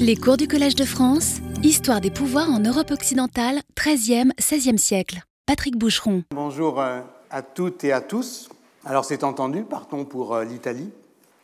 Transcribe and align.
Les 0.00 0.16
cours 0.16 0.36
du 0.36 0.48
Collège 0.48 0.74
de 0.74 0.84
France, 0.84 1.38
Histoire 1.62 2.00
des 2.00 2.10
pouvoirs 2.10 2.50
en 2.50 2.58
Europe 2.58 2.90
occidentale, 2.90 3.60
13e, 3.76 4.30
16e 4.38 4.76
siècle. 4.76 5.22
Patrick 5.46 5.76
Boucheron. 5.76 6.22
Bonjour 6.34 6.80
euh, 6.80 7.00
à 7.30 7.42
toutes 7.42 7.84
et 7.84 7.92
à 7.92 8.00
tous. 8.00 8.48
Alors 8.84 9.04
c'est 9.04 9.24
entendu, 9.24 9.62
partons 9.62 10.04
pour 10.04 10.34
euh, 10.34 10.44
l'Italie. 10.44 10.90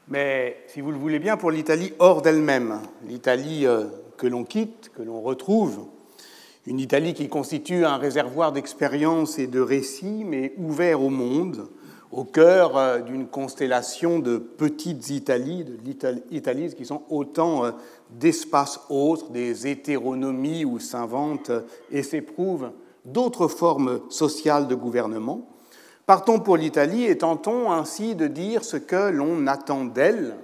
Mais 0.08 0.56
si 0.68 0.80
vous 0.80 0.90
le 0.90 0.98
voulez 0.98 1.18
bien, 1.18 1.36
pour 1.36 1.50
l'Italie 1.50 1.92
hors 1.98 2.22
d'elle-même. 2.22 2.80
L'Italie 3.06 3.66
euh, 3.66 3.84
que 4.16 4.26
l'on 4.26 4.44
quitte, 4.44 4.90
que 4.94 5.02
l'on 5.02 5.20
retrouve. 5.20 5.86
Une 6.66 6.80
Italie 6.80 7.14
qui 7.14 7.28
constitue 7.28 7.84
un 7.84 7.96
réservoir 7.96 8.52
d'expériences 8.52 9.38
et 9.38 9.46
de 9.46 9.60
récits, 9.60 10.24
mais 10.24 10.52
ouvert 10.58 11.02
au 11.02 11.10
monde, 11.10 11.68
au 12.10 12.24
cœur 12.24 13.02
d'une 13.04 13.26
constellation 13.26 14.18
de 14.18 14.38
petites 14.38 15.10
Italies, 15.10 15.64
de 15.64 15.76
Italies 16.30 16.74
qui 16.74 16.84
sont 16.84 17.02
autant 17.08 17.64
d'espaces 18.10 18.80
autres, 18.88 19.30
des 19.30 19.66
hétéronomies 19.66 20.64
où 20.64 20.78
s'inventent 20.78 21.52
et 21.90 22.02
s'éprouvent 22.02 22.70
d'autres 23.04 23.48
formes 23.48 24.00
sociales 24.08 24.68
de 24.68 24.74
gouvernement. 24.74 25.48
Partons 26.06 26.38
pour 26.38 26.56
l'Italie 26.56 27.04
et 27.04 27.18
tentons 27.18 27.72
ainsi 27.72 28.14
de 28.14 28.26
dire 28.26 28.64
ce 28.64 28.76
que 28.76 29.10
l'on 29.10 29.46
attend 29.46 29.84
d'elle 29.84 30.36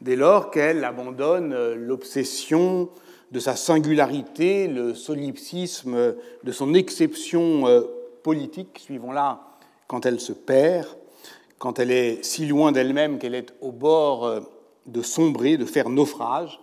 dès 0.00 0.16
lors 0.16 0.50
qu'elle 0.50 0.84
abandonne 0.84 1.52
euh, 1.52 1.74
l'obsession 1.74 2.88
de 3.30 3.40
sa 3.40 3.56
singularité, 3.56 4.68
le 4.68 4.94
solipsisme 4.94 6.14
de 6.44 6.52
son 6.52 6.72
exception 6.72 7.64
politique, 8.22 8.78
suivons 8.82 9.12
là 9.12 9.48
quand 9.88 10.06
elle 10.06 10.20
se 10.20 10.32
perd, 10.32 10.86
quand 11.58 11.78
elle 11.78 11.90
est 11.90 12.24
si 12.24 12.46
loin 12.46 12.70
d'elle-même 12.70 13.18
qu'elle 13.18 13.34
est 13.34 13.52
au 13.60 13.72
bord 13.72 14.24
euh, 14.24 14.40
de 14.86 15.02
sombrer, 15.02 15.56
de 15.56 15.64
faire 15.64 15.88
naufrage. 15.88 16.60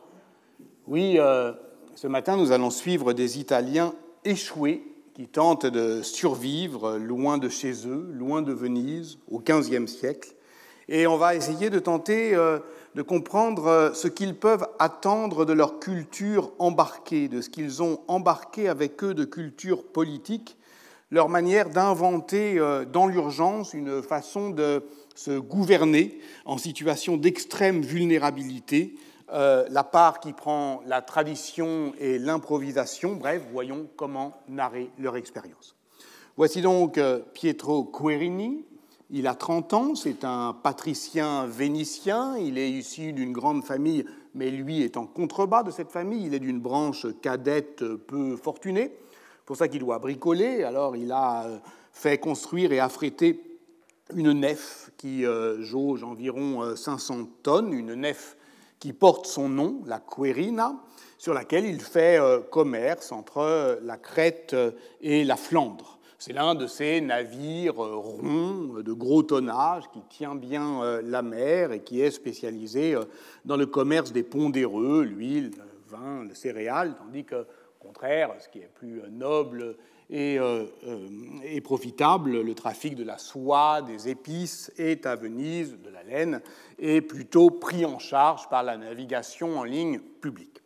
Oui, 0.88 1.16
euh, 1.18 1.52
ce 1.96 2.06
matin, 2.06 2.38
nous 2.38 2.52
allons 2.52 2.70
suivre 2.70 3.14
des 3.14 3.40
Italiens 3.40 3.96
échoués 4.24 4.84
qui 5.16 5.26
tentent 5.26 5.66
de 5.66 6.04
survivre 6.04 6.98
loin 6.98 7.40
de 7.40 7.50
chez 7.50 7.88
eux, 7.88 8.08
loin 8.14 8.44
de 8.44 8.54
Venise, 8.54 9.18
au 9.28 9.40
XVe 9.40 9.88
siècle. 9.88 10.36
Et 10.88 11.08
on 11.08 11.18
va 11.18 11.34
essayer 11.34 11.72
de 11.72 11.80
tenter 11.80 12.36
euh, 12.36 12.60
de 12.94 13.02
comprendre 13.02 13.94
ce 13.96 14.08
qu'ils 14.08 14.36
peuvent 14.36 14.68
attendre 14.78 15.44
de 15.44 15.54
leur 15.54 15.80
culture 15.80 16.52
embarquée, 16.60 17.30
de 17.30 17.42
ce 17.42 17.50
qu'ils 17.50 17.82
ont 17.82 18.02
embarqué 18.08 18.70
avec 18.70 19.04
eux 19.04 19.16
de 19.16 19.26
culture 19.26 19.84
politique, 19.86 20.56
leur 21.10 21.30
manière 21.30 21.72
d'inventer 21.72 22.60
euh, 22.60 22.86
dans 22.86 23.08
l'urgence 23.08 23.74
une 23.74 24.04
façon 24.04 24.52
de 24.52 24.84
se 25.16 25.40
gouverner 25.40 26.20
en 26.46 26.60
situation 26.60 27.18
d'extrême 27.18 27.82
vulnérabilité, 27.82 28.94
euh, 29.32 29.66
la 29.70 29.84
part 29.84 30.20
qui 30.20 30.34
prend 30.34 30.82
la 30.86 31.02
tradition 31.02 31.94
et 32.00 32.20
l'improvisation. 32.20 33.16
Bref, 33.16 33.44
voyons 33.52 33.88
comment 33.96 34.34
narrer 34.48 34.90
leur 35.00 35.16
expérience. 35.16 35.76
Voici 36.38 36.62
donc 36.62 36.98
euh, 36.98 37.20
Pietro 37.34 37.84
Querini. 37.84 38.66
Il 39.12 39.28
a 39.28 39.36
30 39.36 39.74
ans, 39.74 39.96
c'est 39.96 40.24
un 40.24 40.54
patricien 40.54 41.46
vénitien, 41.46 42.38
il 42.38 42.58
est 42.58 42.72
issu 42.72 43.14
d'une 43.14 43.34
grande 43.34 43.64
famille, 43.64 44.04
mais 44.34 44.50
lui 44.50 44.82
est 44.82 44.98
en 44.98 45.06
contrebas 45.06 45.62
de 45.62 45.70
cette 45.70 45.92
famille, 45.92 46.26
il 46.26 46.34
est 46.34 46.40
d'une 46.40 46.60
branche 46.60 47.06
cadette 47.22 47.86
peu 48.08 48.36
fortunée 48.36 48.92
pour 49.46 49.56
ça 49.56 49.68
qu'il 49.68 49.80
doit 49.80 50.00
bricoler. 50.00 50.64
Alors 50.64 50.96
il 50.96 51.12
a 51.12 51.46
euh, 51.46 51.58
fait 51.92 52.18
construire 52.18 52.72
et 52.72 52.80
affréter 52.80 53.42
une 54.16 54.34
nef 54.34 54.92
qui 54.98 55.24
jauge 55.60 56.04
environ 56.04 56.76
500 56.76 57.20
euh, 57.20 57.24
tonnes, 57.44 57.74
une 57.74 57.94
nef 57.94 58.38
qui 58.86 58.94
porte 58.94 59.26
son 59.26 59.50
nom, 59.50 59.82
la 59.88 60.00
Querina, 60.00 60.76
sur 61.18 61.34
laquelle 61.34 61.66
il 61.66 61.82
fait 61.82 62.20
commerce 62.52 63.12
entre 63.12 63.80
la 63.82 63.98
Crète 63.98 64.56
et 65.02 65.24
la 65.24 65.38
Flandre. 65.38 65.98
C'est 66.20 66.34
l'un 66.34 66.54
de 66.54 66.68
ces 66.68 67.02
navires 67.02 67.78
ronds, 67.78 68.84
de 68.84 68.94
gros 68.94 69.24
tonnage, 69.24 69.86
qui 69.92 70.02
tient 70.08 70.36
bien 70.36 71.02
la 71.02 71.24
mer 71.24 71.72
et 71.72 71.80
qui 71.80 72.00
est 72.00 72.12
spécialisé 72.12 72.96
dans 73.44 73.58
le 73.58 73.66
commerce 73.66 74.12
des 74.12 74.22
pondéreux, 74.22 75.02
l'huile, 75.02 75.50
le 75.58 75.98
vin, 75.98 76.24
le 76.24 76.36
céréales, 76.36 76.94
tandis 76.96 77.24
que 77.24 77.48
contraire, 77.80 78.36
ce 78.40 78.50
qui 78.50 78.60
est 78.60 78.70
plus 78.72 79.02
noble 79.10 79.78
euh, 80.14 80.66
euh, 80.86 81.08
et, 81.44 81.62
profitable, 81.62 82.42
le 82.42 82.54
trafic 82.54 82.96
de 82.96 83.04
la 83.04 83.18
soie, 83.18 83.82
des 83.82 84.10
épices 84.10 84.72
est 84.78 85.06
à 85.06 85.16
Venise, 85.16 85.78
de 85.84 85.90
la 85.90 86.04
laine, 86.04 86.42
est 86.78 87.02
plutôt 87.02 87.50
pris 87.50 87.86
en 87.86 87.98
charge 87.98 88.48
par 88.50 88.64
la 88.64 88.78
navigation 88.78 89.60
en 89.60 89.64
ligne 89.64 90.00
publique. 90.00 90.62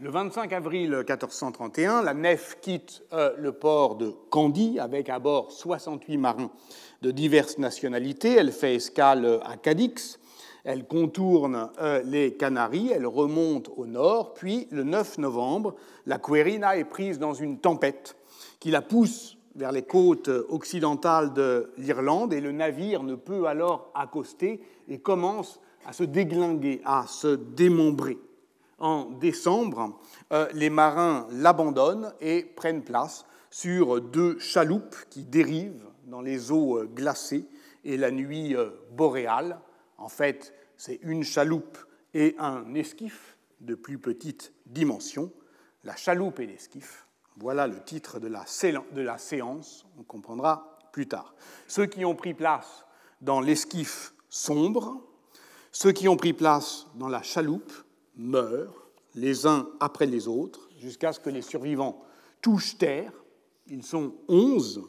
Le 0.00 0.10
25 0.10 0.52
avril 0.52 0.90
1431, 0.90 2.02
la 2.02 2.14
nef 2.14 2.58
quitte 2.60 3.04
euh, 3.12 3.32
le 3.38 3.52
port 3.52 3.94
de 3.94 4.12
Candie 4.30 4.80
avec 4.80 5.08
à 5.08 5.20
bord 5.20 5.52
68 5.52 6.16
marins 6.16 6.50
de 7.02 7.12
diverses 7.12 7.58
nationalités. 7.58 8.34
Elle 8.34 8.50
fait 8.50 8.74
escale 8.74 9.40
à 9.44 9.56
Cadix. 9.56 10.18
Elle 10.64 10.86
contourne 10.86 11.70
euh, 11.80 12.02
les 12.04 12.34
Canaries, 12.34 12.90
elle 12.90 13.06
remonte 13.06 13.70
au 13.76 13.86
nord, 13.86 14.32
puis 14.32 14.66
le 14.70 14.82
9 14.82 15.18
novembre, 15.18 15.74
la 16.06 16.18
Querina 16.18 16.76
est 16.76 16.84
prise 16.84 17.18
dans 17.18 17.34
une 17.34 17.58
tempête 17.58 18.16
qui 18.64 18.70
la 18.70 18.80
pousse 18.80 19.36
vers 19.56 19.72
les 19.72 19.82
côtes 19.82 20.30
occidentales 20.48 21.34
de 21.34 21.70
l'Irlande 21.76 22.32
et 22.32 22.40
le 22.40 22.50
navire 22.50 23.02
ne 23.02 23.14
peut 23.14 23.44
alors 23.44 23.90
accoster 23.94 24.62
et 24.88 25.00
commence 25.00 25.60
à 25.84 25.92
se 25.92 26.02
déglinguer, 26.02 26.80
à 26.86 27.04
se 27.06 27.36
démembrer. 27.36 28.16
En 28.78 29.10
décembre, 29.10 30.00
euh, 30.32 30.48
les 30.54 30.70
marins 30.70 31.26
l'abandonnent 31.30 32.14
et 32.22 32.42
prennent 32.42 32.82
place 32.82 33.26
sur 33.50 34.00
deux 34.00 34.38
chaloupes 34.38 34.96
qui 35.10 35.24
dérivent 35.24 35.84
dans 36.06 36.22
les 36.22 36.50
eaux 36.50 36.86
glacées 36.86 37.44
et 37.84 37.98
la 37.98 38.10
nuit 38.10 38.56
boréale 38.96 39.60
en 39.98 40.08
fait, 40.08 40.54
c'est 40.78 41.00
une 41.02 41.22
chaloupe 41.22 41.76
et 42.14 42.34
un 42.38 42.74
esquif 42.74 43.36
de 43.60 43.74
plus 43.74 43.98
petite 43.98 44.54
dimension. 44.64 45.30
La 45.84 45.96
chaloupe 45.96 46.40
et 46.40 46.46
l'esquif, 46.46 47.06
voilà 47.36 47.66
le 47.66 47.82
titre 47.82 48.20
de 48.20 48.28
la, 48.28 49.18
séance, 49.18 49.86
on 49.98 50.02
comprendra 50.02 50.78
plus 50.92 51.08
tard. 51.08 51.34
Ceux 51.66 51.86
qui 51.86 52.04
ont 52.04 52.14
pris 52.14 52.34
place 52.34 52.84
dans 53.20 53.40
l'esquif 53.40 54.14
sombre, 54.28 55.02
ceux 55.72 55.92
qui 55.92 56.08
ont 56.08 56.16
pris 56.16 56.32
place 56.32 56.86
dans 56.94 57.08
la 57.08 57.22
chaloupe 57.22 57.72
meurent 58.16 58.88
les 59.14 59.46
uns 59.46 59.68
après 59.80 60.06
les 60.06 60.28
autres 60.28 60.68
jusqu'à 60.78 61.12
ce 61.12 61.20
que 61.20 61.30
les 61.30 61.42
survivants 61.42 62.04
touchent 62.40 62.78
terre. 62.78 63.12
Ils 63.68 63.82
sont 63.82 64.14
onze 64.28 64.82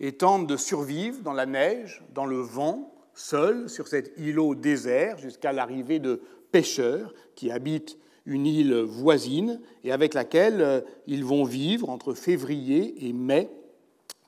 et 0.00 0.16
tentent 0.16 0.46
de 0.46 0.56
survivre 0.56 1.22
dans 1.22 1.32
la 1.32 1.46
neige, 1.46 2.02
dans 2.12 2.26
le 2.26 2.40
vent, 2.40 2.94
seuls 3.14 3.70
sur 3.70 3.88
cet 3.88 4.12
îlot 4.18 4.54
désert 4.54 5.18
jusqu'à 5.18 5.52
l'arrivée 5.52 5.98
de 5.98 6.20
pêcheurs 6.52 7.14
qui 7.34 7.50
habitent 7.50 7.98
une 8.26 8.46
île 8.46 8.74
voisine 8.74 9.60
et 9.84 9.92
avec 9.92 10.12
laquelle 10.12 10.60
euh, 10.60 10.80
ils 11.06 11.24
vont 11.24 11.44
vivre 11.44 11.88
entre 11.88 12.12
février 12.12 13.06
et 13.06 13.12
mai 13.12 13.48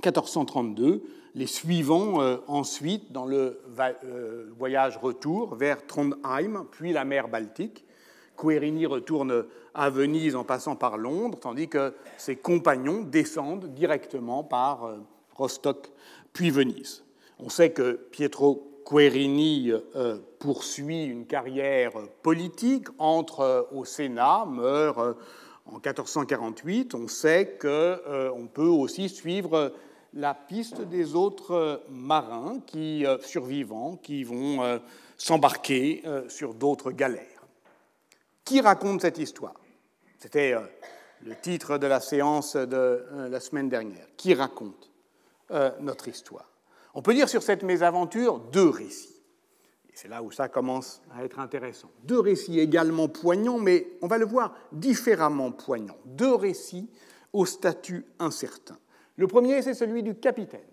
1432, 0.04 1.03
les 1.34 1.47
suivant 1.47 2.22
euh, 2.22 2.37
ensuite 2.47 3.12
dans 3.12 3.26
le 3.26 3.60
euh, 4.04 4.47
voyage 4.56 4.97
retour 4.97 5.56
vers 5.56 5.84
Trondheim, 5.87 6.66
puis 6.70 6.92
la 6.92 7.04
mer 7.04 7.28
Baltique. 7.28 7.84
Querini 8.37 8.87
retourne 8.87 9.47
à 9.75 9.91
Venise 9.91 10.37
en 10.37 10.44
passant 10.44 10.76
par 10.76 10.97
Londres, 10.97 11.38
tandis 11.41 11.69
que 11.69 11.92
ses 12.16 12.37
compagnons 12.37 13.03
descendent 13.03 13.75
directement 13.75 14.44
par 14.44 14.94
Rostock, 15.34 15.91
puis 16.32 16.50
Venise. 16.50 17.03
On 17.41 17.48
sait 17.48 17.70
que 17.70 17.98
Pietro 18.12 18.77
Querini 18.88 19.71
euh, 19.71 20.16
poursuit 20.38 21.04
une 21.04 21.26
carrière 21.26 21.93
politique, 22.22 22.88
entre 22.97 23.41
euh, 23.41 23.62
au 23.71 23.84
Sénat, 23.84 24.47
meurt 24.47 24.99
euh, 24.99 25.12
en 25.67 25.75
1448. 25.75 26.94
On 26.94 27.06
sait 27.06 27.58
qu'on 27.61 28.46
peut 28.46 28.62
aussi 28.62 29.11
suivre 29.11 29.75
la 30.14 30.32
piste 30.32 30.81
des 30.81 31.14
autres 31.14 31.82
marins 31.90 32.61
qui, 32.67 33.05
survivants 33.20 33.96
qui 33.96 34.25
vont 34.25 34.81
s'embarquer 35.19 36.02
sur 36.29 36.55
d'autres 36.55 36.91
galères. 36.91 37.44
Qui 38.43 38.62
raconte 38.62 39.02
cette 39.02 39.19
histoire? 39.19 39.61
C'était 40.19 40.55
le 41.20 41.37
titre 41.37 41.76
de 41.76 41.87
la 41.87 42.00
séance 42.00 42.56
de 42.56 43.05
la 43.29 43.41
semaine 43.41 43.69
dernière. 43.69 44.06
Qui 44.17 44.32
raconte 44.32 44.91
notre 45.81 46.08
histoire? 46.08 46.47
On 46.98 47.00
peut 47.00 47.14
dire 47.14 47.28
sur 47.28 47.44
cette 47.44 47.62
mésaventure 47.62 48.40
deux 48.40 48.68
récits. 48.68 49.22
Et 49.88 49.92
c'est 49.94 50.08
là 50.08 50.20
où 50.20 50.32
ça 50.32 50.48
commence 50.48 51.00
à 51.14 51.24
être 51.24 51.38
intéressant. 51.38 51.88
Deux 52.02 52.18
récits 52.18 52.58
également 52.58 53.06
poignants, 53.06 53.60
mais 53.60 53.86
on 54.02 54.08
va 54.08 54.18
le 54.18 54.26
voir 54.26 54.52
différemment 54.72 55.52
poignants. 55.52 55.96
Deux 56.06 56.34
récits 56.34 56.90
au 57.32 57.46
statut 57.46 58.04
incertain. 58.18 58.76
Le 59.14 59.28
premier, 59.28 59.62
c'est 59.62 59.74
celui 59.74 60.02
du 60.02 60.16
capitaine, 60.16 60.66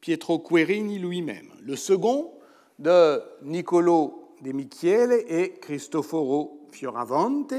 Pietro 0.00 0.38
Querini 0.38 1.00
lui-même. 1.00 1.48
Le 1.60 1.74
second, 1.74 2.30
de 2.78 3.20
Niccolo 3.42 4.36
de 4.40 4.52
Michiele 4.52 5.24
et 5.26 5.54
Cristoforo 5.60 6.68
Fioravante, 6.70 7.54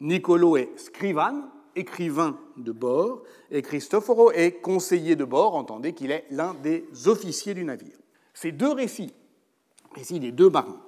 Nicolo 0.00 0.56
est 0.56 0.70
scrivan, 0.78 1.50
écrivain 1.76 2.38
de 2.62 2.72
bord, 2.72 3.22
et 3.50 3.62
Cristoforo 3.62 4.30
est 4.32 4.60
conseiller 4.60 5.16
de 5.16 5.24
bord, 5.24 5.54
entendez 5.54 5.92
qu'il 5.92 6.10
est 6.10 6.24
l'un 6.30 6.54
des 6.54 6.86
officiers 7.06 7.54
du 7.54 7.64
navire. 7.64 7.96
Ces 8.34 8.52
deux 8.52 8.72
récits, 8.72 9.14
récits 9.94 10.20
des 10.20 10.32
deux 10.32 10.50
marins, 10.50 10.80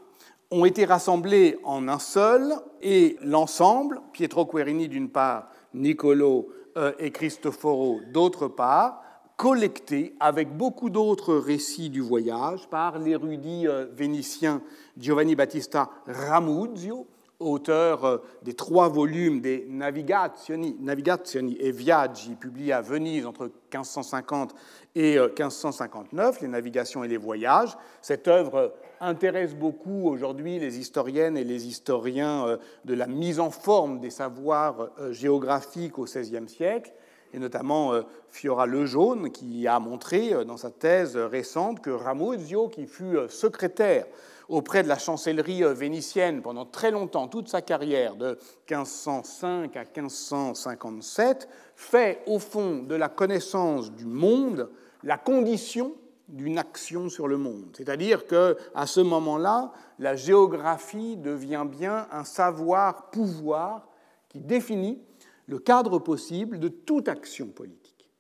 ont 0.51 0.65
été 0.65 0.85
rassemblés 0.85 1.59
en 1.65 1.89
un 1.89 1.99
seul, 1.99 2.55
et 2.83 3.17
l'ensemble, 3.23 4.01
Pietro 4.13 4.47
Querini 4.47 4.89
d'une 4.89 5.09
part, 5.09 5.51
Nicolo 5.75 6.49
euh, 6.77 6.93
et 6.99 7.11
Cristoforo 7.11 8.01
d'autre 8.13 8.49
part, 8.49 9.03
collecté 9.37 10.15
avec 10.21 10.55
beaucoup 10.55 10.91
d'autres 10.91 11.35
récits 11.35 11.89
du 11.89 12.01
voyage 12.01 12.69
par 12.69 12.99
l'érudit 12.99 13.67
euh, 13.67 13.87
vénitien 13.91 14.61
Giovanni 14.99 15.35
Battista 15.35 15.89
Ramuzio, 16.07 17.07
auteur 17.41 18.05
euh, 18.05 18.19
des 18.43 18.55
trois 18.55 18.89
volumes 18.89 19.41
des 19.41 19.67
Navigazioni, 19.69 20.77
Navigazioni 20.79 21.57
e 21.61 21.71
Viaggi, 21.71 22.35
publiés 22.35 22.73
à 22.73 22.83
Venise 22.83 23.27
entre 23.27 23.45
1550 23.73 24.55
et 24.95 25.19
1559, 25.19 26.37
euh, 26.37 26.39
Les 26.43 26.49
navigations 26.49 27.03
et 27.03 27.09
les 27.09 27.17
voyages. 27.17 27.77
Cette 28.03 28.29
œuvre 28.29 28.75
intéresse 29.01 29.55
beaucoup 29.55 30.09
aujourd'hui 30.09 30.59
les 30.59 30.79
historiennes 30.79 31.37
et 31.37 31.45
les 31.45 31.67
historiens 31.67 32.47
euh, 32.47 32.57
de 32.85 32.95
la 32.95 33.07
mise 33.07 33.41
en 33.41 33.51
forme 33.51 34.01
des 34.01 34.11
savoirs 34.11 34.91
géographiques 35.11 35.99
au 35.99 36.05
XVIe 36.05 36.49
siècle, 36.49 36.93
et 37.33 37.39
notamment 37.39 37.93
Fiora 38.29 38.67
Lejaune, 38.67 39.31
qui 39.31 39.69
a 39.69 39.79
montré 39.79 40.45
dans 40.45 40.57
sa 40.57 40.71
thèse 40.71 41.17
récente 41.17 41.81
que 41.81 41.91
Ramuzio, 41.91 42.67
qui 42.67 42.87
fut 42.87 43.17
secrétaire 43.29 44.07
auprès 44.51 44.83
de 44.83 44.89
la 44.89 44.99
chancellerie 44.99 45.65
euh, 45.65 45.73
vénitienne 45.73 46.43
pendant 46.43 46.67
très 46.67 46.91
longtemps, 46.91 47.29
toute 47.29 47.49
sa 47.49 47.63
carrière, 47.63 48.17
de 48.17 48.39
1505 48.69 49.77
à 49.77 49.85
1557, 49.85 51.49
fait 51.77 52.23
au 52.27 52.39
fond 52.39 52.83
de 52.83 52.95
la 52.95 53.09
connaissance 53.09 53.93
du 53.93 54.05
monde 54.05 54.69
la 55.03 55.17
condition 55.17 55.95
d'une 56.29 56.59
action 56.59 57.09
sur 57.09 57.27
le 57.27 57.39
monde. 57.39 57.75
C'est-à-dire 57.77 58.27
que 58.27 58.57
à 58.75 58.87
ce 58.87 59.01
moment-là, 59.01 59.73
la 59.99 60.17
géographie 60.17 61.17
devient 61.17 61.65
bien 61.67 62.07
un 62.13 62.25
savoir-pouvoir 62.25 63.89
qui 64.29 64.41
définit 64.41 65.01
le 65.47 65.59
cadre 65.59 65.99
possible 65.99 66.59
de 66.59 66.69
toute 66.69 67.09
action 67.09 67.47
politique. 67.47 68.11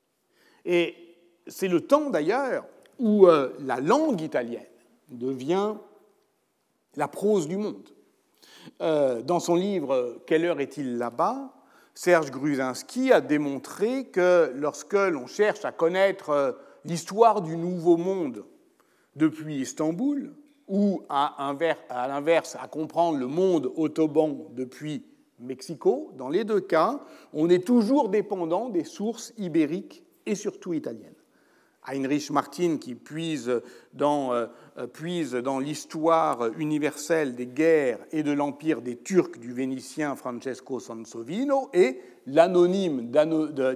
Et 0.65 0.95
c'est 1.47 1.69
le 1.69 1.83
temps 1.83 2.11
d'ailleurs 2.11 2.65
où 2.99 3.27
euh, 3.27 3.51
la 3.61 3.81
langue 3.81 4.21
italienne 4.21 4.65
devient 5.09 5.75
la 6.97 7.09
prose 7.09 7.49
du 7.49 7.57
monde. 7.57 7.89
Euh, 8.83 9.23
dans 9.23 9.41
son 9.41 9.55
livre 9.55 10.21
Quelle 10.27 10.45
heure 10.45 10.61
est-il 10.61 10.99
là-bas? 10.99 11.55
Serge 11.95 12.31
Gruzinski 12.31 13.13
a 13.13 13.21
démontré 13.21 14.05
que 14.05 14.53
lorsque 14.55 14.95
l'on 14.95 15.27
cherche 15.27 15.65
à 15.65 15.73
connaître 15.73 16.31
euh, 16.31 16.53
l'histoire 16.85 17.43
du 17.43 17.57
Nouveau 17.57 17.97
Monde 17.97 18.45
depuis 19.17 19.57
Istanbul, 19.57 20.35
ou 20.69 21.03
à, 21.09 21.53
l'inverse 22.09 22.57
à 22.61 22.69
comprendre 22.69 23.19
le 23.19 23.27
monde 23.27 23.73
autoban 23.75 24.47
depuis 24.53 25.05
Mexico, 25.41 26.13
dans 26.17 26.29
les 26.29 26.45
deux 26.45 26.61
cas, 26.61 27.01
on 27.33 27.51
est 27.51 27.67
toujours 27.67 28.09
dépendant 28.09 28.69
des 28.69 28.85
sources 28.85 29.35
ibériques 29.37 30.05
et 30.27 30.37
surtout 30.37 30.73
italiennes. 30.73 31.15
Heinrich 31.87 32.31
Martin, 32.31 32.77
qui 32.79 32.95
puise 32.95 33.61
dans, 33.93 34.33
euh, 34.33 34.47
puise 34.87 35.33
dans 35.33 35.59
l'histoire 35.59 36.51
universelle 36.59 37.35
des 37.35 37.47
guerres 37.47 37.99
et 38.13 38.23
de 38.23 38.33
l'empire 38.33 38.83
des 38.83 38.97
Turcs 38.97 39.39
du 39.39 39.53
Vénitien 39.53 40.17
Francesco 40.17 40.81
Sansovino, 40.81 41.71
et 41.73 42.01
l'anonyme 42.27 43.11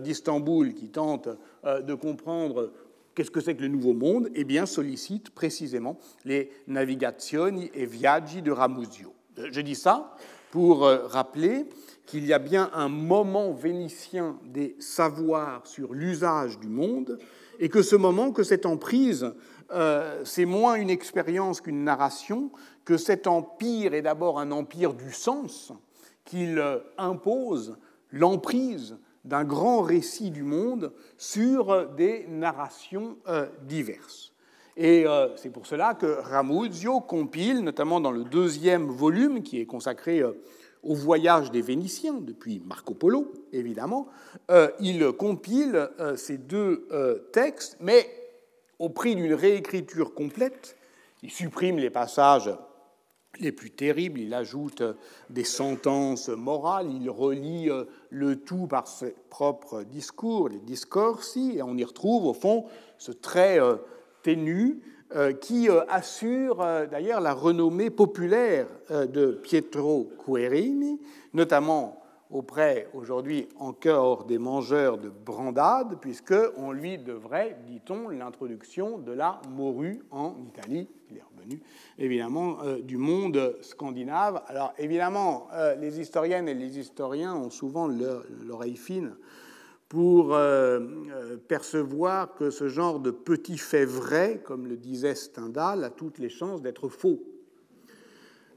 d'Istanbul 0.00 0.74
qui 0.74 0.88
tente 0.88 1.28
euh, 1.64 1.80
de 1.80 1.94
comprendre 1.94 2.72
qu'est-ce 3.14 3.30
que 3.30 3.40
c'est 3.40 3.54
que 3.54 3.62
le 3.62 3.68
Nouveau 3.68 3.94
Monde, 3.94 4.28
eh 4.34 4.44
bien 4.44 4.66
sollicite 4.66 5.30
précisément 5.30 5.98
les 6.24 6.50
Navigazioni 6.66 7.70
e 7.76 7.84
Viaggi 7.86 8.42
de 8.42 8.50
Ramuzio. 8.50 9.12
Je 9.36 9.60
dis 9.60 9.74
ça 9.74 10.16
pour 10.50 10.84
euh, 10.84 11.06
rappeler 11.06 11.66
qu'il 12.06 12.26
y 12.26 12.32
a 12.32 12.38
bien 12.38 12.70
un 12.74 12.88
moment 12.88 13.52
vénitien 13.52 14.38
des 14.44 14.76
savoirs 14.78 15.66
sur 15.66 15.94
l'usage 15.94 16.58
du 16.58 16.68
monde 16.68 17.18
et 17.58 17.68
que 17.68 17.82
ce 17.82 17.96
moment, 17.96 18.32
que 18.32 18.42
cette 18.42 18.66
emprise, 18.66 19.32
euh, 19.74 20.22
c'est 20.24 20.44
moins 20.44 20.74
une 20.74 20.90
expérience 20.90 21.60
qu'une 21.60 21.84
narration, 21.84 22.50
que 22.84 22.96
cet 22.96 23.26
empire 23.26 23.94
est 23.94 24.02
d'abord 24.02 24.38
un 24.38 24.50
empire 24.50 24.94
du 24.94 25.12
sens, 25.12 25.72
qu'il 26.24 26.58
euh, 26.58 26.78
impose 26.98 27.76
l'emprise 28.10 28.96
d'un 29.24 29.44
grand 29.44 29.82
récit 29.82 30.30
du 30.30 30.42
monde 30.42 30.92
sur 31.16 31.88
des 31.94 32.26
narrations 32.28 33.16
euh, 33.28 33.46
diverses. 33.62 34.32
Et 34.76 35.06
c'est 35.36 35.50
pour 35.50 35.68
cela 35.68 35.94
que 35.94 36.18
Ramuzio 36.20 37.00
compile, 37.00 37.60
notamment 37.60 38.00
dans 38.00 38.10
le 38.10 38.24
deuxième 38.24 38.88
volume 38.88 39.44
qui 39.44 39.60
est 39.60 39.66
consacré 39.66 40.24
au 40.84 40.94
voyage 40.94 41.50
des 41.50 41.62
Vénitiens, 41.62 42.14
depuis 42.14 42.62
Marco 42.64 42.94
Polo, 42.94 43.32
évidemment, 43.52 44.08
euh, 44.50 44.68
il 44.80 45.12
compile 45.12 45.88
euh, 45.98 46.16
ces 46.16 46.38
deux 46.38 46.86
euh, 46.92 47.18
textes, 47.32 47.76
mais 47.80 48.06
au 48.78 48.88
prix 48.88 49.16
d'une 49.16 49.34
réécriture 49.34 50.14
complète. 50.14 50.76
Il 51.22 51.30
supprime 51.30 51.78
les 51.78 51.90
passages 51.90 52.50
les 53.40 53.50
plus 53.50 53.70
terribles, 53.70 54.20
il 54.20 54.32
ajoute 54.32 54.82
des 55.28 55.42
sentences 55.42 56.28
morales, 56.28 56.88
il 56.88 57.10
relie 57.10 57.68
le 58.10 58.36
tout 58.36 58.68
par 58.68 58.86
ses 58.86 59.16
propres 59.28 59.82
discours, 59.82 60.48
les 60.48 60.60
discorsi, 60.60 61.54
et 61.56 61.62
on 61.62 61.76
y 61.76 61.82
retrouve 61.82 62.26
au 62.26 62.32
fond 62.34 62.66
ce 62.96 63.10
trait 63.10 63.58
ténu 64.22 64.82
euh, 65.14 65.32
qui 65.32 65.68
euh, 65.68 65.82
assure 65.88 66.60
euh, 66.60 66.86
d'ailleurs 66.86 67.20
la 67.20 67.34
renommée 67.34 67.90
populaire 67.90 68.66
de 68.90 69.38
Pietro 69.42 70.10
Querini, 70.26 70.98
notamment 71.34 72.02
auprès 72.34 72.88
aujourd'hui 72.92 73.48
encore 73.58 74.24
des 74.24 74.38
mangeurs 74.38 74.98
de 74.98 75.08
brandade, 75.08 75.98
puisqu'on 76.00 76.72
lui 76.72 76.98
devrait, 76.98 77.56
dit-on, 77.66 78.08
l'introduction 78.08 78.98
de 78.98 79.12
la 79.12 79.40
morue 79.50 80.02
en 80.10 80.34
Italie. 80.46 80.88
Il 81.10 81.18
est 81.18 81.22
revenu 81.36 81.62
évidemment 81.98 82.58
du 82.82 82.96
monde 82.96 83.56
scandinave. 83.60 84.42
Alors 84.48 84.74
évidemment, 84.78 85.48
les 85.78 86.00
historiennes 86.00 86.48
et 86.48 86.54
les 86.54 86.78
historiens 86.78 87.34
ont 87.34 87.50
souvent 87.50 87.86
l'oreille 87.86 88.76
fine 88.76 89.14
pour 89.94 90.34
euh, 90.34 90.80
euh, 91.12 91.36
percevoir 91.36 92.34
que 92.34 92.50
ce 92.50 92.66
genre 92.66 92.98
de 92.98 93.12
petit 93.12 93.58
fait 93.58 93.84
vrai, 93.84 94.42
comme 94.44 94.66
le 94.66 94.76
disait 94.76 95.14
Stendhal, 95.14 95.84
a 95.84 95.90
toutes 95.90 96.18
les 96.18 96.28
chances 96.28 96.62
d'être 96.62 96.88
faux. 96.88 97.22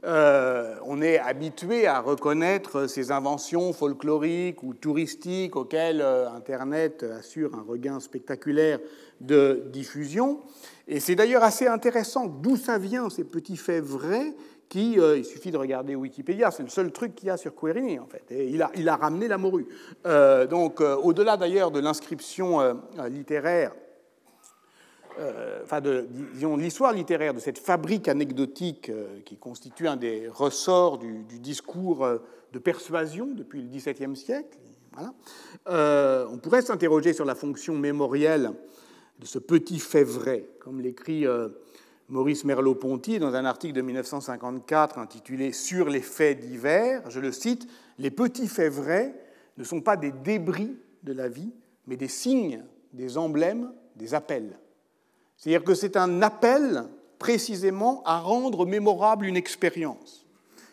Euh, 0.04 0.76
on 0.86 1.02
est 1.02 1.20
habitué 1.20 1.88
à 1.88 2.00
reconnaître 2.00 2.88
ces 2.88 3.12
inventions 3.12 3.74
folkloriques 3.74 4.64
ou 4.64 4.74
touristiques 4.74 5.56
auxquelles 5.56 6.02
Internet 6.02 7.04
assure 7.04 7.56
un 7.56 7.64
regain 7.68 8.00
spectaculaire 8.00 8.80
de 9.22 9.64
diffusion. 9.72 10.42
Et 10.88 11.00
c'est 11.00 11.16
d'ailleurs 11.16 11.44
assez 11.44 11.68
intéressant 11.68 12.28
d'où 12.28 12.56
ça 12.56 12.78
vient, 12.78 13.10
ces 13.10 13.24
petits 13.24 13.58
faits 13.58 13.84
vrais, 13.84 14.34
qui, 14.70 15.00
euh, 15.00 15.18
il 15.18 15.26
suffit 15.26 15.52
de 15.52 15.58
regarder 15.58 15.96
Wikipédia, 15.96 16.52
c'est 16.52 16.64
le 16.64 16.70
seul 16.70 16.92
truc 16.92 17.16
qu'il 17.16 17.28
y 17.28 17.32
a 17.32 17.38
sur 17.38 17.56
Querini, 17.56 18.00
en 18.00 18.08
fait. 18.08 18.24
Et 18.32 18.48
il, 18.48 18.62
a, 18.62 18.96
ramené 18.96 19.28
la 19.28 19.38
morue. 19.38 19.68
Euh, 20.06 20.46
donc, 20.46 20.82
euh, 20.82 20.96
au-delà 20.96 21.38
d'ailleurs 21.38 21.72
de 21.72 21.80
l'inscription 21.80 22.60
littéraire, 23.10 23.74
enfin, 25.64 25.82
de, 25.82 26.08
l'histoire 26.58 26.94
littéraire 26.94 27.34
de 27.34 27.40
cette 27.40 27.60
fabrique 27.60 28.08
anecdotique 28.08 28.92
qui 29.26 29.38
constitue 29.38 29.88
un 29.88 29.96
des 29.96 30.28
ressorts 30.28 30.98
du, 30.98 31.24
discours 31.40 32.08
de 32.54 32.60
persuasion 32.60 33.28
depuis 33.28 33.62
le 33.62 33.68
XVIIe 33.68 34.16
siècle, 34.16 34.58
on 35.68 36.40
pourrait 36.42 36.62
s'interroger 36.62 37.14
sur 37.14 37.26
la 37.26 37.36
fonction 37.36 37.76
mémorielle 37.76 38.52
de 39.20 39.26
ce 39.26 39.40
petit 39.40 39.80
fait 39.80 40.04
vrai, 40.04 40.48
comme 40.60 40.82
l'écrit 40.82 41.26
Maurice 42.10 42.46
Merleau-Ponty 42.46 43.20
dans 43.20 43.36
un 43.36 43.44
article 43.44 43.74
de 43.74 43.82
1954 43.82 44.98
intitulé 44.98 45.52
Sur 45.52 45.90
les 45.90 46.02
faits 46.02 46.40
divers, 46.40 47.10
je 47.10 47.20
le 47.20 47.34
cite, 47.34 47.68
Les 48.00 48.12
petits 48.12 48.48
faits 48.48 48.72
vrais 48.72 49.14
ne 49.58 49.64
sont 49.64 49.82
pas 49.82 49.98
des 49.98 50.12
débris 50.12 50.78
de 51.04 51.12
la 51.12 51.28
vie, 51.28 51.52
mais 51.86 51.98
des 51.98 52.08
signes, 52.08 52.64
des 52.94 53.18
emblèmes, 53.18 53.74
des 53.98 54.14
appels. 54.14 54.58
C'est-à-dire 55.38 55.64
que 55.64 55.76
c'est 55.76 55.96
un 55.96 56.22
appel 56.22 56.86
précisément 57.20 58.02
à 58.06 58.20
rendre 58.20 58.66
mémorable 58.66 59.26
une 59.26 59.38
expérience 59.38 60.26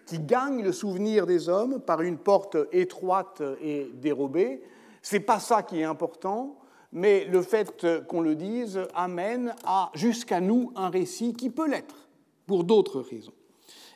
qui 0.06 0.18
gagne 0.18 0.62
le 0.62 0.73
souvenir 0.73 1.26
des 1.26 1.49
hommes 1.49 1.80
par 1.80 2.02
une 2.02 2.18
porte 2.18 2.56
étroite 2.73 3.42
et 3.62 3.90
dérobée. 3.94 4.62
C'est 5.00 5.21
pas 5.21 5.40
ça 5.40 5.62
qui 5.62 5.80
est 5.80 5.85
important, 5.85 6.59
mais 6.92 7.25
le 7.25 7.42
fait 7.42 7.87
qu'on 8.06 8.21
le 8.21 8.35
dise 8.35 8.80
amène 8.94 9.54
à 9.64 9.90
jusqu'à 9.94 10.40
nous 10.40 10.73
un 10.76 10.90
récit 10.90 11.33
qui 11.33 11.50
peut 11.50 11.68
l'être, 11.68 12.09
pour 12.47 12.64
d'autres 12.64 13.00
raisons. 13.00 13.33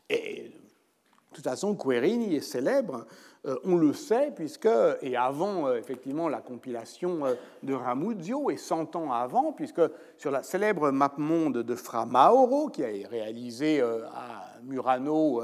Et 0.08 0.50
de 1.30 1.34
toute 1.34 1.44
façon, 1.44 1.74
Querini 1.74 2.36
est 2.36 2.40
célèbre 2.40 3.06
on 3.64 3.76
le 3.76 3.92
sait, 3.92 4.32
puisque, 4.34 4.68
et 5.02 5.16
avant 5.16 5.68
euh, 5.68 5.76
effectivement 5.76 6.28
la 6.28 6.40
compilation 6.40 7.24
euh, 7.24 7.34
de 7.62 7.74
Ramuzio, 7.74 8.50
et 8.50 8.56
100 8.56 8.96
ans 8.96 9.12
avant, 9.12 9.52
puisque 9.52 9.80
sur 10.16 10.30
la 10.30 10.42
célèbre 10.42 10.90
map 10.90 11.14
monde 11.18 11.58
de 11.58 11.74
Fra 11.74 12.04
Mauro, 12.06 12.68
qui 12.68 12.84
a 12.84 12.90
été 12.90 13.06
réalisée 13.06 13.80
à 13.80 14.60
Murano 14.62 15.42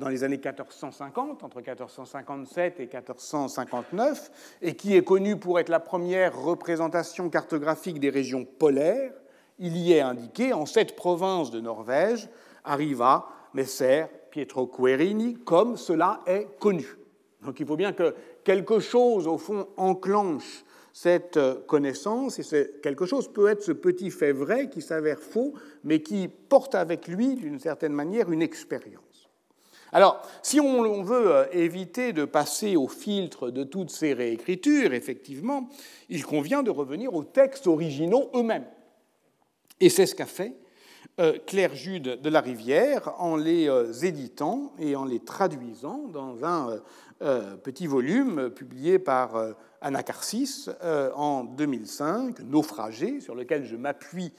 dans 0.00 0.08
les 0.08 0.24
années 0.24 0.36
1450, 0.36 1.44
entre 1.44 1.58
1457 1.58 2.80
et 2.80 2.86
1459, 2.86 4.56
et 4.62 4.74
qui 4.74 4.96
est 4.96 5.04
connue 5.04 5.36
pour 5.36 5.60
être 5.60 5.68
la 5.68 5.80
première 5.80 6.36
représentation 6.36 7.30
cartographique 7.30 8.00
des 8.00 8.10
régions 8.10 8.44
polaires, 8.44 9.12
il 9.58 9.76
y 9.76 9.92
est 9.92 10.00
indiqué 10.00 10.52
en 10.52 10.66
cette 10.66 10.96
province 10.96 11.50
de 11.50 11.60
Norvège 11.60 12.28
arriva 12.64 13.26
Messer 13.54 14.06
Pietro 14.30 14.66
Querini, 14.66 15.34
comme 15.44 15.76
cela 15.76 16.20
est 16.26 16.58
connu. 16.58 16.97
Donc 17.44 17.60
il 17.60 17.66
faut 17.66 17.76
bien 17.76 17.92
que 17.92 18.14
quelque 18.44 18.80
chose, 18.80 19.26
au 19.26 19.38
fond, 19.38 19.68
enclenche 19.76 20.64
cette 20.92 21.36
euh, 21.36 21.54
connaissance, 21.66 22.38
et 22.40 22.70
quelque 22.82 23.06
chose 23.06 23.32
peut 23.32 23.48
être 23.48 23.62
ce 23.62 23.72
petit 23.72 24.10
fait 24.10 24.32
vrai 24.32 24.68
qui 24.68 24.82
s'avère 24.82 25.20
faux, 25.20 25.54
mais 25.84 26.02
qui 26.02 26.28
porte 26.28 26.74
avec 26.74 27.06
lui, 27.06 27.36
d'une 27.36 27.60
certaine 27.60 27.92
manière, 27.92 28.32
une 28.32 28.42
expérience. 28.42 29.28
Alors, 29.92 30.20
si 30.42 30.60
on 30.60 31.02
veut 31.02 31.30
euh, 31.30 31.44
éviter 31.52 32.12
de 32.12 32.24
passer 32.24 32.76
au 32.76 32.88
filtre 32.88 33.50
de 33.50 33.64
toutes 33.64 33.90
ces 33.90 34.12
réécritures, 34.12 34.92
effectivement, 34.92 35.68
il 36.08 36.24
convient 36.24 36.62
de 36.62 36.70
revenir 36.70 37.14
aux 37.14 37.24
textes 37.24 37.66
originaux 37.66 38.30
eux-mêmes. 38.34 38.66
Et 39.80 39.88
c'est 39.88 40.06
ce 40.06 40.14
qu'a 40.14 40.26
fait 40.26 40.54
Claire 41.46 41.74
Jude 41.74 42.20
de 42.20 42.28
la 42.30 42.40
Rivière 42.40 43.14
en 43.18 43.36
les 43.36 43.68
euh, 43.68 43.92
éditant 44.02 44.72
et 44.78 44.94
en 44.94 45.04
les 45.04 45.20
traduisant 45.20 46.08
dans 46.12 46.44
un 46.44 46.78
euh, 47.22 47.56
petit 47.56 47.86
volume 47.86 48.50
publié 48.50 48.98
par 48.98 49.54
Anacarsis 49.80 50.70
en 51.14 51.44
2005, 51.44 52.40
Naufragé, 52.40 53.20
sur 53.20 53.34
lequel 53.34 53.64
je 53.64 53.76
m'appuie 53.76 54.32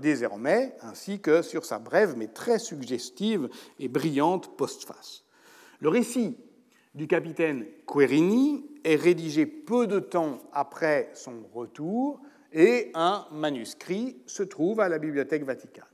désormais, 0.00 0.76
ainsi 0.82 1.20
que 1.20 1.42
sur 1.42 1.64
sa 1.64 1.78
brève 1.78 2.14
mais 2.16 2.28
très 2.28 2.58
suggestive 2.58 3.48
et 3.78 3.88
brillante 3.88 4.56
postface. 4.56 5.24
Le 5.80 5.88
récit 5.88 6.36
du 6.94 7.06
capitaine 7.06 7.66
Querini 7.86 8.64
est 8.84 8.96
rédigé 8.96 9.46
peu 9.46 9.86
de 9.86 9.98
temps 9.98 10.38
après 10.52 11.10
son 11.14 11.42
retour 11.52 12.20
et 12.52 12.90
un 12.94 13.26
manuscrit 13.32 14.18
se 14.26 14.42
trouve 14.42 14.80
à 14.80 14.88
la 14.88 14.98
Bibliothèque 14.98 15.44
Vaticane. 15.44 15.91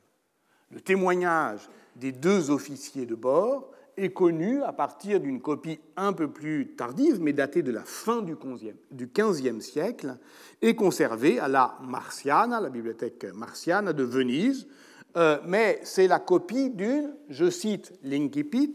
Le 0.71 0.81
témoignage 0.81 1.69
des 1.97 2.13
deux 2.13 2.51
officiers 2.51 3.07
de 3.07 3.15
bord 3.15 3.71
est 3.97 4.11
connu 4.11 4.63
à 4.63 4.73
partir 4.73 5.21
d'une 5.21 5.41
copie 5.41 5.81
un 5.97 6.13
peu 6.13 6.31
plus 6.31 6.75
tardive, 6.77 7.21
mais 7.21 7.33
datée 7.33 7.63
de 7.63 7.73
la 7.73 7.83
fin 7.83 8.23
du 8.23 8.37
XVe 8.37 9.61
siècle, 9.61 10.17
et 10.63 10.75
conservée 10.75 11.41
à 11.41 11.49
la 11.49 11.77
Marciana, 11.83 12.61
la 12.61 12.71
bibliothèque 12.71 13.27
Marciana 13.35 13.93
de 13.93 14.05
Venise. 14.05 14.69
Euh, 15.17 15.39
mais 15.47 15.81
c'est 15.83 16.07
la 16.07 16.21
copie 16.21 16.71
d'une, 16.71 17.15
je 17.29 17.51
cite 17.51 17.93
l'incipit, 18.05 18.75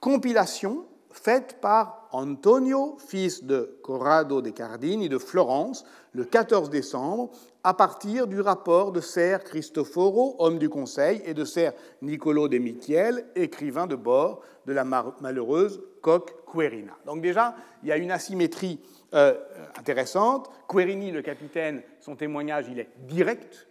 compilation 0.00 0.86
faite 1.10 1.58
par 1.60 2.08
Antonio, 2.12 2.96
fils 2.98 3.44
de 3.44 3.78
Corrado 3.82 4.42
de 4.42 4.50
Cardini 4.50 5.08
de 5.08 5.18
Florence, 5.18 5.84
le 6.12 6.24
14 6.24 6.70
décembre, 6.70 7.30
à 7.64 7.74
partir 7.74 8.26
du 8.26 8.40
rapport 8.40 8.92
de 8.92 9.00
Ser 9.00 9.38
Cristoforo, 9.44 10.36
homme 10.38 10.58
du 10.58 10.68
Conseil, 10.68 11.22
et 11.24 11.34
de 11.34 11.44
Ser 11.44 11.70
Nicolo 12.02 12.48
de 12.48 12.58
Michiel, 12.58 13.24
écrivain 13.34 13.86
de 13.86 13.96
bord 13.96 14.42
de 14.66 14.72
la 14.72 14.84
malheureuse 14.84 15.80
coque 16.00 16.34
Querina. 16.50 16.96
Donc 17.06 17.22
déjà, 17.22 17.54
il 17.82 17.88
y 17.88 17.92
a 17.92 17.96
une 17.96 18.10
asymétrie 18.10 18.80
euh, 19.14 19.34
intéressante. 19.78 20.50
Querini, 20.68 21.10
le 21.12 21.22
capitaine, 21.22 21.82
son 22.00 22.16
témoignage, 22.16 22.66
il 22.70 22.78
est 22.78 22.90
direct. 23.06 23.68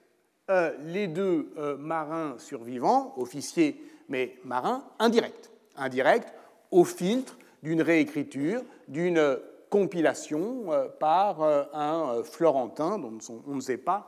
Euh, 0.50 0.72
les 0.86 1.08
deux 1.08 1.54
euh, 1.58 1.78
marins 1.78 2.36
survivants, 2.38 3.14
officiers 3.18 3.80
mais 4.10 4.38
marins, 4.44 4.84
indirect. 5.00 5.52
Indirect 5.78 6.34
au 6.72 6.84
filtre 6.84 7.38
d'une 7.64 7.82
réécriture, 7.82 8.62
d'une 8.88 9.38
compilation 9.72 10.66
euh, 10.72 10.90
par 10.90 11.42
euh, 11.42 11.64
un 11.74 12.18
euh, 12.18 12.24
Florentin 12.24 13.00
dont 13.00 13.18
on 13.48 13.56
ne 13.56 13.62
sait 13.62 13.78
pas 13.78 14.08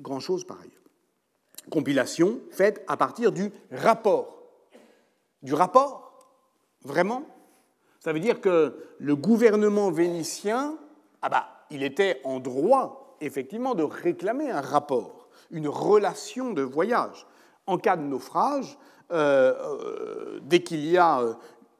grand-chose 0.00 0.46
par 0.46 0.58
ailleurs. 0.60 0.72
Compilation 1.70 2.40
faite 2.50 2.82
à 2.88 2.96
partir 2.96 3.30
du 3.30 3.52
rapport. 3.70 4.44
Du 5.42 5.52
rapport 5.52 6.26
Vraiment 6.82 7.22
Ça 8.00 8.14
veut 8.14 8.18
dire 8.18 8.40
que 8.40 8.74
le 8.98 9.14
gouvernement 9.14 9.90
vénitien, 9.90 10.78
ah 11.20 11.28
bah, 11.28 11.66
il 11.70 11.82
était 11.82 12.22
en 12.24 12.40
droit, 12.40 13.18
effectivement, 13.20 13.74
de 13.74 13.82
réclamer 13.82 14.50
un 14.50 14.62
rapport, 14.62 15.28
une 15.50 15.68
relation 15.68 16.54
de 16.54 16.62
voyage. 16.62 17.26
En 17.66 17.76
cas 17.76 17.96
de 17.96 18.02
naufrage, 18.02 18.78
dès 19.10 20.62
qu'il 20.62 20.86
y 20.86 20.96
a 20.96 21.22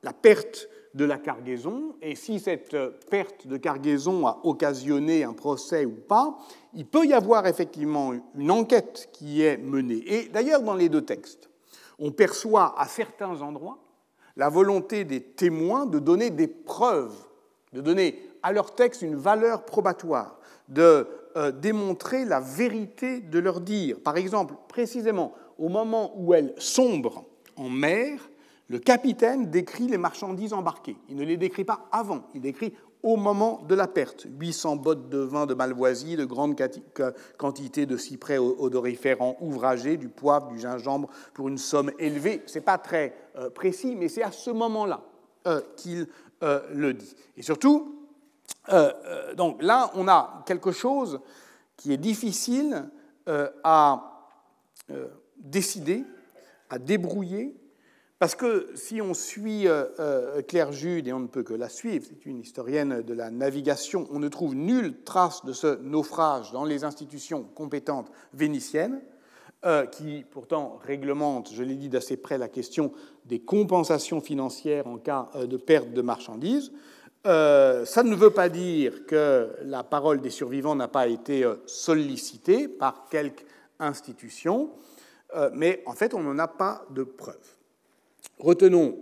la 0.03 0.13
perte 0.13 0.69
de 0.95 1.05
la 1.05 1.17
cargaison, 1.17 1.97
et 2.03 2.15
si 2.15 2.39
cette 2.39 2.77
perte 3.09 3.47
de 3.47 3.57
cargaison 3.57 4.27
a 4.27 4.41
occasionné 4.45 5.25
un 5.25 5.33
procès 5.33 5.87
ou 5.87 5.97
pas, 5.97 6.37
il 6.75 6.87
peut 6.87 7.07
y 7.07 7.15
avoir 7.15 7.47
effectivement 7.47 8.13
une 8.35 8.51
enquête 8.51 9.09
qui 9.13 9.43
est 9.43 9.57
menée. 9.57 10.03
Et 10.07 10.29
d'ailleurs, 10.29 10.63
dans 10.63 10.75
les 10.75 10.89
deux 10.89 11.03
textes, 11.03 11.49
on 11.99 12.11
perçoit 12.11 12.75
à 12.79 12.87
certains 12.87 13.41
endroits 13.41 13.79
la 14.37 14.49
volonté 14.49 15.05
des 15.05 15.23
témoins 15.23 15.87
de 15.87 15.99
donner 15.99 16.31
des 16.31 16.49
preuves, 16.49 17.15
de 17.73 17.81
donner 17.81 18.19
à 18.43 18.53
leur 18.53 18.75
texte 18.75 19.03
une 19.03 19.17
valeur 19.17 19.65
probatoire, 19.65 20.39
de 20.69 21.07
euh, 21.37 21.53
démontrer 21.53 22.25
la 22.25 22.41
vérité 22.41 23.21
de 23.21 23.39
leur 23.39 23.61
dire. 23.61 23.99
Par 24.01 24.17
exemple, 24.17 24.55
précisément 24.69 25.33
au 25.59 25.69
moment 25.69 26.13
où 26.17 26.35
elles 26.35 26.55
sombrent 26.59 27.25
en 27.57 27.69
mer, 27.69 28.29
le 28.73 28.79
capitaine 28.79 29.51
décrit 29.51 29.87
les 29.87 29.99
marchandises 29.99 30.55
embarquées. 30.55 30.97
Il 31.11 31.17
ne 31.17 31.25
les 31.25 31.37
décrit 31.37 31.63
pas 31.63 31.89
avant, 31.93 32.23
il 32.33 32.41
décrit 32.41 32.73
au 33.03 33.17
moment 33.17 33.61
de 33.69 33.75
la 33.75 33.87
perte. 33.87 34.27
800 34.41 34.77
bottes 34.77 35.11
de 35.11 35.19
vin 35.19 35.45
de 35.45 35.53
Malvoisie, 35.53 36.17
de 36.17 36.25
grandes 36.25 36.59
quantités 37.37 37.85
de 37.85 37.99
cyprès 37.99 38.39
odoriférants 38.39 39.37
ouvragés, 39.43 39.99
du 39.99 40.09
poivre, 40.09 40.49
du 40.49 40.59
gingembre 40.59 41.11
pour 41.35 41.49
une 41.49 41.59
somme 41.59 41.93
élevée. 41.99 42.41
Ce 42.47 42.55
n'est 42.55 42.65
pas 42.65 42.79
très 42.79 43.15
euh, 43.37 43.51
précis, 43.51 43.95
mais 43.95 44.09
c'est 44.09 44.23
à 44.23 44.33
ce 44.33 44.49
moment-là 44.51 45.03
euh, 45.47 45.61
qu'il 45.77 46.07
euh, 46.43 46.63
le 46.73 46.95
dit. 46.95 47.15
Et 47.37 47.43
surtout, 47.43 47.99
donc 49.37 49.63
là, 49.63 49.91
on 49.97 50.09
a 50.09 50.43
quelque 50.47 50.73
chose 50.73 51.21
qui 51.77 51.93
est 51.93 51.99
difficile 51.99 52.89
à 53.65 54.31
décider, 55.37 56.05
à 56.71 56.79
débrouiller, 56.79 57.62
parce 58.23 58.37
que 58.37 58.69
si 58.77 59.03
on 59.03 59.15
suit 59.15 59.67
euh, 59.67 59.87
euh, 59.99 60.43
Claire 60.43 60.71
Jude, 60.71 61.09
et 61.09 61.13
on 61.13 61.19
ne 61.19 61.27
peut 61.27 61.43
que 61.43 61.55
la 61.55 61.69
suivre, 61.69 62.07
c'est 62.09 62.25
une 62.25 62.39
historienne 62.39 63.03
de 63.03 63.15
la 63.15 63.33
navigation, 63.33 64.07
on 64.13 64.21
ne 64.21 64.29
trouve 64.29 64.55
nulle 64.55 65.03
trace 65.03 65.45
de 65.45 65.53
ce 65.53 65.81
naufrage 65.83 66.53
dans 66.53 66.65
les 66.65 66.85
institutions 66.85 67.43
compétentes 67.43 68.13
vénitiennes, 68.33 69.01
euh, 69.65 69.87
qui 69.87 70.25
pourtant 70.31 70.79
réglementent, 70.87 71.53
je 71.53 71.65
l'ai 71.65 71.75
dit 71.75 71.89
d'assez 71.89 72.17
près, 72.17 72.39
la 72.39 72.47
question 72.47 72.93
des 73.25 73.41
compensations 73.41 74.21
financières 74.21 74.87
en 74.87 74.99
cas 74.99 75.29
de 75.35 75.57
perte 75.57 75.93
de 75.93 76.01
marchandises. 76.01 76.71
ça 77.25 78.03
ne 78.05 78.15
veut 78.15 78.31
pas 78.31 78.49
dire 78.49 79.05
que 79.05 79.51
la 79.65 79.83
parole 79.83 80.21
des 80.21 80.31
survivants 80.31 80.77
n'a 80.77 80.87
pas 80.87 81.09
été 81.09 81.45
sollicitée 81.67 82.69
par 82.69 83.09
quelque 83.11 83.43
institution, 83.81 84.71
mais 85.55 85.83
en 85.87 85.95
fait, 85.95 86.15
on 86.15 86.21
n'en 86.21 86.39
a 86.39 86.47
pas 86.47 86.87
de 86.91 87.03
preuves. 87.03 87.57
Retenons 88.43 88.97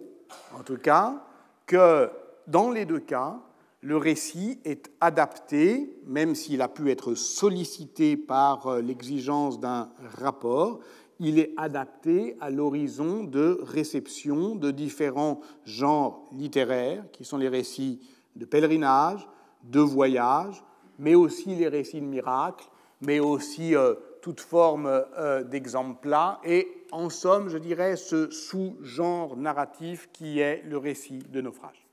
en 0.55 0.63
tout 0.63 0.77
cas 0.77 1.25
que 1.65 2.11
dans 2.47 2.71
les 2.71 2.85
deux 2.85 3.01
cas, 3.01 3.41
le 3.81 3.97
récit 3.97 4.59
est 4.67 4.91
adapté, 5.01 5.97
même 6.07 6.35
s'il 6.35 6.61
a 6.61 6.69
pu 6.69 6.91
être 6.91 7.15
sollicité 7.15 8.19
par 8.19 8.67
euh, 8.67 8.83
l'exigence 8.83 9.59
d'un 9.59 9.89
rapport, 10.19 10.81
il 11.19 11.39
est 11.39 11.55
adapté 11.57 12.37
à 12.43 12.51
l'horizon 12.51 13.25
de 13.25 13.59
réception 13.63 14.57
de 14.57 14.71
différents 14.71 15.41
genres 15.65 16.29
littéraires, 16.33 17.03
qui 17.11 17.25
sont 17.25 17.39
les 17.39 17.49
récits 17.49 17.99
de 18.37 18.45
pèlerinage, 18.45 19.27
de 19.65 19.81
voyage, 19.81 20.63
mais 20.99 21.15
aussi 21.15 21.55
les 21.55 21.69
récits 21.69 22.03
de 22.03 22.07
miracles, 22.07 22.69
mais 23.01 23.21
aussi 23.21 23.75
euh, 23.75 23.95
toute 24.21 24.41
forme 24.41 24.87
euh, 24.87 25.43
d'exemples 25.43 26.15
et 26.45 26.69
en 26.93 27.11
somme, 27.11 27.49
je 27.49 27.59
dirais, 27.59 27.97
ce 27.97 28.31
sous-genre 28.31 29.37
narratif 29.37 30.09
qui 30.13 30.41
est 30.41 30.63
le 30.65 30.79
récit 30.79 31.19
de 31.19 31.41
naufrage. 31.41 31.87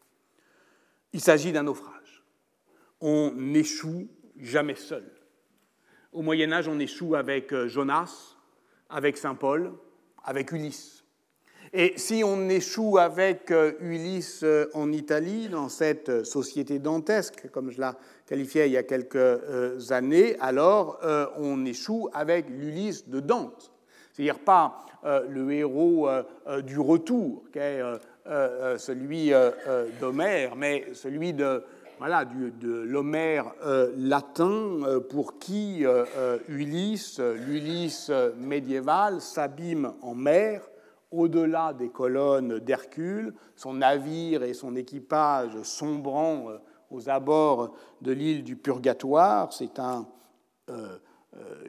Il 1.14 1.22
s'agit 1.22 1.52
d'un 1.52 1.64
naufrage. 1.64 2.24
On 3.02 3.32
n'échoue 3.36 4.08
jamais 4.38 4.76
seul. 4.76 5.04
Au 6.12 6.22
Moyen 6.22 6.52
Âge, 6.52 6.68
on 6.68 6.80
échoue 6.80 7.16
avec 7.16 7.54
euh, 7.54 7.68
Jonas, 7.68 8.36
avec 8.90 9.18
Saint 9.18 9.36
Paul, 9.36 9.74
avec 10.24 10.52
Ulysse. 10.52 11.04
Et 11.74 11.94
si 11.98 12.24
on 12.24 12.48
échoue 12.48 12.98
avec 12.98 13.54
Ulysse 13.82 14.46
en 14.74 14.94
Italie, 14.94 15.50
dans 15.50 15.68
cette 15.68 16.24
société 16.24 16.80
dantesque, 16.80 17.50
comme 17.52 17.72
je 17.72 17.82
la 17.82 17.98
qualifiais 18.28 18.68
il 18.68 18.74
y 18.74 18.78
a 18.78 18.84
quelques 18.84 19.92
années, 19.92 20.38
alors 20.40 21.00
on 21.38 21.66
échoue 21.66 22.10
avec 22.14 22.50
l'Ulysse 22.50 23.08
de 23.08 23.20
Dante. 23.20 23.72
C'est-à-dire 24.12 24.40
pas 24.40 24.86
le 25.04 25.52
héros 25.52 26.10
du 26.66 26.80
retour, 26.80 27.44
qui 27.52 27.60
est 27.60 27.82
celui 28.78 29.32
d'Homère, 30.00 30.56
mais 30.56 30.86
celui 30.94 31.34
de 31.34 31.64
voilà, 32.00 32.26
de 32.26 32.82
l'Homère 32.82 33.54
euh, 33.66 33.92
latin 33.98 34.84
euh, 34.84 35.00
pour 35.00 35.40
qui 35.40 35.84
euh, 35.84 36.38
Ulysse, 36.48 37.20
l'Ulysse 37.20 38.12
médiéval, 38.38 39.20
s'abîme 39.20 39.94
en 40.04 40.14
mer 40.14 40.62
au-delà 41.10 41.74
des 41.74 41.90
colonnes 41.90 42.60
d'Hercule, 42.60 43.34
son 43.56 43.76
navire 43.76 44.44
et 44.44 44.54
son 44.54 44.76
équipage 44.76 45.60
sombrant 45.64 46.50
aux 46.92 47.10
abords 47.10 47.74
de 48.02 48.12
l'île 48.12 48.44
du 48.44 48.56
Purgatoire. 48.56 49.54
C'est 49.54 49.80
un 49.80 50.08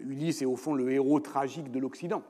Ulysse 0.01 0.43
est 0.43 0.47
au 0.47 0.57
fond 0.57 0.75
le 0.75 0.91
héros 0.91 1.21
tragique 1.21 1.71
de 1.71 1.79
l'Occident. 1.79 2.23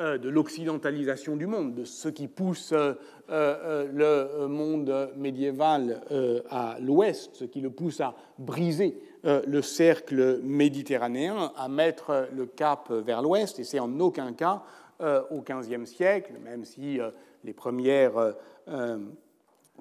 Euh, 0.00 0.16
de 0.16 0.28
l'occidentalisation 0.28 1.34
du 1.34 1.48
monde, 1.48 1.74
de 1.74 1.82
ce 1.82 2.08
qui 2.08 2.28
pousse 2.28 2.70
euh, 2.72 2.94
euh, 3.30 3.88
le 3.92 4.46
monde 4.46 5.10
médiéval 5.16 6.02
à 6.50 6.76
l'ouest, 6.80 7.34
ce 7.34 7.44
qui 7.44 7.60
le 7.60 7.70
pousse 7.70 8.00
à 8.00 8.14
briser 8.38 8.96
le 9.24 9.60
cercle 9.60 10.38
méditerranéen, 10.44 11.52
à 11.56 11.68
mettre 11.68 12.28
le 12.32 12.46
cap 12.46 12.92
vers 12.92 13.22
l'ouest, 13.22 13.58
et 13.58 13.64
c'est 13.64 13.80
en 13.80 13.98
aucun 13.98 14.32
cas 14.32 14.62
au 15.00 15.40
XVe 15.40 15.84
siècle, 15.84 16.34
même 16.44 16.64
si 16.64 17.00
les 17.42 17.52
premières 17.52 18.34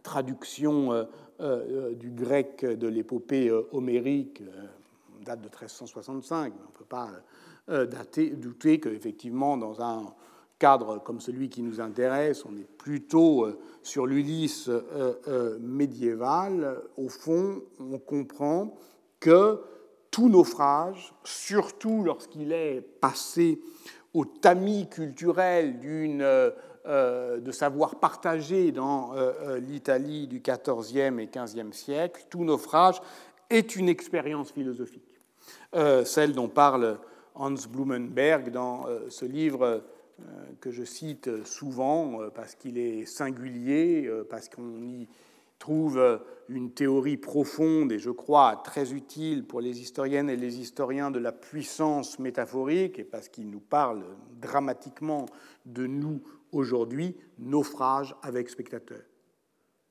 traductions 0.02 1.08
du 1.40 2.12
grec 2.12 2.66
de 2.66 2.88
l'épopée 2.88 3.52
homérique 3.72 4.42
datent 5.28 5.42
de 5.42 5.50
1365, 5.50 6.54
on 6.58 6.64
ne 6.64 6.78
peut 6.78 6.86
pas 6.86 7.10
euh, 7.70 7.86
douter 8.36 8.80
qu'effectivement, 8.80 9.58
dans 9.58 9.82
un 9.82 10.06
cadre 10.58 11.00
comme 11.04 11.20
celui 11.20 11.50
qui 11.50 11.62
nous 11.62 11.82
intéresse, 11.82 12.46
on 12.46 12.56
est 12.56 12.78
plutôt 12.78 13.46
euh, 13.46 13.60
sur 13.84 14.08
l'Ulysse 14.08 14.70
euh, 14.70 15.60
médiéval. 15.60 16.82
Au 16.98 17.10
fond, 17.10 17.62
on 17.80 18.00
comprend 18.00 18.76
que 19.20 19.62
tout 20.12 20.30
naufrage, 20.30 21.14
surtout 21.24 22.04
lorsqu'il 22.04 22.54
est 22.54 22.82
passé 22.82 23.62
au 24.14 24.26
tamis 24.26 24.88
culturel 24.90 25.80
d'une 25.80 26.26
de 26.88 27.52
savoir 27.52 28.00
partagé 28.00 28.72
dans 28.72 29.12
l'Italie 29.60 30.28
du 30.28 30.42
XIVe 30.42 31.20
et 31.20 31.28
XVe 31.28 31.74
siècle, 31.74 32.26
tout 32.30 32.44
naufrage 32.44 33.02
est 33.50 33.76
une 33.76 33.90
expérience 33.90 34.52
philosophique, 34.52 35.20
celle 36.06 36.34
dont 36.34 36.48
parle 36.48 36.98
Hans 37.38 37.68
Blumenberg 37.70 38.50
dans 38.50 38.88
euh, 38.88 39.10
ce 39.10 39.26
livre 39.26 39.84
euh, 40.20 40.24
que 40.60 40.72
je 40.72 40.84
cite 40.84 41.46
souvent 41.46 42.22
euh, 42.22 42.30
parce 42.30 42.56
qu'il 42.56 42.78
est 42.78 43.06
singulier, 43.06 44.10
parce 44.30 44.50
qu'on 44.50 44.82
y 44.82 45.08
trouve 45.60 46.22
une 46.50 46.72
théorie 46.72 47.18
profonde 47.18 47.92
et 47.92 47.98
je 47.98 48.12
crois 48.12 48.62
très 48.64 48.94
utile 48.94 49.44
pour 49.44 49.60
les 49.60 49.82
historiennes 49.82 50.30
et 50.30 50.36
les 50.36 50.60
historiens 50.60 51.10
de 51.10 51.18
la 51.18 51.32
puissance 51.32 52.20
métaphorique 52.20 53.00
et 53.00 53.04
parce 53.04 53.28
qu'il 53.28 53.50
nous 53.50 53.60
parle 53.60 54.04
dramatiquement 54.40 55.26
de 55.66 55.88
nous 55.88 56.22
aujourd'hui, 56.52 57.16
naufrage 57.40 58.16
avec 58.22 58.50
spectateurs. 58.50 59.04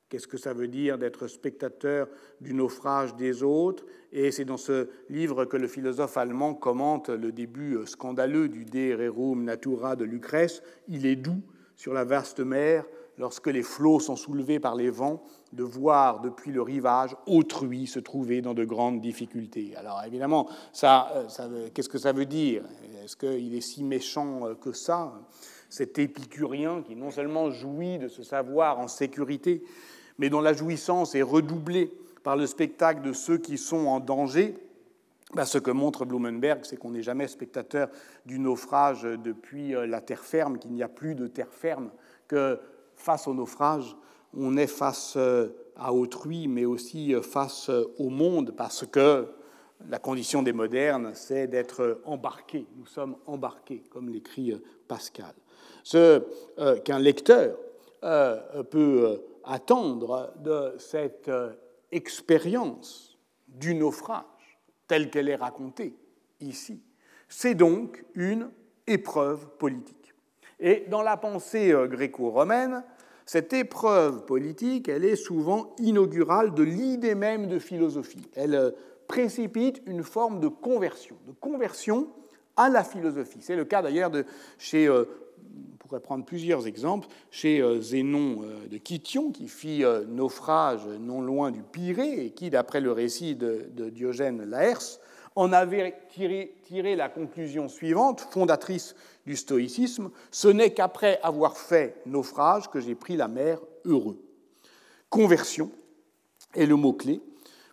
Qu'est-ce 0.08 0.28
que 0.28 0.38
ça 0.38 0.52
veut 0.52 0.68
dire 0.68 0.98
d'être 0.98 1.26
spectateur 1.26 2.08
du 2.40 2.54
naufrage 2.54 3.16
des 3.16 3.42
autres? 3.42 3.84
Et 4.12 4.30
c'est 4.30 4.44
dans 4.44 4.56
ce 4.56 4.88
livre 5.08 5.46
que 5.46 5.56
le 5.56 5.66
philosophe 5.66 6.16
allemand 6.16 6.54
commente 6.54 7.08
le 7.08 7.32
début 7.32 7.78
scandaleux 7.86 8.48
du 8.48 8.64
De 8.64 8.94
Rerum 8.94 9.42
Natura 9.42 9.96
de 9.96 10.04
Lucrèce. 10.04 10.62
Il 10.86 11.06
est 11.06 11.16
doux 11.16 11.42
sur 11.74 11.92
la 11.92 12.04
vaste 12.04 12.38
mer, 12.38 12.86
lorsque 13.18 13.48
les 13.48 13.62
flots 13.62 13.98
sont 13.98 14.14
soulevés 14.14 14.60
par 14.60 14.76
les 14.76 14.90
vents, 14.90 15.24
de 15.52 15.64
voir 15.64 16.20
depuis 16.20 16.52
le 16.52 16.62
rivage 16.62 17.16
autrui 17.26 17.86
se 17.86 17.98
trouver 17.98 18.42
dans 18.42 18.54
de 18.54 18.64
grandes 18.64 19.00
difficultés. 19.00 19.74
Alors 19.74 20.02
évidemment, 20.06 20.48
ça, 20.72 21.24
ça 21.28 21.48
qu'est-ce 21.74 21.88
que 21.88 21.98
ça 21.98 22.12
veut 22.12 22.26
dire? 22.26 22.62
Est-ce 23.02 23.16
qu'il 23.16 23.54
est 23.54 23.60
si 23.60 23.82
méchant 23.82 24.54
que 24.54 24.72
ça? 24.72 25.12
Cet 25.68 25.98
épicurien 25.98 26.82
qui 26.82 26.96
non 26.96 27.10
seulement 27.10 27.50
jouit 27.50 27.98
de 27.98 28.08
se 28.08 28.22
savoir 28.22 28.78
en 28.78 28.88
sécurité, 28.88 29.62
mais 30.18 30.30
dont 30.30 30.40
la 30.40 30.52
jouissance 30.52 31.14
est 31.14 31.22
redoublée 31.22 31.92
par 32.22 32.36
le 32.36 32.46
spectacle 32.46 33.02
de 33.02 33.12
ceux 33.12 33.38
qui 33.38 33.58
sont 33.58 33.86
en 33.86 34.00
danger, 34.00 34.54
bah, 35.34 35.44
ce 35.44 35.58
que 35.58 35.70
montre 35.70 36.04
Blumenberg, 36.04 36.60
c'est 36.64 36.76
qu'on 36.76 36.90
n'est 36.90 37.02
jamais 37.02 37.26
spectateur 37.26 37.88
du 38.26 38.38
naufrage 38.38 39.02
depuis 39.02 39.74
euh, 39.74 39.86
la 39.86 40.00
terre 40.00 40.24
ferme, 40.24 40.58
qu'il 40.58 40.72
n'y 40.72 40.82
a 40.82 40.88
plus 40.88 41.14
de 41.14 41.26
terre 41.26 41.52
ferme, 41.52 41.90
que 42.28 42.58
face 42.94 43.26
au 43.26 43.34
naufrage, 43.34 43.96
on 44.34 44.56
est 44.56 44.68
face 44.68 45.14
euh, 45.16 45.48
à 45.76 45.92
autrui, 45.92 46.46
mais 46.46 46.64
aussi 46.64 47.14
euh, 47.14 47.22
face 47.22 47.70
au 47.98 48.08
monde, 48.08 48.54
parce 48.56 48.86
que 48.86 49.26
la 49.88 49.98
condition 49.98 50.42
des 50.42 50.52
modernes, 50.52 51.10
c'est 51.14 51.48
d'être 51.48 52.00
embarqués. 52.04 52.66
Nous 52.76 52.86
sommes 52.86 53.16
embarqués, 53.26 53.82
comme 53.90 54.08
l'écrit 54.08 54.54
Pascal. 54.88 55.34
Ce 55.86 56.20
qu'un 56.84 56.98
lecteur 56.98 57.56
peut 58.70 59.20
attendre 59.46 60.34
de 60.42 60.74
cette 60.78 61.28
euh, 61.28 61.52
expérience 61.92 63.16
du 63.46 63.74
naufrage 63.74 64.24
telle 64.88 65.08
qu'elle 65.08 65.28
est 65.28 65.36
racontée 65.36 65.96
ici. 66.40 66.82
C'est 67.28 67.54
donc 67.54 68.04
une 68.14 68.50
épreuve 68.86 69.46
politique. 69.58 70.14
Et 70.58 70.84
dans 70.88 71.02
la 71.02 71.16
pensée 71.16 71.72
euh, 71.72 71.86
gréco-romaine, 71.86 72.82
cette 73.24 73.52
épreuve 73.52 74.24
politique, 74.24 74.88
elle 74.88 75.04
est 75.04 75.16
souvent 75.16 75.74
inaugurale 75.78 76.54
de 76.54 76.62
l'idée 76.62 77.14
même 77.14 77.46
de 77.46 77.58
philosophie. 77.58 78.28
Elle 78.34 78.54
euh, 78.54 78.70
précipite 79.06 79.80
une 79.86 80.02
forme 80.02 80.40
de 80.40 80.48
conversion, 80.48 81.16
de 81.26 81.32
conversion 81.32 82.08
à 82.56 82.68
la 82.68 82.84
philosophie. 82.84 83.38
C'est 83.40 83.56
le 83.56 83.64
cas 83.64 83.82
d'ailleurs 83.82 84.10
de 84.10 84.24
chez 84.58 84.88
on 85.76 85.88
pourrait 85.88 86.00
prendre 86.00 86.24
plusieurs 86.24 86.66
exemples. 86.66 87.06
Chez 87.30 87.60
euh, 87.60 87.80
Zénon 87.80 88.42
euh, 88.42 88.66
de 88.66 88.76
Kition, 88.76 89.30
qui 89.30 89.48
fit 89.48 89.84
euh, 89.84 90.04
naufrage 90.04 90.86
non 91.00 91.20
loin 91.20 91.50
du 91.50 91.62
Pirée 91.62 92.26
et 92.26 92.30
qui, 92.30 92.50
d'après 92.50 92.80
le 92.80 92.90
récit 92.92 93.36
de, 93.36 93.68
Diogène 93.90 94.42
Laërce, 94.44 95.00
en 95.36 95.52
avait 95.52 95.94
tiré, 96.08 96.56
tiré, 96.62 96.96
la 96.96 97.08
conclusion 97.08 97.68
suivante, 97.68 98.26
fondatrice 98.30 98.96
du 99.26 99.36
stoïcisme 99.36 100.10
Ce 100.30 100.48
n'est 100.48 100.72
qu'après 100.72 101.20
avoir 101.22 101.56
fait 101.56 102.00
naufrage 102.06 102.70
que 102.70 102.80
j'ai 102.80 102.94
pris 102.94 103.16
la 103.16 103.28
mer 103.28 103.60
heureux. 103.84 104.18
Conversion 105.10 105.70
est 106.54 106.66
le 106.66 106.74
mot-clé 106.74 107.20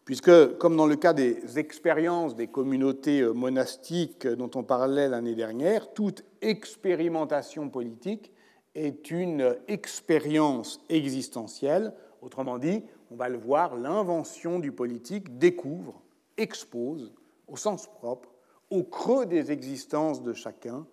puisque, 0.06 0.58
comme 0.58 0.76
dans 0.76 0.88
le 0.88 0.96
cas 0.96 1.14
des 1.14 1.60
expériences 1.60 2.36
des 2.36 2.48
communautés 2.48 3.22
euh, 3.22 3.34
monastiques 3.34 4.28
dont 4.28 4.52
on 4.56 4.64
parlait 4.64 5.08
l'année 5.08 5.36
dernière, 5.36 5.94
toute 5.94 6.24
expérimentation 6.42 7.70
politique 7.70 8.32
est 8.76 9.12
une 9.12 9.56
expérience 9.68 10.84
existentielle. 10.90 11.94
Autrement 12.22 12.58
dit, 12.58 12.84
on 13.12 13.16
va 13.16 13.30
le 13.30 13.38
voir, 13.38 13.76
l'invention 13.76 14.60
du 14.60 14.72
politique 14.72 15.38
découvre, 15.38 16.02
expose, 16.38 17.14
au 17.48 17.56
sens 17.56 17.88
propre, 17.88 18.30
au 18.70 18.84
creux 18.84 19.26
des 19.26 19.52
existences 19.52 20.24
de 20.24 20.34
chacun, 20.34 20.88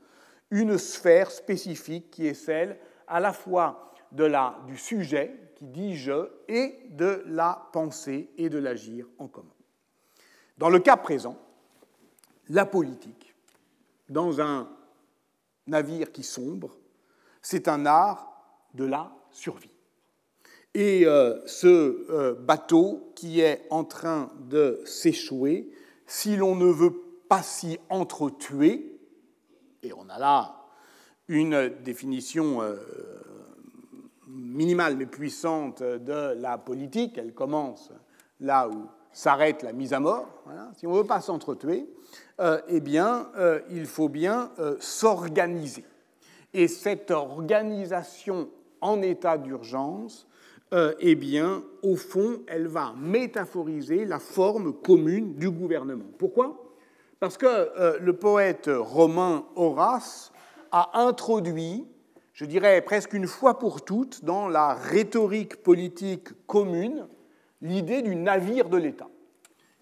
une 0.50 0.76
sphère 0.76 1.30
spécifique 1.30 2.10
qui 2.10 2.26
est 2.26 2.34
celle 2.34 2.78
à 3.06 3.20
la 3.20 3.32
fois 3.32 3.92
de 4.12 4.24
la, 4.24 4.58
du 4.66 4.76
sujet, 4.76 5.34
qui 5.60 5.66
dit 5.66 5.96
je, 5.96 6.28
et 6.48 6.74
de 6.88 7.22
la 7.26 7.68
pensée 7.72 8.30
et 8.38 8.48
de 8.48 8.58
l'agir 8.58 9.06
en 9.18 9.28
commun. 9.28 9.54
Dans 10.56 10.70
le 10.70 10.78
cas 10.78 10.96
présent, 10.96 11.36
la 12.48 12.64
politique, 12.64 13.34
dans 14.08 14.40
un 14.40 14.68
navire 15.66 16.12
qui 16.12 16.22
sombre, 16.22 16.78
c'est 17.42 17.68
un 17.68 17.84
art 17.84 18.26
de 18.74 18.84
la 18.84 19.12
survie. 19.30 19.70
Et 20.72 21.04
euh, 21.04 21.38
ce 21.46 21.66
euh, 22.10 22.34
bateau 22.34 23.12
qui 23.14 23.40
est 23.40 23.66
en 23.68 23.84
train 23.84 24.32
de 24.48 24.80
s'échouer, 24.86 25.70
si 26.06 26.36
l'on 26.36 26.56
ne 26.56 26.66
veut 26.66 26.94
pas 27.28 27.42
s'y 27.42 27.78
entretuer, 27.90 28.98
et 29.82 29.92
on 29.92 30.08
a 30.08 30.18
là 30.18 30.56
une 31.28 31.68
définition 31.82 32.62
euh, 32.62 32.76
minimale 34.34 34.96
mais 34.96 35.06
puissante 35.06 35.82
de 35.82 36.34
la 36.40 36.58
politique. 36.58 37.18
Elle 37.18 37.34
commence 37.34 37.90
là 38.40 38.68
où 38.68 38.86
s'arrête 39.12 39.62
la 39.62 39.72
mise 39.72 39.92
à 39.92 40.00
mort. 40.00 40.28
Si 40.76 40.86
on 40.86 40.92
ne 40.92 40.98
veut 40.98 41.04
pas 41.04 41.20
s'entretuer, 41.20 41.88
euh, 42.40 42.60
eh 42.68 42.80
bien, 42.80 43.28
euh, 43.36 43.60
il 43.70 43.86
faut 43.86 44.08
bien 44.08 44.50
euh, 44.58 44.76
s'organiser. 44.80 45.84
Et 46.54 46.68
cette 46.68 47.10
organisation 47.10 48.48
en 48.80 49.02
état 49.02 49.38
d'urgence, 49.38 50.26
eh 51.00 51.16
bien, 51.16 51.64
au 51.82 51.96
fond, 51.96 52.42
elle 52.46 52.68
va 52.68 52.94
métaphoriser 52.96 54.04
la 54.04 54.20
forme 54.20 54.72
commune 54.72 55.34
du 55.34 55.50
gouvernement. 55.50 56.04
Pourquoi? 56.16 56.76
Parce 57.18 57.36
que 57.36 57.98
le 57.98 58.12
poète 58.12 58.70
romain 58.72 59.44
Horace 59.56 60.32
a 60.70 61.00
introduit, 61.00 61.84
je 62.32 62.44
dirais 62.44 62.80
presque 62.82 63.12
une 63.12 63.26
fois 63.26 63.58
pour 63.58 63.84
toutes, 63.84 64.24
dans 64.24 64.48
la 64.48 64.74
rhétorique 64.74 65.62
politique 65.62 66.28
commune, 66.46 67.06
l'idée 67.60 68.02
du 68.02 68.16
navire 68.16 68.68
de 68.68 68.76
l'État. 68.76 69.08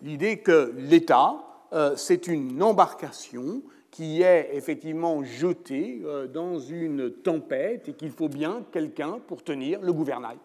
L'idée 0.03 0.39
que 0.39 0.73
l'État, 0.77 1.45
euh, 1.73 1.97
c'est 1.97 2.27
une 2.27 2.63
embarcation 2.63 3.63
qui 3.91 4.23
est 4.23 4.51
effectivement 4.53 5.25
jetée 5.25 6.03
dans 6.33 6.59
une 6.59 7.11
tempête 7.11 7.89
et 7.89 7.95
qu'il 7.95 8.11
faut 8.11 8.29
bien 8.29 8.65
quelqu'un 8.71 9.19
pour 9.27 9.43
tenir 9.43 9.81
le 9.81 9.93
gouvernail 9.93 10.39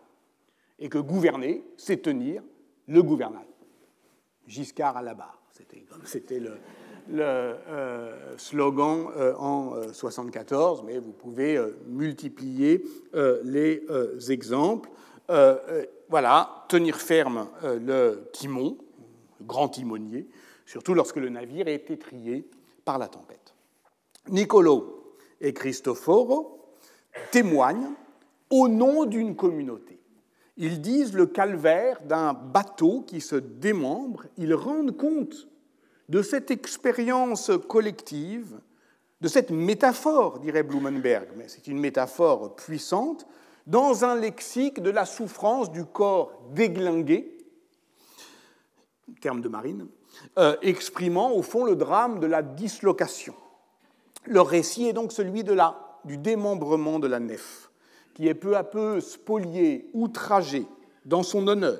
et 0.79 0.89
que 0.89 0.97
gouverner, 0.97 1.63
c'est 1.77 2.01
tenir 2.01 2.43
le 2.87 3.01
gouvernail. 3.01 3.45
Giscard 4.47 4.97
à 4.97 5.01
la 5.01 5.13
barre, 5.13 5.41
c'était 6.03 6.39
le, 6.39 6.57
euh, 7.11 8.35
slogan 8.37 9.07
euh, 9.17 9.35
en 9.35 9.71
1974, 9.71 10.79
euh, 10.79 10.83
mais 10.85 10.99
vous 10.99 11.11
pouvez 11.11 11.59
multiplier 11.87 12.83
les 13.43 13.85
exemples. 14.29 14.89
voilà, 16.09 16.65
tenir 16.69 16.97
ferme 16.97 17.47
le 17.63 18.29
timon, 18.33 18.77
le 19.39 19.45
grand 19.45 19.69
timonier, 19.69 20.27
surtout 20.65 20.93
lorsque 20.93 21.17
le 21.17 21.29
navire 21.29 21.67
est 21.67 21.89
étrié 21.89 22.47
par 22.85 22.97
la 22.97 23.07
tempête. 23.07 23.53
Nicolo 24.29 25.15
et 25.41 25.53
Cristoforo 25.53 26.75
témoignent 27.31 27.91
au 28.49 28.67
nom 28.67 29.05
d'une 29.05 29.35
communauté 29.35 29.93
ils 30.57 30.81
disent 30.81 31.13
le 31.13 31.25
calvaire 31.25 32.01
d'un 32.03 32.33
bateau 32.33 33.01
qui 33.01 33.21
se 33.21 33.35
démembre, 33.35 34.25
ils 34.37 34.53
rendent 34.53 34.95
compte 34.95 35.47
de 36.09 36.21
cette 36.21 36.51
expérience 36.51 37.51
collective, 37.67 38.59
de 39.21 39.27
cette 39.27 39.51
métaphore, 39.51 40.39
dirait 40.39 40.63
Blumenberg, 40.63 41.29
mais 41.37 41.47
c'est 41.47 41.67
une 41.67 41.79
métaphore 41.79 42.55
puissante, 42.55 43.25
dans 43.65 44.03
un 44.03 44.15
lexique 44.15 44.81
de 44.81 44.89
la 44.89 45.05
souffrance 45.05 45.71
du 45.71 45.85
corps 45.85 46.33
déglingué, 46.53 47.37
terme 49.21 49.41
de 49.41 49.47
marine, 49.47 49.87
euh, 50.37 50.57
exprimant 50.61 51.31
au 51.31 51.41
fond 51.41 51.63
le 51.63 51.75
drame 51.75 52.19
de 52.19 52.27
la 52.27 52.41
dislocation. 52.41 53.35
Leur 54.25 54.47
récit 54.47 54.87
est 54.87 54.93
donc 54.93 55.11
celui 55.11 55.43
du 55.43 56.17
démembrement 56.17 56.99
de 56.99 57.07
la 57.07 57.19
nef 57.19 57.69
qui 58.13 58.27
est 58.27 58.35
peu 58.35 58.55
à 58.55 58.63
peu 58.63 59.01
spolié, 59.01 59.89
outragé 59.93 60.65
dans 61.05 61.23
son 61.23 61.47
honneur. 61.47 61.79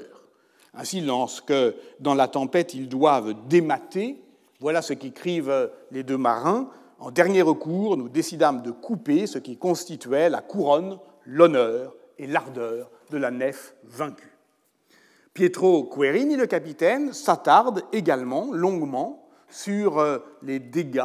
Ainsi, 0.74 1.02
lorsque 1.02 1.54
dans 2.00 2.16
la 2.16 2.28
tempête 2.28 2.74
ils 2.74 2.90
doivent 2.90 3.36
démater, 3.48 4.22
voilà 4.60 4.82
ce 4.82 4.94
qu'écrivent 4.94 5.72
les 5.92 6.04
deux 6.04 6.18
marins. 6.18 6.70
En 7.00 7.12
dernier 7.12 7.42
recours, 7.42 7.98
nous 7.98 8.10
décidâmes 8.10 8.62
de 8.62 8.72
couper 8.72 9.28
ce 9.28 9.38
qui 9.38 9.58
constituait 9.58 10.30
la 10.30 10.42
couronne, 10.42 10.98
l'honneur 11.26 11.94
et 12.18 12.28
l'ardeur 12.28 12.90
de 13.12 13.18
la 13.18 13.30
nef 13.30 13.76
vaincue. 13.84 14.38
Pietro 15.34 15.84
Querini, 15.84 16.36
le 16.36 16.46
capitaine, 16.46 17.12
s'attarde 17.12 17.84
également 17.92 18.54
longuement 18.54 19.28
sur 19.50 20.00
euh, 20.00 20.20
les 20.44 20.60
dégâts 20.60 21.02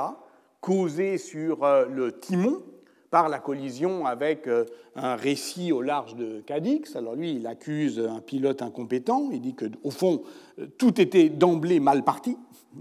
causés 0.61 1.19
sur 1.19 1.65
euh, 1.65 1.87
le 1.87 2.19
timon 2.19 2.63
par 3.11 3.29
la 3.29 3.39
collision 3.39 4.07
avec 4.07 4.47
euh, 4.47 4.65
un 4.95 5.17
récit 5.17 5.73
au 5.73 5.83
large 5.83 6.15
de 6.17 6.41
Cadix. 6.41 6.95
Alors 6.97 7.15
lui, 7.15 7.33
il 7.33 7.47
accuse 7.47 7.99
un 7.99 8.21
pilote 8.21 8.63
incompétent, 8.63 9.31
il 9.33 9.41
dit 9.41 9.55
que 9.55 9.67
au 9.83 9.91
fond, 9.91 10.23
euh, 10.59 10.67
tout 10.79 11.01
était 11.01 11.29
d'emblée 11.29 11.81
mal 11.81 12.05
parti, 12.05 12.37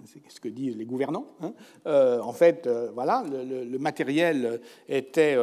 c'est 0.05 0.21
ce 0.27 0.41
que 0.41 0.49
disent 0.49 0.75
les 0.75 0.85
gouvernants. 0.85 1.27
Hein. 1.41 1.53
Euh, 1.87 2.19
en 2.19 2.33
fait, 2.33 2.69
voilà, 2.93 3.23
le, 3.25 3.77
matériel 3.79 4.59
était 4.89 5.37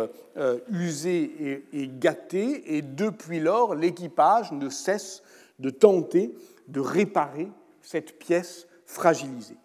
usé 0.70 1.22
et, 1.40 1.82
et, 1.82 1.88
gâté, 1.88 2.76
et 2.76 2.82
depuis 2.82 3.40
lors, 3.40 3.74
l'équipage 3.74 4.52
ne 4.52 4.68
cesse 4.68 5.22
de 5.58 5.70
tenter 5.70 6.34
de 6.68 6.80
réparer 6.80 7.48
cette 7.80 8.18
pièce 8.18 8.66
fragilisée. 8.86 9.56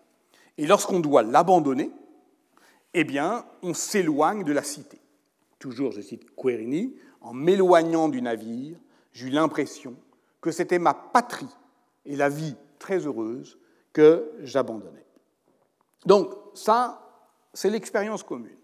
Et 0.58 0.66
lorsqu'on 0.66 1.00
doit 1.00 1.24
l'abandonner, 1.24 1.92
eh 2.94 3.04
bien, 3.04 3.46
on 3.62 3.74
s'éloigne 3.74 4.44
de 4.44 4.52
la 4.52 4.64
cité 4.64 5.00
toujours 5.60 5.92
je 5.92 6.02
cite 6.02 6.36
Querini, 6.36 6.96
en 7.22 7.34
m'éloignant 7.34 8.10
du 8.10 8.22
navire, 8.22 8.78
j'eus 9.12 9.30
l'impression 9.30 9.96
que 10.42 10.52
c'était 10.52 10.80
ma 10.80 10.94
patrie 10.94 11.50
et 12.06 12.16
la 12.16 12.30
vie 12.30 12.56
très 12.80 13.06
heureuse 13.06 13.60
que 13.94 14.32
j'abandonnais. 14.42 15.06
Donc 16.06 16.34
ça, 16.54 17.28
c'est 17.54 17.70
l'expérience 17.70 18.24
commune. 18.24 18.56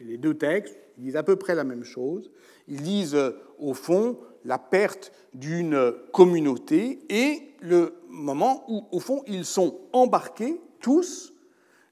Les 0.00 0.18
deux 0.18 0.34
textes, 0.34 0.78
ils 0.96 1.04
disent 1.04 1.16
à 1.16 1.24
peu 1.24 1.36
près 1.36 1.56
la 1.56 1.64
même 1.64 1.82
chose. 1.82 2.30
Ils 2.68 2.82
disent 2.82 3.16
euh, 3.16 3.32
au 3.58 3.74
fond 3.74 4.18
la 4.44 4.58
perte 4.58 5.12
d'une 5.34 5.92
communauté 6.12 7.00
et 7.08 7.54
le 7.60 7.94
moment 8.08 8.64
où, 8.68 8.86
au 8.92 9.00
fond, 9.00 9.22
ils 9.26 9.44
sont 9.44 9.80
embarqués 9.92 10.60
tous 10.80 11.34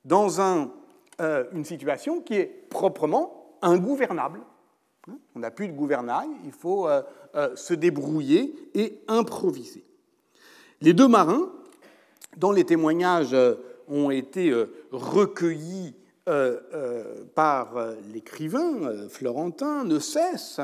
dans 0.05 0.29
euh, 1.21 1.45
une 1.53 1.65
situation 1.65 2.21
qui 2.21 2.35
est 2.35 2.69
proprement 2.71 3.36
ingouvernable. 3.63 4.41
On 5.35 5.41
n'a 5.41 5.51
plus 5.51 5.69
de 5.69 5.73
gouvernail, 5.73 6.29
il 6.45 6.53
faut 6.53 6.89
euh, 6.89 7.03
euh, 7.35 7.55
se 7.55 7.75
débrouiller 7.75 8.55
et 8.75 8.99
improviser. 9.07 9.85
Les 10.81 10.93
deux 10.93 11.09
marins, 11.09 11.53
dont 12.37 12.53
les 12.53 12.65
témoignages 12.65 13.35
euh, 13.35 13.55
ont 13.89 14.11
été 14.11 14.53
recueillis 14.91 15.95
par 17.37 17.77
l'écrivain 18.13 19.07
florentin, 19.09 19.85
ne 19.85 20.01
cessent 20.01 20.61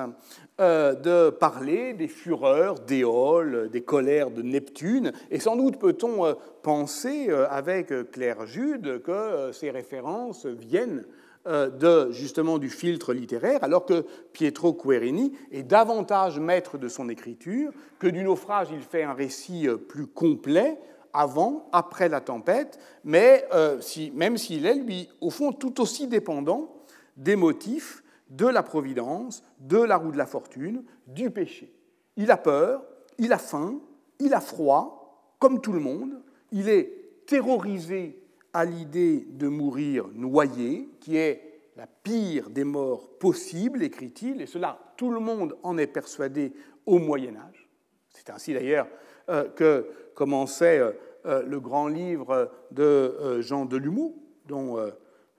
de 0.58 1.30
parler 1.30 1.92
des 1.92 2.08
fureurs 2.08 2.80
d'Éole, 2.80 3.70
des 3.70 3.82
colères 3.82 4.32
de 4.32 4.42
Neptune, 4.42 5.12
et 5.30 5.38
sans 5.38 5.54
doute 5.54 5.78
peut-on 5.78 6.34
penser 6.64 7.30
avec 7.48 7.92
Claire 8.10 8.44
Jude 8.44 9.02
que 9.04 9.52
ces 9.52 9.70
références 9.70 10.46
viennent 10.46 11.04
de, 11.46 12.10
justement 12.12 12.58
du 12.58 12.70
filtre 12.70 13.12
littéraire, 13.12 13.64
alors 13.64 13.84
que 13.84 14.04
Pietro 14.32 14.72
Querini 14.72 15.32
est 15.50 15.64
davantage 15.64 16.38
maître 16.38 16.78
de 16.78 16.88
son 16.88 17.08
écriture, 17.08 17.72
que 17.98 18.06
du 18.06 18.22
naufrage 18.22 18.68
il 18.72 18.80
fait 18.80 19.02
un 19.02 19.12
récit 19.12 19.66
euh, 19.68 19.76
plus 19.76 20.06
complet, 20.06 20.78
avant, 21.12 21.68
après 21.72 22.08
la 22.08 22.20
tempête, 22.20 22.78
mais 23.04 23.46
euh, 23.52 23.80
si, 23.80 24.10
même 24.14 24.38
s'il 24.38 24.66
est, 24.66 24.74
lui, 24.74 25.08
au 25.20 25.30
fond, 25.30 25.52
tout 25.52 25.80
aussi 25.80 26.06
dépendant 26.06 26.74
des 27.16 27.36
motifs 27.36 28.02
de 28.30 28.46
la 28.46 28.62
providence, 28.62 29.42
de 29.60 29.78
la 29.78 29.96
roue 29.96 30.12
de 30.12 30.16
la 30.16 30.26
fortune, 30.26 30.84
du 31.06 31.30
péché. 31.30 31.72
Il 32.16 32.30
a 32.30 32.36
peur, 32.36 32.82
il 33.18 33.32
a 33.32 33.38
faim, 33.38 33.78
il 34.18 34.32
a 34.32 34.40
froid, 34.40 35.34
comme 35.38 35.60
tout 35.60 35.72
le 35.72 35.80
monde, 35.80 36.22
il 36.50 36.68
est 36.68 37.24
terrorisé 37.26 38.21
à 38.52 38.64
l'idée 38.64 39.26
de 39.30 39.48
mourir 39.48 40.08
noyé, 40.14 40.88
qui 41.00 41.16
est 41.16 41.52
la 41.76 41.86
pire 41.86 42.50
des 42.50 42.64
morts 42.64 43.08
possibles, 43.18 43.82
écrit-il, 43.82 44.40
et 44.42 44.46
cela, 44.46 44.78
tout 44.96 45.10
le 45.10 45.20
monde 45.20 45.56
en 45.62 45.78
est 45.78 45.86
persuadé 45.86 46.52
au 46.86 46.98
Moyen 46.98 47.36
Âge. 47.36 47.68
C'est 48.10 48.30
ainsi 48.30 48.52
d'ailleurs 48.52 48.88
euh, 49.28 49.48
que 49.48 49.86
commençait 50.14 50.78
euh, 50.78 50.92
euh, 51.24 51.42
le 51.42 51.60
grand 51.60 51.88
livre 51.88 52.50
de 52.70 53.40
Jean 53.40 53.64
Delumeau, 53.64 54.16
dont 54.46 54.76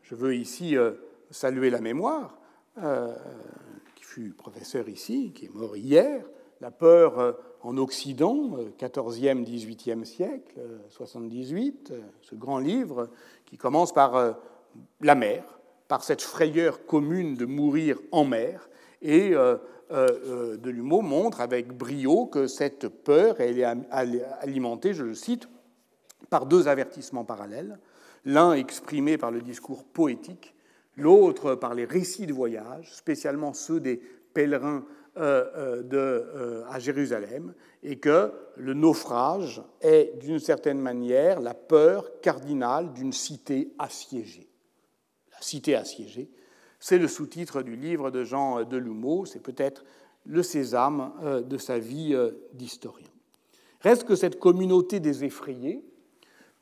je 0.02 0.16
veux 0.16 0.34
ici 0.34 0.76
saluer 1.30 1.70
la 1.70 1.82
mémoire, 1.82 2.40
qui 3.96 4.04
fut 4.04 4.32
professeur 4.32 4.88
ici, 4.88 5.34
qui 5.36 5.46
est 5.46 5.54
mort 5.54 5.76
hier, 5.76 6.24
La 6.64 6.72
peur 6.72 7.36
en 7.62 7.76
Occident, 7.76 8.52
14e, 8.80 9.44
18e 9.44 10.06
siècle, 10.06 10.62
78, 10.88 11.92
ce 12.22 12.36
grand 12.36 12.58
livre 12.58 13.10
qui 13.46 13.58
commence 13.58 13.94
par 13.94 14.16
euh, 14.16 14.32
la 15.02 15.14
mer, 15.16 15.60
par 15.90 16.06
cette 16.06 16.22
frayeur 16.22 16.86
commune 16.86 17.36
de 17.36 17.44
mourir 17.46 18.00
en 18.14 18.24
mer. 18.24 18.70
Et 19.02 19.36
euh, 19.36 19.58
euh, 19.92 20.56
Delumeau 20.56 21.02
montre 21.02 21.42
avec 21.42 21.76
brio 21.76 22.28
que 22.28 22.48
cette 22.48 22.88
peur 22.88 23.42
elle 23.42 23.60
est 23.60 23.66
alimentée, 24.40 24.94
je 24.94 25.04
le 25.04 25.16
cite, 25.16 25.50
par 26.30 26.46
deux 26.46 26.70
avertissements 26.70 27.26
parallèles, 27.26 27.78
l'un 28.24 28.54
exprimé 28.54 29.18
par 29.18 29.32
le 29.32 29.42
discours 29.42 29.84
poétique, 29.84 30.56
l'autre 30.96 31.56
par 31.56 31.74
les 31.74 31.84
récits 31.84 32.26
de 32.26 32.34
voyage, 32.34 32.96
spécialement 32.96 33.52
ceux 33.52 33.82
des 33.82 34.02
pèlerins 34.34 34.78
euh, 34.78 34.82
euh, 34.82 35.03
de, 35.16 35.98
euh, 35.98 36.64
à 36.70 36.80
Jérusalem, 36.80 37.54
et 37.84 38.00
que 38.00 38.32
le 38.56 38.74
naufrage 38.74 39.62
est 39.82 40.18
d'une 40.20 40.40
certaine 40.40 40.80
manière 40.80 41.40
la 41.40 41.54
peur 41.54 42.20
cardinale 42.22 42.94
d'une 42.94 43.14
cité 43.14 43.74
assiégée. 43.78 44.50
La 45.32 45.42
cité 45.42 45.76
assiégée, 45.76 46.30
c'est 46.80 46.98
le 46.98 47.08
sous-titre 47.08 47.62
du 47.62 47.76
livre 47.76 48.12
de 48.12 48.24
Jean 48.24 48.64
Delumeau, 48.64 49.26
c'est 49.26 49.42
peut-être 49.42 49.84
le 50.26 50.44
sésame 50.44 51.14
de 51.48 51.58
sa 51.58 51.80
vie 51.80 52.18
d'historien. 52.54 53.08
Reste 53.82 54.06
que 54.06 54.16
cette 54.16 54.40
communauté 54.40 55.00
des 55.00 55.26
effrayés 55.26 55.84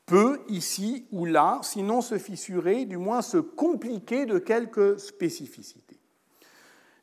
peut, 0.06 0.40
ici 0.50 1.06
ou 1.12 1.26
là, 1.26 1.60
sinon 1.64 2.02
se 2.02 2.18
fissurer, 2.18 2.86
du 2.86 2.98
moins 2.98 3.22
se 3.22 3.38
compliquer 3.38 4.26
de 4.26 4.40
quelques 4.40 5.00
spécificités. 5.00 5.90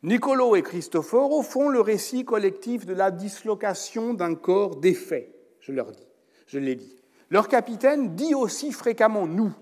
Nicolo 0.04 0.54
et 0.54 0.62
Cristoforo 0.62 1.42
font 1.42 1.68
le 1.68 1.80
récit 1.80 2.24
collectif 2.24 2.86
de 2.86 2.94
la 2.94 3.10
dislocation 3.10 4.14
d'un 4.14 4.36
corps 4.36 4.76
défait, 4.76 5.34
je 5.58 5.72
leur 5.72 5.90
dis, 5.90 6.06
je 6.46 6.58
l'ai 6.60 6.76
dit. 6.76 7.02
Leur 7.30 7.48
capitaine 7.48 8.14
dit 8.14 8.34
aussi 8.34 8.70
fréquemment 8.70 9.26
nous. 9.26 9.52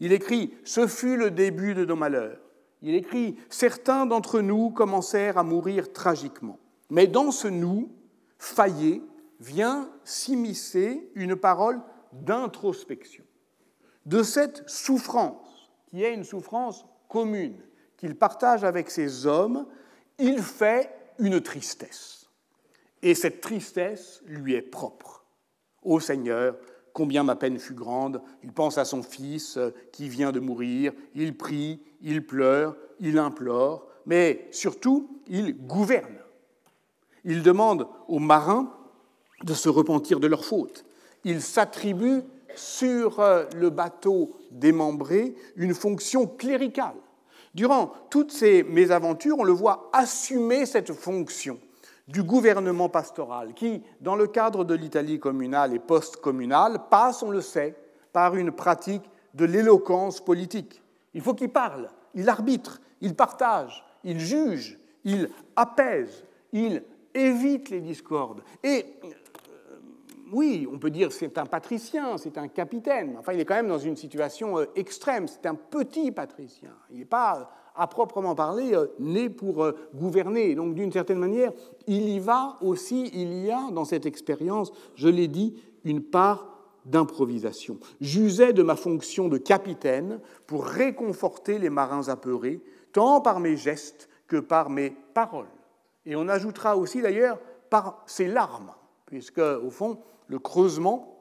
Il 0.00 0.12
écrit 0.12 0.54
Ce 0.64 0.86
fut 0.86 1.16
le 1.16 1.30
début 1.30 1.74
de 1.74 1.84
nos 1.84 1.96
malheurs. 1.96 2.40
Il 2.82 2.94
écrit 2.94 3.36
Certains 3.50 4.06
d'entre 4.06 4.40
nous 4.40 4.70
commencèrent 4.70 5.38
à 5.38 5.44
mourir 5.44 5.92
tragiquement. 5.92 6.58
Mais 6.90 7.06
dans 7.06 7.30
ce 7.30 7.48
nous, 7.48 7.92
faillé, 8.38 9.02
vient 9.38 9.90
s'immiscer 10.02 11.10
une 11.14 11.36
parole 11.36 11.80
d'introspection. 12.12 13.24
De 14.06 14.22
cette 14.22 14.68
souffrance, 14.68 15.70
qui 15.86 16.02
est 16.02 16.14
une 16.14 16.24
souffrance 16.24 16.84
commune, 17.08 17.56
qu'il 18.04 18.16
partage 18.16 18.64
avec 18.64 18.90
ses 18.90 19.24
hommes, 19.24 19.64
il 20.18 20.42
fait 20.42 20.90
une 21.18 21.40
tristesse. 21.40 22.28
Et 23.00 23.14
cette 23.14 23.40
tristesse 23.40 24.20
lui 24.26 24.52
est 24.52 24.60
propre. 24.60 25.24
Ô 25.82 26.00
Seigneur, 26.00 26.54
combien 26.92 27.22
ma 27.22 27.34
peine 27.34 27.58
fut 27.58 27.72
grande. 27.72 28.20
Il 28.42 28.52
pense 28.52 28.76
à 28.76 28.84
son 28.84 29.02
fils 29.02 29.56
euh, 29.56 29.70
qui 29.90 30.10
vient 30.10 30.32
de 30.32 30.40
mourir, 30.40 30.92
il 31.14 31.34
prie, 31.34 31.82
il 32.02 32.26
pleure, 32.26 32.76
il 33.00 33.18
implore, 33.18 33.86
mais 34.04 34.48
surtout, 34.50 35.22
il 35.26 35.56
gouverne. 35.66 36.18
Il 37.24 37.42
demande 37.42 37.88
aux 38.06 38.18
marins 38.18 38.70
de 39.44 39.54
se 39.54 39.70
repentir 39.70 40.20
de 40.20 40.26
leurs 40.26 40.44
fautes. 40.44 40.84
Il 41.24 41.40
s'attribue 41.40 42.20
sur 42.54 43.20
euh, 43.20 43.46
le 43.56 43.70
bateau 43.70 44.36
démembré 44.50 45.34
une 45.56 45.72
fonction 45.72 46.26
cléricale. 46.26 46.96
Durant 47.54 47.92
toutes 48.10 48.32
ces 48.32 48.62
mésaventures, 48.64 49.38
on 49.38 49.44
le 49.44 49.52
voit 49.52 49.90
assumer 49.92 50.66
cette 50.66 50.92
fonction 50.92 51.58
du 52.08 52.22
gouvernement 52.22 52.88
pastoral 52.88 53.54
qui, 53.54 53.82
dans 54.00 54.16
le 54.16 54.26
cadre 54.26 54.64
de 54.64 54.74
l'Italie 54.74 55.20
communale 55.20 55.74
et 55.74 55.78
post-communale, 55.78 56.80
passe, 56.90 57.22
on 57.22 57.30
le 57.30 57.40
sait, 57.40 57.76
par 58.12 58.36
une 58.36 58.52
pratique 58.52 59.04
de 59.34 59.44
l'éloquence 59.44 60.20
politique. 60.20 60.82
Il 61.14 61.22
faut 61.22 61.34
qu'il 61.34 61.48
parle, 61.48 61.90
il 62.14 62.28
arbitre, 62.28 62.80
il 63.00 63.14
partage, 63.14 63.84
il 64.02 64.18
juge, 64.18 64.78
il 65.04 65.30
apaise, 65.56 66.24
il 66.52 66.82
évite 67.14 67.70
les 67.70 67.80
discordes. 67.80 68.42
Oui, 70.32 70.68
on 70.72 70.78
peut 70.78 70.90
dire 70.90 71.12
c'est 71.12 71.38
un 71.38 71.46
patricien, 71.46 72.16
c'est 72.16 72.38
un 72.38 72.48
capitaine. 72.48 73.16
Enfin, 73.18 73.32
il 73.32 73.40
est 73.40 73.44
quand 73.44 73.54
même 73.54 73.68
dans 73.68 73.78
une 73.78 73.96
situation 73.96 74.58
euh, 74.58 74.66
extrême. 74.74 75.26
C'est 75.28 75.46
un 75.46 75.54
petit 75.54 76.10
patricien. 76.10 76.70
Il 76.90 76.98
n'est 76.98 77.04
pas, 77.04 77.38
euh, 77.38 77.44
à 77.76 77.86
proprement 77.86 78.34
parler, 78.34 78.74
euh, 78.74 78.86
né 78.98 79.28
pour 79.28 79.66
gouverner. 79.94 80.54
Donc, 80.54 80.74
d'une 80.74 80.92
certaine 80.92 81.18
manière, 81.18 81.52
il 81.86 82.08
y 82.08 82.18
va 82.18 82.56
aussi, 82.60 83.10
il 83.12 83.44
y 83.44 83.50
a 83.50 83.70
dans 83.70 83.84
cette 83.84 84.06
expérience, 84.06 84.72
je 84.94 85.08
l'ai 85.08 85.28
dit, 85.28 85.62
une 85.84 86.02
part 86.02 86.48
d'improvisation. 86.84 87.78
J'usais 88.00 88.52
de 88.52 88.62
ma 88.62 88.76
fonction 88.76 89.28
de 89.28 89.38
capitaine 89.38 90.20
pour 90.46 90.66
réconforter 90.66 91.58
les 91.58 91.70
marins 91.70 92.08
apeurés, 92.08 92.60
tant 92.92 93.20
par 93.20 93.40
mes 93.40 93.56
gestes 93.56 94.08
que 94.26 94.36
par 94.36 94.70
mes 94.70 94.90
paroles. 95.14 95.46
Et 96.06 96.16
on 96.16 96.28
ajoutera 96.28 96.76
aussi 96.76 97.00
d'ailleurs 97.00 97.38
par 97.70 98.02
ses 98.06 98.28
larmes, 98.28 98.72
puisque, 99.06 99.38
au 99.38 99.70
fond, 99.70 99.98
le 100.28 100.38
creusement 100.38 101.18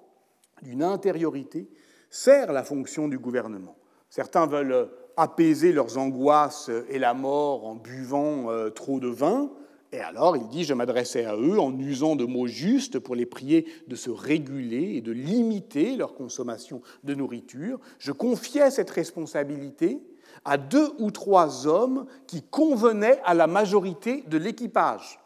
d'une 0.61 0.83
intériorité 0.83 1.69
sert 2.09 2.53
la 2.53 2.63
fonction 2.63 3.07
du 3.07 3.19
gouvernement. 3.19 3.75
Certains 4.09 4.45
veulent 4.45 4.89
apaiser 5.17 5.71
leurs 5.71 5.97
angoisses 5.97 6.69
et 6.89 6.99
la 6.99 7.13
mort 7.13 7.65
en 7.65 7.75
buvant 7.75 8.49
euh, 8.49 8.69
trop 8.69 8.99
de 8.99 9.07
vin, 9.07 9.51
et 9.93 9.99
alors 9.99 10.35
il 10.35 10.47
dit, 10.47 10.63
je 10.63 10.73
m'adressais 10.73 11.25
à 11.25 11.35
eux 11.35 11.59
en 11.59 11.77
usant 11.77 12.15
de 12.15 12.25
mots 12.25 12.47
justes 12.47 12.97
pour 12.97 13.15
les 13.15 13.27
prier 13.27 13.67
de 13.87 13.95
se 13.95 14.09
réguler 14.09 14.95
et 14.95 15.01
de 15.01 15.11
limiter 15.11 15.95
leur 15.95 16.15
consommation 16.15 16.81
de 17.03 17.13
nourriture. 17.13 17.79
Je 17.99 18.11
confiais 18.11 18.71
cette 18.71 18.89
responsabilité 18.89 20.01
à 20.45 20.57
deux 20.57 20.89
ou 20.97 21.11
trois 21.11 21.67
hommes 21.67 22.07
qui 22.25 22.41
convenaient 22.41 23.21
à 23.23 23.35
la 23.35 23.45
majorité 23.45 24.23
de 24.27 24.37
l'équipage. 24.37 25.19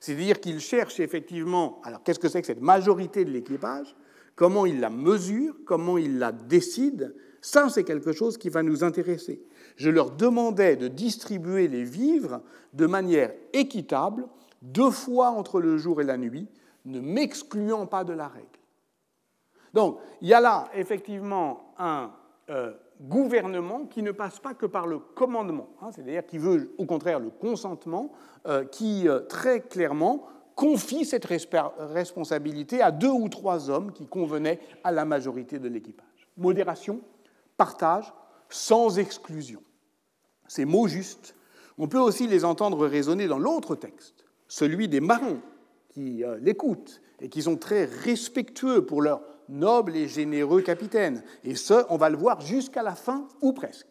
C'est-à-dire 0.00 0.40
qu'il 0.40 0.60
cherche 0.60 1.00
effectivement, 1.00 1.80
alors 1.84 2.02
qu'est-ce 2.02 2.18
que 2.18 2.28
c'est 2.28 2.40
que 2.40 2.46
cette 2.46 2.62
majorité 2.62 3.24
de 3.24 3.30
l'équipage? 3.30 3.94
Comment 4.34 4.66
il 4.66 4.80
la 4.80 4.90
mesure? 4.90 5.56
Comment 5.64 5.98
il 5.98 6.18
la 6.18 6.32
décide? 6.32 7.14
Ça, 7.40 7.68
c'est 7.68 7.84
quelque 7.84 8.12
chose 8.12 8.36
qui 8.36 8.48
va 8.48 8.62
nous 8.62 8.84
intéresser. 8.84 9.42
Je 9.76 9.88
leur 9.88 10.10
demandais 10.10 10.76
de 10.76 10.88
distribuer 10.88 11.68
les 11.68 11.84
vivres 11.84 12.42
de 12.72 12.86
manière 12.86 13.32
équitable, 13.52 14.26
deux 14.62 14.90
fois 14.90 15.30
entre 15.30 15.60
le 15.60 15.78
jour 15.78 16.00
et 16.00 16.04
la 16.04 16.16
nuit, 16.16 16.48
ne 16.84 17.00
m'excluant 17.00 17.86
pas 17.86 18.04
de 18.04 18.12
la 18.12 18.28
règle. 18.28 18.46
Donc, 19.74 19.98
il 20.22 20.28
y 20.28 20.34
a 20.34 20.40
là 20.40 20.68
effectivement 20.74 21.74
un 21.78 22.10
euh, 22.48 22.72
gouvernement 23.00 23.86
qui 23.86 24.02
ne 24.02 24.12
passe 24.12 24.40
pas 24.40 24.54
que 24.54 24.66
par 24.66 24.86
le 24.86 24.98
commandement, 24.98 25.68
hein, 25.82 25.90
c'est-à-dire 25.92 26.26
qui 26.26 26.38
veut 26.38 26.74
au 26.78 26.86
contraire 26.86 27.20
le 27.20 27.30
consentement, 27.30 28.12
euh, 28.46 28.64
qui 28.64 29.08
euh, 29.08 29.20
très 29.20 29.60
clairement 29.60 30.26
confie 30.54 31.04
cette 31.04 31.26
responsabilité 31.26 32.80
à 32.80 32.90
deux 32.90 33.10
ou 33.10 33.28
trois 33.28 33.68
hommes 33.68 33.92
qui 33.92 34.06
convenaient 34.06 34.58
à 34.84 34.90
la 34.90 35.04
majorité 35.04 35.58
de 35.58 35.68
l'équipage. 35.68 36.28
Modération, 36.38 37.00
partage, 37.58 38.12
sans 38.48 38.98
exclusion. 38.98 39.60
Ces 40.48 40.64
mots 40.64 40.88
justes, 40.88 41.34
on 41.76 41.88
peut 41.88 41.98
aussi 41.98 42.26
les 42.26 42.44
entendre 42.44 42.86
résonner 42.86 43.26
dans 43.26 43.38
l'autre 43.38 43.74
texte, 43.74 44.24
celui 44.48 44.88
des 44.88 45.00
marins 45.00 45.40
qui 45.90 46.24
euh, 46.24 46.38
l'écoutent 46.40 47.02
et 47.20 47.28
qui 47.28 47.42
sont 47.42 47.56
très 47.56 47.84
respectueux 47.84 48.86
pour 48.86 49.02
leur 49.02 49.20
noble 49.48 49.96
et 49.96 50.08
généreux 50.08 50.62
capitaine. 50.62 51.22
Et 51.44 51.54
ce, 51.54 51.84
on 51.90 51.96
va 51.96 52.10
le 52.10 52.16
voir 52.16 52.40
jusqu'à 52.40 52.82
la 52.82 52.94
fin, 52.94 53.26
ou 53.40 53.52
presque. 53.52 53.86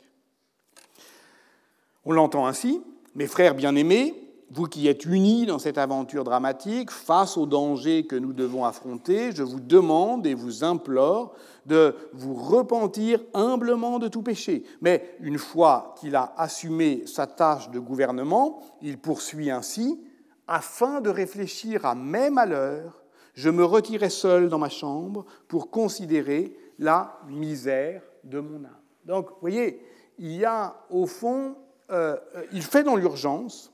On 2.05 2.11
l'entend 2.11 2.45
ainsi, 2.45 2.81
mes 3.15 3.27
frères 3.27 3.55
bien-aimés, 3.55 4.25
vous 4.51 4.65
qui 4.65 4.87
êtes 4.87 5.05
unis 5.05 5.45
dans 5.45 5.57
cette 5.57 5.77
aventure 5.77 6.23
dramatique, 6.23 6.91
face 6.91 7.35
aux 7.35 7.47
dangers 7.47 8.05
que 8.05 8.15
nous 8.15 8.31
devons 8.31 8.63
affronter, 8.63 9.31
je 9.31 9.43
vous 9.43 9.59
demande 9.59 10.27
et 10.27 10.33
vous 10.33 10.63
implore 10.63 11.33
de 11.65 11.95
vous 12.13 12.35
repentir 12.35 13.19
humblement 13.33 13.97
de 13.97 14.07
tout 14.07 14.21
péché. 14.21 14.63
Mais 14.81 15.15
une 15.19 15.39
fois 15.39 15.95
qu'il 15.99 16.15
a 16.15 16.33
assumé 16.37 17.07
sa 17.07 17.25
tâche 17.25 17.71
de 17.71 17.79
gouvernement, 17.79 18.59
il 18.81 18.99
poursuit 18.99 19.49
ainsi, 19.49 19.99
afin 20.47 21.01
de 21.01 21.09
réfléchir 21.09 21.85
à 21.85 21.95
mes 21.95 22.29
malheurs 22.29 23.04
je 23.35 23.49
me 23.49 23.63
retirais 23.63 24.09
seul 24.09 24.49
dans 24.49 24.57
ma 24.57 24.69
chambre 24.69 25.25
pour 25.47 25.69
considérer 25.69 26.57
la 26.79 27.19
misère 27.27 28.01
de 28.23 28.39
mon 28.39 28.63
âme. 28.63 28.79
Donc, 29.05 29.29
vous 29.29 29.37
voyez, 29.41 29.81
il 30.17 30.31
y 30.31 30.45
a 30.45 30.75
au 30.89 31.05
fond, 31.05 31.55
euh, 31.91 32.17
il 32.51 32.63
fait 32.63 32.83
dans 32.83 32.95
l'urgence, 32.95 33.73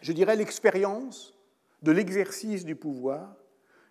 je 0.00 0.12
dirais, 0.12 0.36
l'expérience 0.36 1.34
de 1.82 1.92
l'exercice 1.92 2.64
du 2.64 2.76
pouvoir, 2.76 3.34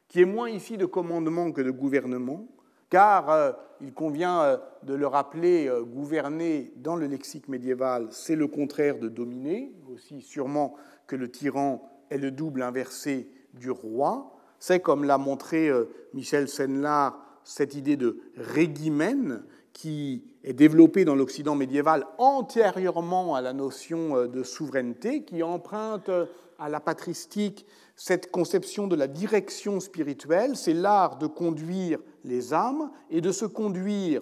qui 0.07 0.21
est 0.21 0.25
moins 0.25 0.49
ici 0.49 0.77
de 0.77 0.85
commandement 0.85 1.51
que 1.51 1.61
de 1.61 1.71
gouvernement, 1.71 2.47
car 2.89 3.29
euh, 3.29 3.51
il 3.81 3.93
convient 3.93 4.41
euh, 4.41 4.57
de 4.83 4.93
le 4.93 5.07
rappeler, 5.07 5.71
gouverner 5.87 6.71
dans 6.77 6.95
le 6.95 7.07
lexique 7.07 7.47
médiéval, 7.47 8.07
c'est 8.11 8.35
le 8.35 8.47
contraire 8.47 8.99
de 8.99 9.09
dominer, 9.09 9.73
aussi 9.91 10.21
sûrement 10.21 10.75
que 11.07 11.15
le 11.15 11.29
tyran 11.29 11.89
est 12.09 12.17
le 12.17 12.31
double 12.31 12.61
inversé 12.61 13.29
du 13.53 13.71
roi. 13.71 14.32
C'est, 14.65 14.79
comme 14.79 15.03
l'a 15.03 15.17
montré 15.17 15.67
euh, 15.67 15.89
Michel 16.13 16.47
Senlar, 16.47 17.19
cette 17.43 17.75
idée 17.75 17.97
de 17.97 18.21
régimène 18.37 19.43
qui 19.73 20.23
est 20.45 20.53
développée 20.53 21.03
dans 21.03 21.15
l'Occident 21.15 21.53
médiéval 21.53 22.07
antérieurement 22.17 23.35
à 23.35 23.41
la 23.41 23.51
notion 23.51 24.15
euh, 24.15 24.27
de 24.29 24.41
souveraineté, 24.41 25.25
qui 25.25 25.43
emprunte 25.43 26.07
euh, 26.07 26.27
à 26.59 26.69
la 26.69 26.79
patristique 26.79 27.65
cette 27.97 28.31
conception 28.31 28.87
de 28.87 28.95
la 28.95 29.07
direction 29.07 29.81
spirituelle, 29.81 30.55
c'est 30.55 30.73
l'art 30.73 31.17
de 31.17 31.27
conduire 31.27 31.99
les 32.23 32.53
âmes 32.53 32.89
et 33.09 33.19
de 33.19 33.33
se 33.33 33.43
conduire 33.43 34.21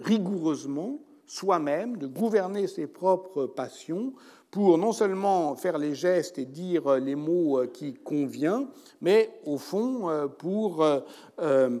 rigoureusement 0.00 0.98
soi-même, 1.26 1.98
de 1.98 2.06
gouverner 2.06 2.66
ses 2.66 2.86
propres 2.86 3.44
passions 3.44 4.14
pour 4.52 4.76
non 4.76 4.92
seulement 4.92 5.56
faire 5.56 5.78
les 5.78 5.94
gestes 5.94 6.38
et 6.38 6.44
dire 6.44 6.96
les 6.96 7.14
mots 7.14 7.58
euh, 7.58 7.66
qui 7.66 7.94
conviennent, 7.94 8.68
mais 9.00 9.30
au 9.46 9.56
fond 9.56 10.10
euh, 10.10 10.28
pour, 10.28 10.84
euh, 10.84 11.80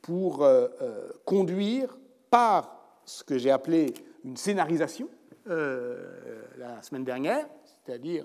pour 0.00 0.48
conduire 1.24 1.98
par 2.30 3.00
ce 3.04 3.24
que 3.24 3.36
j'ai 3.36 3.50
appelé 3.50 3.92
une 4.24 4.36
scénarisation, 4.36 5.08
la 5.46 6.80
semaine 6.82 7.04
dernière, 7.04 7.46
c'est-à-dire 7.84 8.24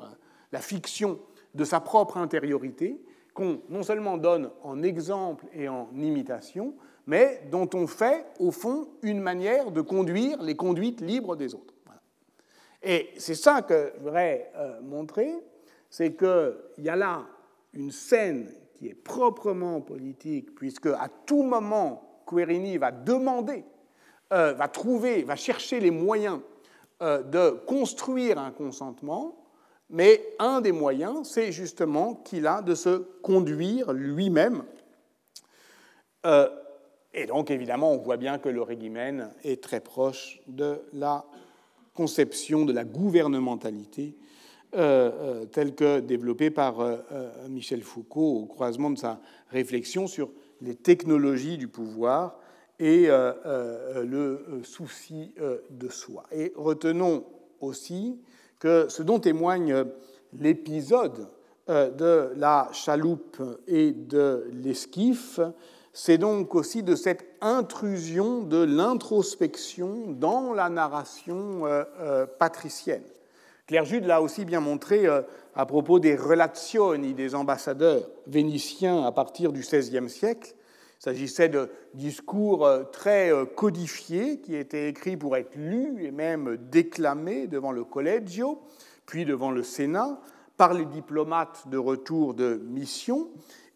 la 0.52 0.60
fiction 0.60 1.20
de 1.56 1.64
sa 1.66 1.80
propre 1.80 2.18
intériorité, 2.18 3.02
qu'on 3.34 3.60
non 3.70 3.84
seulement 3.84 4.18
donne 4.18 4.52
en 4.64 4.84
exemple 4.84 5.46
et 5.54 5.68
en 5.68 5.90
imitation, 5.96 6.76
mais 7.08 7.42
dont 7.52 7.70
on 7.74 7.88
fait, 7.88 8.26
au 8.40 8.52
fond, 8.52 8.88
une 9.02 9.20
manière 9.20 9.72
de 9.72 9.82
conduire 9.82 10.42
les 10.42 10.56
conduites 10.56 11.02
libres 11.02 11.36
des 11.36 11.56
autres. 11.56 11.74
Et 12.82 13.10
c'est 13.18 13.36
ça 13.36 13.62
que 13.62 13.94
je 13.98 14.04
voudrais 14.04 14.52
euh, 14.56 14.80
montrer, 14.82 15.34
c'est 15.90 16.16
qu'il 16.16 16.86
y 16.86 16.90
a 16.90 16.96
là 16.96 17.26
une 17.74 17.92
scène 17.92 18.50
qui 18.76 18.88
est 18.88 18.96
proprement 18.96 19.82
politique, 19.82 20.56
puisque 20.56 20.88
à 20.88 21.10
tout 21.26 21.44
moment, 21.44 22.24
Querini 22.26 22.78
va 22.78 22.92
demander, 22.92 23.66
euh, 24.32 24.54
va 24.54 24.68
trouver, 24.70 25.24
va 25.24 25.36
chercher 25.36 25.80
les 25.80 25.92
moyens 25.92 26.40
euh, 27.02 27.22
de 27.22 27.50
construire 27.50 28.40
un 28.40 28.52
consentement, 28.52 29.36
mais 29.90 30.36
un 30.40 30.62
des 30.62 30.72
moyens, 30.72 31.28
c'est 31.28 31.52
justement 31.52 32.16
qu'il 32.16 32.48
a 32.48 32.62
de 32.62 32.76
se 32.76 32.98
conduire 33.22 33.92
lui-même. 33.92 34.64
et 37.14 37.26
donc, 37.26 37.50
évidemment, 37.50 37.92
on 37.94 37.98
voit 37.98 38.18
bien 38.18 38.38
que 38.38 38.50
le 38.50 38.62
régimène 38.62 39.32
est 39.44 39.64
très 39.64 39.80
proche 39.80 40.40
de 40.48 40.80
la 40.94 41.26
de 42.06 42.72
la 42.72 42.86
gouvernementalité 42.86 44.16
euh, 44.76 45.12
euh, 45.20 45.46
telle 45.46 45.76
que 45.76 46.00
développée 46.00 46.50
par 46.50 46.80
euh, 46.80 46.98
Michel 47.50 47.82
Foucault 47.82 48.42
au 48.44 48.46
croisement 48.46 48.90
de 48.90 48.98
sa 48.98 49.20
réflexion 49.50 50.08
sur 50.08 50.30
les 50.62 50.76
technologies 50.76 51.58
du 51.58 51.68
pouvoir 51.68 52.40
et 52.80 53.08
le 53.08 54.62
souci 54.64 55.34
de 55.70 55.90
soi. 55.90 56.24
Et 56.32 56.54
retenons 56.56 57.26
aussi 57.60 58.18
que 58.58 58.88
ce 58.88 59.04
dont 59.04 59.20
témoigne 59.20 59.84
l'épisode 60.32 61.28
de 61.68 62.32
la 62.38 62.70
chaloupe 62.72 63.42
et 63.68 63.92
de 63.92 64.50
l'esquif, 64.64 65.42
c'est 65.94 66.18
donc 66.18 66.56
aussi 66.56 66.84
de 66.84 66.96
cette 66.96 67.26
intrusion 67.42 68.42
de 68.42 68.64
l'introspection 68.64 70.12
dans 70.12 70.54
la 70.54 70.70
narration 70.70 71.66
euh, 71.66 71.84
euh, 72.00 72.26
patricienne. 72.26 73.04
Claire 73.68 73.86
Jude 73.86 74.06
l'a 74.06 74.22
aussi 74.22 74.46
bien 74.46 74.60
montré 74.60 75.06
euh, 75.06 75.22
à 75.56 75.66
propos 75.66 76.00
des 76.00 76.16
relazioni 76.16 77.14
des 77.14 77.36
ambassadeurs 77.36 78.08
vénitiens 78.28 79.04
à 79.04 79.12
partir 79.12 79.52
du 79.52 79.62
XVIe 79.62 80.10
siècle. 80.10 80.54
Il 81.00 81.04
s'agissait 81.04 81.50
de 81.50 81.70
discours 81.94 82.70
très 82.92 83.32
codifiés 83.56 84.42
qui 84.42 84.54
étaient 84.54 84.90
écrits 84.90 85.16
pour 85.16 85.38
être 85.38 85.56
lus 85.56 86.04
et 86.04 86.12
même 86.12 86.58
déclamés 86.70 87.48
devant 87.48 87.72
le 87.72 87.86
Collegio, 87.86 88.60
puis 89.06 89.24
devant 89.24 89.52
le 89.52 89.64
Sénat, 89.64 90.20
par 90.58 90.74
les 90.74 90.84
diplomates 90.84 91.70
de 91.70 91.78
retour 91.78 92.34
de 92.34 92.62
mission, 92.66 93.30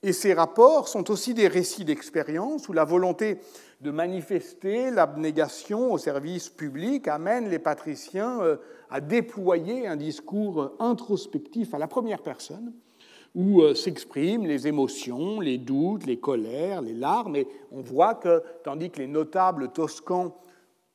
et 0.04 0.12
ces 0.12 0.34
rapports 0.34 0.90
sont 0.90 1.10
aussi 1.10 1.34
des 1.34 1.48
récits 1.48 1.86
d'expérience 1.86 2.68
où 2.68 2.74
la 2.74 2.84
volonté 2.84 3.40
de 3.80 3.90
manifester 3.90 4.92
l'abnégation 4.92 5.94
au 5.94 5.98
service 5.98 6.50
public 6.50 7.08
amène 7.08 7.50
les 7.50 7.60
patriciens 7.60 8.42
euh, 8.42 8.58
à 8.90 9.00
déployer 9.00 9.88
un 9.88 9.96
discours 9.96 10.74
introspectif 10.80 11.74
à 11.74 11.80
la 11.80 11.88
première 11.88 12.22
personne 12.22 12.74
où 13.34 13.62
euh, 13.62 13.74
s'expriment 13.74 14.46
les 14.46 14.68
émotions, 14.68 15.40
les 15.40 15.58
doutes, 15.58 16.06
les 16.06 16.20
colères, 16.20 16.82
les 16.82 16.94
larmes. 16.94 17.38
Et 17.38 17.48
on 17.72 17.82
voit 17.82 18.16
que, 18.16 18.44
tandis 18.64 18.92
que 18.92 19.00
les 19.00 19.08
notables 19.08 19.70
toscans 19.70 20.38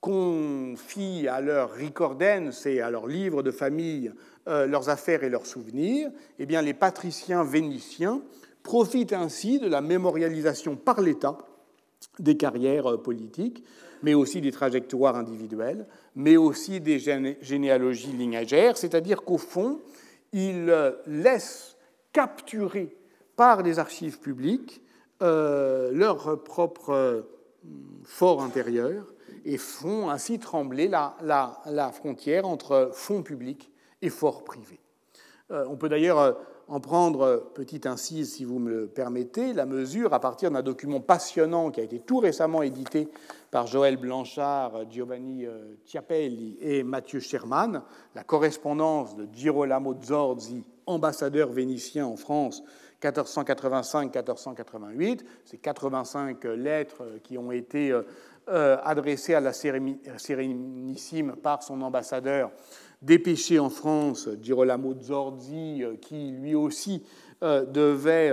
confient 0.01 1.27
à 1.29 1.40
leur 1.40 1.73
ricordens 1.73 2.53
et 2.66 2.81
à 2.81 2.90
leurs 2.90 3.09
livres 3.09 3.42
de 3.42 3.51
famille 3.51 4.12
euh, 4.47 4.66
leurs 4.66 4.88
affaires 4.88 5.25
et 5.25 5.29
leurs 5.29 5.47
souvenirs, 5.47 6.11
eh 6.38 6.47
bien 6.47 6.62
les 6.62 6.75
patriciens 6.75 7.42
vénitiens 7.42 8.23
profite 8.68 9.14
ainsi 9.14 9.59
de 9.59 9.66
la 9.66 9.81
mémorialisation 9.81 10.76
par 10.76 11.00
l'État 11.00 11.38
des 12.18 12.37
carrières 12.37 12.92
euh, 12.92 13.02
politiques, 13.02 13.64
mais 14.02 14.12
aussi 14.12 14.42
des 14.42 14.52
trajectoires 14.52 15.16
individuelles, 15.16 15.87
mais 16.14 16.37
aussi 16.37 16.78
des 16.78 16.98
généalogies 17.40 18.12
lignagères, 18.12 18.76
c'est-à-dire 18.76 19.22
qu'au 19.22 19.38
fond, 19.38 19.81
il 20.35 20.68
euh, 20.68 20.92
laisse 21.07 21.78
capturer 22.12 22.94
par 23.37 23.62
les 23.62 23.78
archives 23.78 24.20
publiques 24.20 24.83
euh, 25.22 25.90
leur 25.90 26.44
propre 26.44 27.24
fort 28.04 28.42
intérieur 28.42 29.14
et 29.46 29.57
font 29.57 30.11
ainsi 30.11 30.38
trembler 30.38 30.88
la, 30.88 31.90
frontière 31.94 32.46
entre 32.46 32.90
fonds 32.92 33.22
publics 33.22 33.72
et 34.02 34.11
fort 34.11 34.44
privés. 34.44 34.81
on 35.50 35.76
peut 35.76 35.88
d'ailleurs 35.88 36.37
en 36.68 36.81
prendre, 36.81 37.20
euh, 37.22 37.38
petite 37.54 37.87
incise 37.87 38.35
si 38.35 38.44
vous 38.44 38.59
me 38.59 38.87
permettez, 38.87 39.54
la 39.54 39.66
mesure 39.66 40.12
à 40.12 40.20
partir 40.20 40.50
d'un 40.50 40.62
document 40.62 41.00
passionnant 41.00 41.70
qui 41.70 41.81
a 41.81 41.83
été 41.83 41.98
tout 41.98 42.18
récemment 42.18 42.61
édité 42.62 43.09
par 43.50 43.66
Joël 43.66 43.96
Blanchard, 43.96 44.90
Giovanni 44.90 45.46
euh, 45.46 45.76
Ciapelli 45.87 46.59
et 46.61 46.83
Mathieu 46.83 47.20
Sherman, 47.20 47.83
la 48.14 48.22
correspondance 48.22 49.16
de 49.16 49.26
Girolamo 49.33 49.96
Zorzi, 50.02 50.62
ambassadeur 50.87 51.50
vénitien 51.50 52.07
en 52.07 52.16
France 52.16 52.62
1485-1488. 53.02 55.20
Ces 55.44 55.59
85 55.59 56.44
lettres 56.44 57.04
qui 57.22 57.38
ont 57.38 57.52
été 57.52 57.94
euh, 58.50 58.78
adressées 58.83 59.35
à 59.35 59.40
la 59.40 59.52
Sérénissime 59.52 61.37
par 61.37 61.62
son 61.62 61.83
ambassadeur 61.83 62.50
dépêché 63.02 63.58
en 63.58 63.70
France 63.70 64.28
Girolamo 64.42 64.94
Zorzi, 65.00 65.82
euh, 65.82 65.96
qui 66.00 66.30
lui 66.32 66.54
aussi 66.54 67.02
euh, 67.42 67.64
devait 67.64 68.32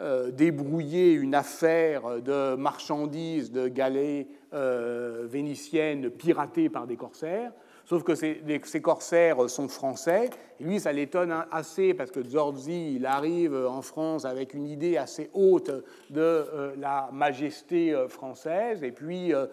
euh, 0.00 0.30
débrouiller 0.30 1.12
une 1.12 1.34
affaire 1.34 2.20
de 2.22 2.56
marchandises 2.56 3.50
de 3.50 3.68
galets 3.68 4.26
vénitiennes 4.52 6.10
piratées 6.10 6.68
par 6.68 6.86
des 6.86 6.96
corsaires. 6.96 7.52
Sauf 7.86 8.02
que 8.02 8.14
ces, 8.14 8.40
corsaires 8.80 9.50
sont 9.50 9.68
français. 9.68 10.30
Lui, 10.58 10.80
ça 10.80 10.90
l'étonne 10.92 11.34
assez 11.50 11.92
parce 11.92 12.10
que 12.10 12.22
Zorzi, 12.22 12.94
il 12.94 13.04
arrive 13.04 13.54
en 13.54 13.82
France 13.82 14.24
avec 14.24 14.54
une 14.54 14.66
idée 14.66 14.96
assez 14.96 15.28
haute 15.34 15.70
de 16.08 16.20
euh, 16.20 16.72
la 16.78 17.10
majesté 17.12 17.92
euh, 17.92 18.08
française. 18.08 18.82
Et 18.82 18.92
puis, 18.92 19.34
euh, 19.34 19.48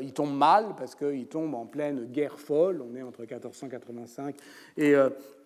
il 0.00 0.12
tombe 0.12 0.32
mal 0.32 0.76
parce 0.78 0.94
qu'il 0.94 1.26
tombe 1.26 1.54
en 1.54 1.66
pleine 1.66 2.04
guerre 2.04 2.38
folle. 2.38 2.84
On 2.88 2.94
est 2.94 3.02
entre 3.02 3.22
1485 3.22 4.36
et 4.76 4.94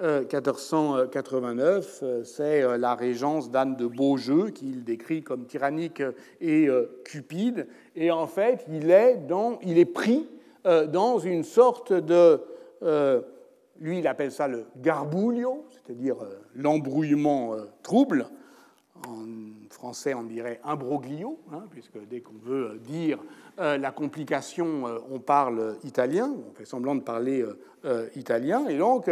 1489. 0.00 2.04
C'est 2.24 2.78
la 2.78 2.94
régence 2.94 3.50
d'Anne 3.50 3.76
de 3.76 3.86
Beaujeu 3.86 4.50
qu'il 4.50 4.84
décrit 4.84 5.22
comme 5.22 5.46
tyrannique 5.46 6.02
et 6.42 6.68
cupide. 7.04 7.66
Et 7.96 8.10
en 8.10 8.26
fait, 8.26 8.66
il 8.68 8.90
est, 8.90 9.18
il 9.62 9.78
est 9.78 9.86
pris 9.86 10.26
euh, 10.26 10.39
dans 10.64 11.18
une 11.18 11.44
sorte 11.44 11.92
de... 11.92 12.40
Euh, 12.82 13.20
lui, 13.78 13.98
il 13.98 14.06
appelle 14.06 14.32
ça 14.32 14.46
le 14.46 14.66
garbuglio, 14.76 15.64
c'est-à-dire 15.70 16.16
euh, 16.22 16.38
l'embrouillement 16.54 17.54
trouble. 17.82 18.26
En 19.08 19.24
français, 19.70 20.12
on 20.12 20.24
dirait 20.24 20.60
imbroglio, 20.64 21.38
hein, 21.52 21.64
puisque 21.70 21.98
dès 22.08 22.20
qu'on 22.20 22.38
veut 22.42 22.78
dire 22.80 23.18
la 23.56 23.90
complication, 23.90 24.84
on 25.10 25.18
parle 25.18 25.76
italien, 25.84 26.30
on 26.50 26.54
fait 26.54 26.66
semblant 26.66 26.94
de 26.94 27.00
parler 27.00 27.44
italien. 28.14 28.66
Et 28.68 28.76
donc, 28.76 29.10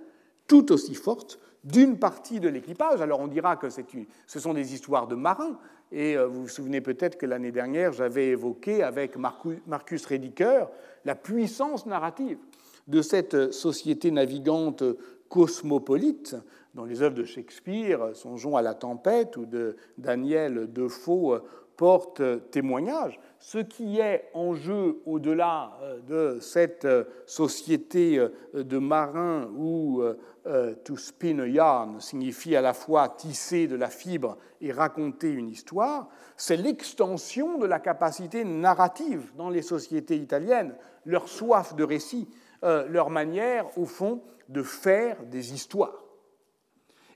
tout 0.47 0.71
aussi 0.71 0.95
forte, 0.95 1.41
d'une 1.65 1.99
partie 1.99 2.39
de 2.39 2.49
l'équipage. 2.49 3.01
Alors 3.01 3.19
on 3.19 3.27
dira 3.27 3.57
que 3.57 3.69
ce 3.71 4.39
sont 4.39 4.55
des 4.55 4.73
histoires 4.73 5.09
de 5.09 5.17
marins, 5.17 5.59
et 5.93 6.17
euh, 6.17 6.27
vous 6.27 6.43
vous 6.43 6.49
souvenez 6.49 6.81
peut-être 6.81 7.19
que 7.19 7.27
l'année 7.27 7.53
dernière, 7.53 7.93
j'avais 7.93 8.29
évoqué 8.29 8.83
avec 8.83 9.17
Marcus 9.17 10.07
Rediker 10.07 10.67
la 11.05 11.15
puissance 11.15 11.87
narrative 11.87 12.39
de 12.87 13.03
cette 13.03 13.53
société 13.53 14.11
navigante 14.11 14.85
cosmopolite. 15.29 16.37
Dans 16.75 16.85
les 16.85 17.03
œuvres 17.03 17.17
de 17.17 17.25
Shakespeare, 17.25 18.15
songeons 18.15 18.57
à 18.57 18.63
La 18.63 18.75
Tempête 18.75 19.37
ou 19.37 19.45
de 19.45 19.77
Daniel 19.99 20.73
Defoe, 20.73 21.43
porte 21.81 22.21
témoignage. 22.51 23.19
Ce 23.39 23.57
qui 23.57 24.01
est 24.01 24.29
en 24.35 24.53
jeu 24.53 25.01
au-delà 25.07 25.79
euh, 25.81 26.35
de 26.35 26.41
cette 26.41 26.85
euh, 26.85 27.05
société 27.25 28.23
de 28.53 28.79
marins 28.79 29.49
où 29.57 30.03
euh, 30.47 30.75
to 30.85 30.97
spin 30.97 31.39
a 31.41 31.47
yarn 31.47 32.01
signifie 32.01 32.57
à 32.57 32.63
la 32.63 32.73
fois 32.73 33.11
tisser 33.11 33.67
de 33.67 33.77
la 33.77 33.89
fibre 33.89 34.39
et 34.63 34.73
raconter 34.73 35.29
une 35.31 35.49
histoire, 35.51 36.09
c'est 36.35 36.57
l'extension 36.57 37.59
de 37.59 37.67
la 37.67 37.79
capacité 37.79 38.43
narrative 38.45 39.33
dans 39.37 39.51
les 39.51 39.61
sociétés 39.61 40.17
italiennes, 40.17 40.75
leur 41.05 41.29
soif 41.29 41.77
de 41.77 41.85
récit, 41.85 42.27
euh, 42.65 42.89
leur 42.89 43.11
manière, 43.11 43.67
au 43.79 43.85
fond, 43.85 44.23
de 44.49 44.63
faire 44.63 45.23
des 45.25 45.53
histoires. 45.53 46.05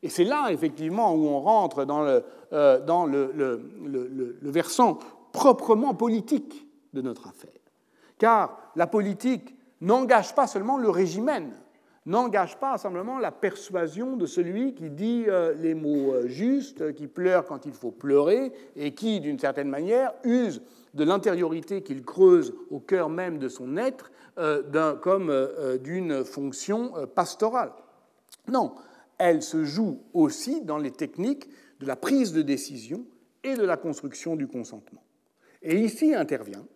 Et 0.05 0.11
c'est 0.11 0.25
là, 0.25 0.53
effectivement, 0.53 1.15
où 1.15 1.27
on 1.27 1.41
rentre 1.41 1.87
dans 1.87 2.03
le, 2.03 2.23
euh, 2.53 2.79
dans 2.79 3.07
le, 3.07 4.37
versant 4.43 4.99
proprement 5.33 5.95
politique 5.95 6.69
de 6.93 7.01
notre 7.01 7.27
affaire. 7.27 7.51
Car 8.19 8.59
la 8.77 8.87
politique 8.87 9.57
n'engage 9.81 10.35
pas 10.35 10.47
seulement 10.47 10.77
le 10.77 10.91
régimen, 10.91 11.53
n'engage 12.05 12.59
pas 12.59 12.77
simplement 12.77 13.19
la 13.19 13.33
persuasion 13.33 14.19
de 14.19 14.27
celui 14.27 14.75
qui 14.75 14.91
dit 14.91 15.25
euh, 15.27 15.55
les 15.55 15.73
mots 15.73 16.13
euh, 16.13 16.29
justes, 16.29 16.93
qui 16.93 17.07
pleure 17.07 17.47
quand 17.47 17.65
il 17.65 17.73
faut 17.73 17.91
pleurer, 17.91 18.53
et 18.77 18.93
qui, 18.93 19.21
d'une 19.21 19.39
certaine 19.39 19.71
manière, 19.71 20.13
use 20.23 20.61
de 20.93 21.05
l'intériorité 21.05 21.83
qu'il 21.83 22.05
creuse 22.05 22.55
au 22.71 22.79
cœur 22.79 23.09
même 23.09 23.39
de 23.39 23.49
son 23.49 23.79
être 23.79 24.13
comme 25.01 25.33
d'une 25.83 26.25
fonction 26.25 26.93
pastorale. 27.15 27.73
Non, 28.49 28.75
elle 29.25 29.43
se 29.43 29.65
joue 29.65 30.03
aussi 30.13 30.61
dans 30.61 30.77
les 30.77 30.91
techniques 30.91 31.49
de 31.81 31.87
la 31.87 31.97
prise 31.97 32.35
de 32.35 32.43
décision 32.43 33.07
et 33.43 33.55
de 33.55 33.65
la 33.65 33.79
construction 33.79 34.37
du 34.37 34.47
consentement. 34.47 35.03
Et 35.63 35.81
ici 35.81 36.15
intervient 36.15 36.67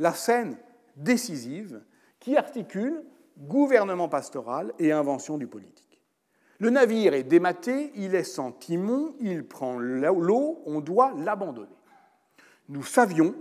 la 0.00 0.12
scène 0.12 0.56
décisive 0.96 1.80
qui 2.18 2.36
articule 2.36 3.04
gouvernement 3.38 4.08
pastoral 4.08 4.72
et 4.80 4.90
invention 4.90 5.38
du 5.38 5.46
politique. 5.46 6.02
Le 6.58 6.70
navire 6.70 7.14
est 7.14 7.22
dématé, 7.22 7.92
il 7.94 8.16
est 8.16 8.24
sans 8.24 8.50
timon, 8.50 9.14
il 9.20 9.46
prend 9.46 9.78
l'eau, 9.78 10.60
on 10.66 10.80
doit 10.80 11.12
l'abandonner. 11.16 11.68
Nous 12.68 12.82
savions 12.82 13.36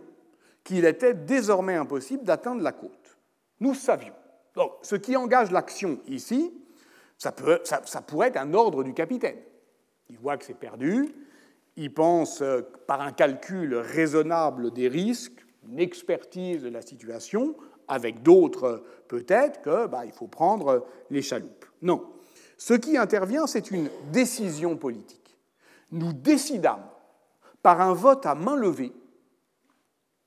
qu'il 0.63 0.85
était 0.85 1.15
désormais 1.15 1.75
impossible 1.75 2.23
d'atteindre 2.23 2.61
la 2.61 2.73
côte. 2.73 3.17
Nous 3.59 3.73
savions. 3.73 4.13
Donc, 4.53 4.73
ce 4.83 4.95
qui 4.95 5.15
engage 5.15 5.49
l'action 5.49 5.99
ici, 6.07 6.53
ça, 7.21 8.01
pourrait 8.01 8.29
être 8.29 8.37
un 8.37 8.53
ordre 8.53 8.83
du 8.83 8.93
capitaine. 8.93 9.37
Il 10.09 10.17
voit 10.17 10.37
que 10.37 10.45
c'est 10.45 10.55
perdu, 10.55 11.13
il 11.75 11.93
pense 11.93 12.41
euh, 12.41 12.61
par 12.87 13.01
un 13.01 13.11
calcul 13.11 13.75
raisonnable 13.75 14.71
des 14.71 14.87
risques, 14.87 15.45
une 15.69 15.79
expertise 15.79 16.63
de 16.63 16.69
la 16.69 16.81
situation, 16.81 17.55
avec 17.87 18.23
d'autres 18.23 18.83
peut-être 19.07 19.61
qu'il 19.61 19.87
bah, 19.89 20.03
faut 20.11 20.27
prendre 20.27 20.87
les 21.11 21.21
chaloupes. 21.21 21.65
Non. 21.81 22.03
Ce 22.57 22.73
qui 22.73 22.97
intervient, 22.97 23.45
c'est 23.45 23.69
une 23.69 23.89
décision 24.11 24.75
politique. 24.75 25.37
Nous 25.91 26.13
décidâmes, 26.13 26.85
par 27.61 27.81
un 27.81 27.93
vote 27.93 28.25
à 28.25 28.33
main 28.33 28.55
levée, 28.55 28.93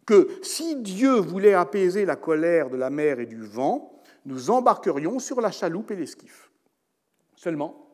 que 0.07 0.29
si 0.43 0.77
Dieu 0.77 1.15
voulait 1.15 1.55
apaiser 1.55 2.05
la 2.05 2.17
colère 2.17 2.71
de 2.71 2.77
la 2.77 2.91
mer 2.91 3.19
et 3.19 3.27
du 3.27 3.43
vent, 3.43 4.03
nous 4.27 4.51
embarquerions 4.51 5.19
sur 5.19 5.41
la 5.41 5.51
chaloupe 5.51 5.91
et 5.91 5.97
l'esquif. 5.97 6.51
Seulement, 7.45 7.91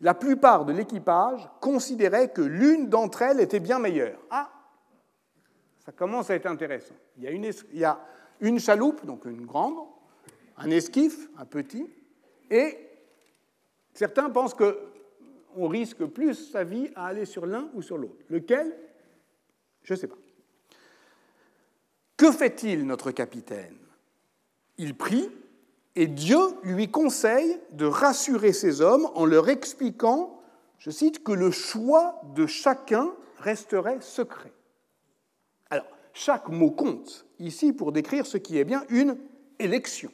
la 0.00 0.14
plupart 0.14 0.64
de 0.64 0.72
l'équipage 0.72 1.50
considérait 1.60 2.30
que 2.30 2.40
l'une 2.40 2.88
d'entre 2.88 3.22
elles 3.22 3.40
était 3.40 3.58
bien 3.58 3.80
meilleure. 3.80 4.20
Ah, 4.30 4.48
ça 5.84 5.90
commence 5.90 6.30
à 6.30 6.36
être 6.36 6.46
intéressant. 6.46 6.94
Il 7.16 7.24
y 7.24 7.26
a, 7.26 7.32
une, 7.32 7.50
il 7.72 7.78
y 7.80 7.84
a 7.84 7.98
une 8.38 8.60
chaloupe, 8.60 9.04
donc 9.04 9.24
une 9.24 9.44
grande, 9.44 9.74
un 10.56 10.70
esquif, 10.70 11.28
un 11.36 11.46
petit, 11.46 11.90
et 12.48 12.78
certains 13.92 14.30
pensent 14.30 14.54
qu'on 14.54 15.66
risque 15.66 16.04
plus 16.06 16.34
sa 16.52 16.62
vie 16.62 16.88
à 16.94 17.06
aller 17.06 17.24
sur 17.24 17.44
l'un 17.44 17.70
ou 17.74 17.82
sur 17.82 17.98
l'autre. 17.98 18.24
Lequel? 18.30 18.72
Je 19.82 19.94
ne 19.94 19.98
sais 19.98 20.06
pas. 20.06 20.18
Que 22.16 22.30
fait-il, 22.30 22.86
notre 22.86 23.10
capitaine? 23.10 23.78
Il 24.78 24.96
prie 24.96 25.28
et 25.94 26.06
Dieu 26.06 26.38
lui 26.62 26.90
conseille 26.90 27.58
de 27.72 27.84
rassurer 27.84 28.52
ses 28.52 28.80
hommes 28.80 29.08
en 29.14 29.26
leur 29.26 29.48
expliquant, 29.48 30.40
je 30.78 30.90
cite, 30.90 31.22
que 31.22 31.32
le 31.32 31.50
choix 31.50 32.20
de 32.34 32.46
chacun 32.46 33.12
resterait 33.38 34.00
secret. 34.00 34.52
Alors, 35.68 35.86
chaque 36.14 36.48
mot 36.48 36.70
compte 36.70 37.26
ici 37.38 37.72
pour 37.72 37.92
décrire 37.92 38.26
ce 38.26 38.38
qui 38.38 38.58
est 38.58 38.64
bien 38.64 38.84
une 38.88 39.18
élection. 39.58 40.10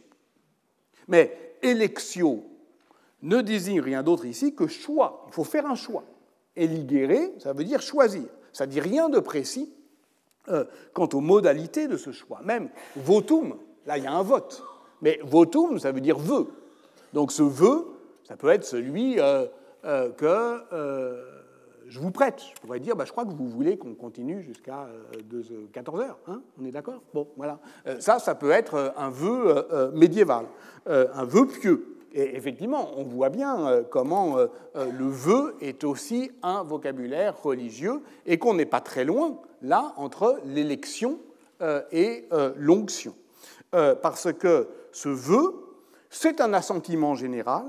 Mais 1.06 1.56
élection 1.62 2.44
ne 3.22 3.40
désigne 3.40 3.80
rien 3.80 4.02
d'autre 4.02 4.26
ici 4.26 4.54
que 4.54 4.66
choix. 4.66 5.24
Il 5.28 5.32
faut 5.32 5.44
faire 5.44 5.66
un 5.66 5.74
choix. 5.74 6.04
Eligere, 6.56 7.30
ça 7.38 7.52
veut 7.52 7.64
dire 7.64 7.82
choisir. 7.82 8.24
Ça 8.52 8.66
ne 8.66 8.72
dit 8.72 8.80
rien 8.80 9.08
de 9.08 9.20
précis 9.20 9.72
euh, 10.48 10.64
quant 10.92 11.08
aux 11.12 11.20
modalités 11.20 11.86
de 11.86 11.96
ce 11.96 12.10
choix. 12.10 12.40
Même 12.42 12.68
votum, 12.96 13.58
là 13.86 13.96
il 13.96 14.04
y 14.04 14.06
a 14.06 14.12
un 14.12 14.22
vote. 14.22 14.64
Mais 15.02 15.20
votum, 15.22 15.78
ça 15.78 15.92
veut 15.92 16.00
dire 16.00 16.18
vœu. 16.18 16.48
Donc 17.12 17.32
ce 17.32 17.42
vœu, 17.42 17.86
ça 18.24 18.36
peut 18.36 18.48
être 18.48 18.64
celui 18.64 19.20
euh, 19.20 19.46
euh, 19.84 20.10
que 20.10 20.60
je 21.88 21.98
vous 21.98 22.10
prête. 22.10 22.42
Je 22.54 22.60
pourrais 22.60 22.80
dire, 22.80 22.96
bah, 22.96 23.04
je 23.04 23.12
crois 23.12 23.24
que 23.24 23.32
vous 23.32 23.48
voulez 23.48 23.76
qu'on 23.76 23.94
continue 23.94 24.42
jusqu'à 24.42 24.88
14 25.72 26.00
euh, 26.00 26.04
heures. 26.04 26.18
Hein 26.26 26.42
on 26.60 26.64
est 26.64 26.70
d'accord? 26.70 27.02
Bon, 27.14 27.28
voilà. 27.36 27.58
Euh, 27.86 27.98
ça, 28.00 28.18
ça 28.18 28.34
peut 28.34 28.50
être 28.50 28.74
euh, 28.74 28.88
un 28.96 29.10
vœu 29.10 29.90
médiéval, 29.94 30.46
un 30.86 31.24
vœu 31.24 31.46
pieux. 31.46 31.96
Et 32.12 32.36
effectivement, 32.36 32.90
on 32.96 33.04
voit 33.04 33.28
bien 33.28 33.82
comment 33.90 34.36
le 34.74 35.06
vœu 35.06 35.56
est 35.60 35.84
aussi 35.84 36.30
un 36.42 36.62
vocabulaire 36.62 37.40
religieux 37.42 38.00
et 38.24 38.38
qu'on 38.38 38.54
n'est 38.54 38.66
pas 38.66 38.80
très 38.80 39.04
loin, 39.04 39.38
là, 39.60 39.92
entre 39.96 40.40
l'élection 40.46 41.18
et 41.92 42.26
l'onction. 42.56 43.14
Parce 43.70 44.32
que 44.32 44.68
ce 44.92 45.08
vœu, 45.08 45.54
c'est 46.10 46.40
un 46.40 46.54
assentiment 46.54 47.14
général 47.14 47.64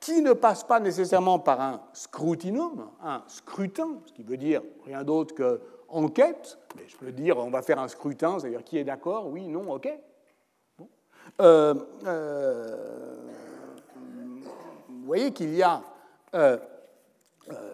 qui 0.00 0.20
ne 0.20 0.32
passe 0.32 0.64
pas 0.64 0.80
nécessairement 0.80 1.38
par 1.38 1.60
un 1.60 1.80
scrutinum, 1.92 2.90
un 3.02 3.22
scrutin, 3.26 4.00
ce 4.04 4.12
qui 4.12 4.22
veut 4.22 4.36
dire 4.36 4.60
rien 4.84 5.02
d'autre 5.02 5.34
que 5.34 5.60
enquête, 5.88 6.58
mais 6.76 6.82
je 6.86 6.96
peux 6.96 7.12
dire 7.12 7.38
on 7.38 7.50
va 7.50 7.62
faire 7.62 7.78
un 7.78 7.88
scrutin, 7.88 8.38
c'est-à-dire 8.38 8.64
qui 8.64 8.78
est 8.78 8.84
d'accord, 8.84 9.28
oui, 9.28 9.46
non, 9.48 9.72
ok. 9.72 9.88
Euh, 11.40 11.74
euh, 12.06 13.16
vous 14.88 15.06
voyez 15.06 15.32
qu'il 15.32 15.54
y 15.54 15.62
a 15.62 15.82
euh, 16.34 16.58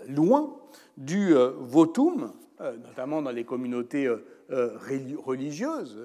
loin 0.09 0.57
du 0.97 1.35
votum, 1.59 2.33
notamment 2.61 3.23
dans 3.23 3.31
les 3.31 3.45
communautés 3.45 4.09
religieuses, 4.51 5.99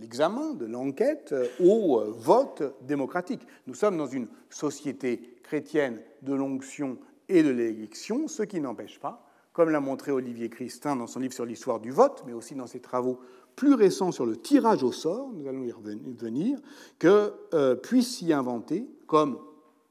l'examen, 0.00 0.54
de 0.54 0.66
l'enquête, 0.66 1.34
au 1.60 2.02
vote 2.12 2.62
démocratique. 2.82 3.46
Nous 3.66 3.74
sommes 3.74 3.96
dans 3.96 4.06
une 4.06 4.28
société 4.50 5.36
chrétienne 5.42 6.00
de 6.22 6.34
l'onction 6.34 6.98
et 7.28 7.42
de 7.42 7.50
l'élection, 7.50 8.28
ce 8.28 8.42
qui 8.42 8.60
n'empêche 8.60 8.98
pas, 9.00 9.26
comme 9.52 9.70
l'a 9.70 9.80
montré 9.80 10.12
Olivier 10.12 10.50
Christin 10.50 10.96
dans 10.96 11.06
son 11.06 11.20
livre 11.20 11.32
sur 11.32 11.46
l'histoire 11.46 11.80
du 11.80 11.90
vote, 11.90 12.24
mais 12.26 12.32
aussi 12.32 12.54
dans 12.54 12.66
ses 12.66 12.80
travaux 12.80 13.20
plus 13.56 13.72
récents 13.72 14.12
sur 14.12 14.26
le 14.26 14.36
tirage 14.36 14.82
au 14.82 14.92
sort, 14.92 15.30
nous 15.32 15.48
allons 15.48 15.64
y 15.64 15.72
revenir, 15.72 16.58
que 16.98 17.32
euh, 17.54 17.74
puisse 17.74 18.18
s'y 18.18 18.32
inventer, 18.32 18.86
comme 19.06 19.38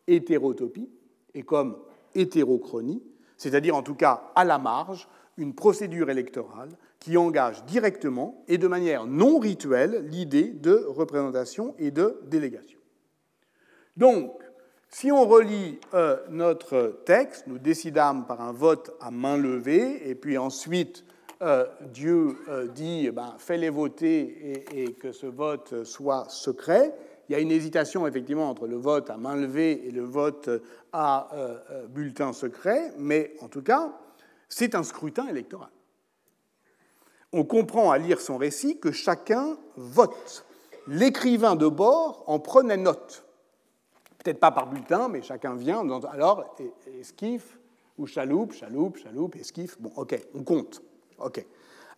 hétérotopie 0.07 0.87
et 1.33 1.41
comme 1.41 1.77
hétérochronie, 2.13 3.01
c'est-à-dire 3.37 3.75
en 3.75 3.81
tout 3.81 3.95
cas 3.95 4.31
à 4.35 4.45
la 4.45 4.59
marge, 4.59 5.09
une 5.37 5.53
procédure 5.53 6.09
électorale 6.09 6.69
qui 6.99 7.17
engage 7.17 7.63
directement 7.65 8.43
et 8.47 8.57
de 8.57 8.67
manière 8.67 9.05
non 9.05 9.39
rituelle 9.39 10.05
l'idée 10.09 10.47
de 10.47 10.85
représentation 10.87 11.75
et 11.77 11.91
de 11.91 12.19
délégation. 12.27 12.79
Donc, 13.97 14.41
si 14.89 15.11
on 15.11 15.25
relit 15.25 15.79
euh, 15.93 16.17
notre 16.29 17.01
texte, 17.05 17.47
nous 17.47 17.59
décidâmes 17.59 18.25
par 18.25 18.41
un 18.41 18.53
vote 18.53 18.95
à 19.01 19.11
main 19.11 19.37
levée, 19.37 20.09
et 20.09 20.15
puis 20.15 20.37
ensuite 20.37 21.03
euh, 21.41 21.65
Dieu 21.93 22.37
euh, 22.47 22.67
dit 22.67 23.05
eh 23.07 23.11
ben, 23.11 23.35
fais-les 23.37 23.69
voter 23.69 24.63
et, 24.71 24.83
et, 24.83 24.93
que 24.93 25.11
ce 25.11 25.25
vote 25.25 25.83
soit 25.83 26.27
secret. 26.29 26.95
Il 27.27 27.33
y 27.33 27.35
a 27.35 27.39
une 27.39 27.51
hésitation 27.51 28.07
effectivement 28.07 28.49
entre 28.49 28.67
le 28.67 28.77
vote 28.77 29.09
à 29.09 29.17
main 29.17 29.35
levée 29.35 29.85
et 29.85 29.91
le 29.91 30.03
vote 30.03 30.49
à 30.93 31.27
bulletin 31.89 32.31
secret, 32.33 32.93
mais 32.97 33.33
en 33.41 33.47
tout 33.47 33.63
cas, 33.63 33.97
c'est 34.49 34.75
un 34.75 34.83
scrutin 34.83 35.27
électoral. 35.27 35.69
On 37.31 37.43
comprend 37.43 37.91
à 37.91 37.97
lire 37.97 38.21
son 38.21 38.37
récit 38.37 38.79
que 38.79 38.91
chacun 38.91 39.57
vote. 39.75 40.45
L'écrivain 40.87 41.55
de 41.55 41.67
bord 41.67 42.23
en 42.27 42.39
prenait 42.39 42.77
note 42.77 43.25
peut-être 44.25 44.39
pas 44.39 44.51
par 44.51 44.67
bulletin, 44.67 45.07
mais 45.07 45.21
chacun 45.21 45.55
vient. 45.55 45.87
Alors, 46.11 46.55
esquif 46.99 47.59
ou 47.97 48.07
chaloupe, 48.07 48.53
chaloupe, 48.53 48.97
chaloupe, 48.97 49.35
esquif. 49.35 49.79
Bon, 49.79 49.91
ok, 49.95 50.19
on 50.33 50.43
compte. 50.43 50.81
Ok. 51.19 51.45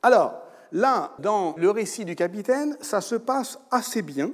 Alors, 0.04 0.34
là, 0.74 1.16
dans 1.20 1.56
le 1.58 1.72
récit 1.72 2.04
du 2.04 2.16
capitaine, 2.16 2.78
ça 2.82 3.00
se 3.00 3.16
passe 3.16 3.60
assez 3.72 4.02
bien. 4.02 4.32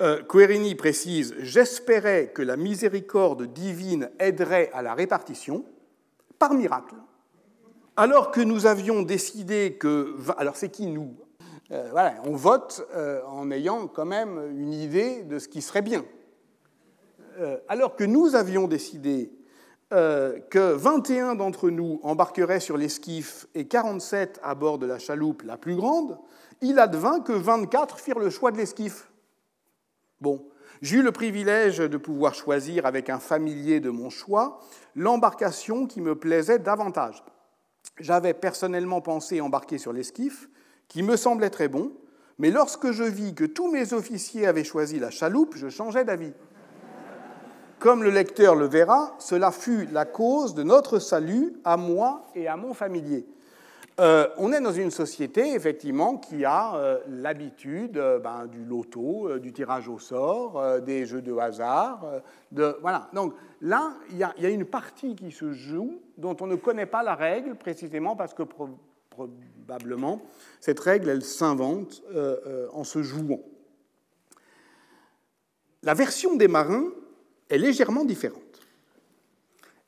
Euh, 0.00 0.22
Querini 0.22 0.74
précise 0.76 1.34
J'espérais 1.40 2.30
que 2.32 2.42
la 2.42 2.56
miséricorde 2.56 3.52
divine 3.52 4.08
aiderait 4.20 4.70
à 4.72 4.82
la 4.82 4.94
répartition, 4.94 5.64
par 6.42 6.54
miracle. 6.54 6.96
Alors 7.96 8.32
que 8.32 8.40
nous 8.40 8.66
avions 8.66 9.02
décidé 9.02 9.76
que. 9.78 10.16
Alors, 10.38 10.56
c'est 10.56 10.70
qui 10.70 10.88
nous? 10.88 11.14
Euh, 11.70 11.86
voilà, 11.92 12.14
on 12.24 12.34
vote 12.34 12.84
euh, 12.96 13.22
en 13.28 13.52
ayant 13.52 13.86
quand 13.86 14.06
même 14.06 14.50
une 14.50 14.72
idée 14.72 15.22
de 15.22 15.38
ce 15.38 15.46
qui 15.46 15.62
serait 15.62 15.82
bien. 15.82 16.04
Euh, 17.38 17.58
alors 17.68 17.94
que 17.94 18.02
nous 18.02 18.34
avions 18.34 18.66
décidé 18.66 19.30
que 19.90 20.72
21 20.72 21.34
d'entre 21.34 21.68
nous 21.68 22.00
embarqueraient 22.02 22.60
sur 22.60 22.78
l'esquif 22.78 23.46
et 23.54 23.68
47 23.68 24.40
à 24.42 24.54
bord 24.54 24.78
de 24.78 24.86
la 24.86 24.98
chaloupe 24.98 25.42
la 25.42 25.58
plus 25.58 25.76
grande, 25.76 26.18
il 26.62 26.78
advint 26.78 27.20
que 27.20 27.34
24 27.34 28.00
firent 28.00 28.18
le 28.18 28.30
choix 28.30 28.52
de 28.52 28.56
l'esquif. 28.56 29.10
Bon, 30.18 30.46
j'ai 30.82 30.96
eu 30.96 31.02
le 31.02 31.12
privilège 31.12 31.78
de 31.78 31.96
pouvoir 31.96 32.34
choisir 32.34 32.86
avec 32.86 33.08
un 33.08 33.20
familier 33.20 33.78
de 33.78 33.88
mon 33.88 34.10
choix 34.10 34.58
l'embarcation 34.96 35.86
qui 35.86 36.00
me 36.00 36.16
plaisait 36.16 36.58
davantage. 36.58 37.24
J'avais 38.00 38.34
personnellement 38.34 39.00
pensé 39.00 39.40
embarquer 39.40 39.78
sur 39.78 39.92
l'esquif, 39.92 40.48
qui 40.88 41.04
me 41.04 41.16
semblait 41.16 41.50
très 41.50 41.68
bon, 41.68 41.92
mais 42.38 42.50
lorsque 42.50 42.90
je 42.90 43.04
vis 43.04 43.34
que 43.34 43.44
tous 43.44 43.70
mes 43.70 43.92
officiers 43.92 44.46
avaient 44.46 44.64
choisi 44.64 44.98
la 44.98 45.10
chaloupe, 45.10 45.54
je 45.56 45.68
changeai 45.68 46.04
d'avis. 46.04 46.32
Comme 47.78 48.02
le 48.02 48.10
lecteur 48.10 48.56
le 48.56 48.66
verra, 48.66 49.14
cela 49.20 49.52
fut 49.52 49.86
la 49.92 50.04
cause 50.04 50.54
de 50.54 50.64
notre 50.64 50.98
salut 50.98 51.54
à 51.64 51.76
moi 51.76 52.26
et 52.34 52.48
à 52.48 52.56
mon 52.56 52.74
familier. 52.74 53.26
Euh, 54.00 54.26
on 54.38 54.52
est 54.52 54.60
dans 54.60 54.72
une 54.72 54.90
société, 54.90 55.54
effectivement, 55.54 56.16
qui 56.16 56.44
a 56.44 56.76
euh, 56.76 56.98
l'habitude 57.08 57.98
euh, 57.98 58.18
ben, 58.18 58.46
du 58.46 58.64
loto, 58.64 59.38
du 59.38 59.52
tirage 59.52 59.88
au 59.88 59.98
sort, 59.98 60.80
des 60.80 61.04
jeux 61.04 61.20
de 61.20 61.36
hasard. 61.36 62.22
de, 62.50 62.76
voilà. 62.80 63.10
Donc 63.12 63.34
là, 63.60 63.94
il 64.10 64.16
y, 64.16 64.46
a 64.46 64.48
une 64.48 64.64
partie 64.64 65.14
qui 65.14 65.30
se 65.30 65.52
joue 65.52 66.00
dont 66.16 66.36
on 66.40 66.46
ne 66.46 66.56
connaît 66.56 66.86
pas 66.86 67.02
la 67.02 67.14
règle, 67.14 67.54
précisément 67.54 68.16
parce 68.16 68.32
que 68.32 68.44
probablement, 69.10 70.22
cette 70.60 70.80
règle, 70.80 71.10
elle 71.10 71.22
s'invente 71.22 72.02
en 72.72 72.84
se 72.84 73.02
jouant. 73.02 73.40
La 75.82 75.94
version 75.94 76.36
des 76.36 76.48
marins 76.48 76.88
est 77.50 77.58
légèrement 77.58 78.04
différente. 78.04 78.38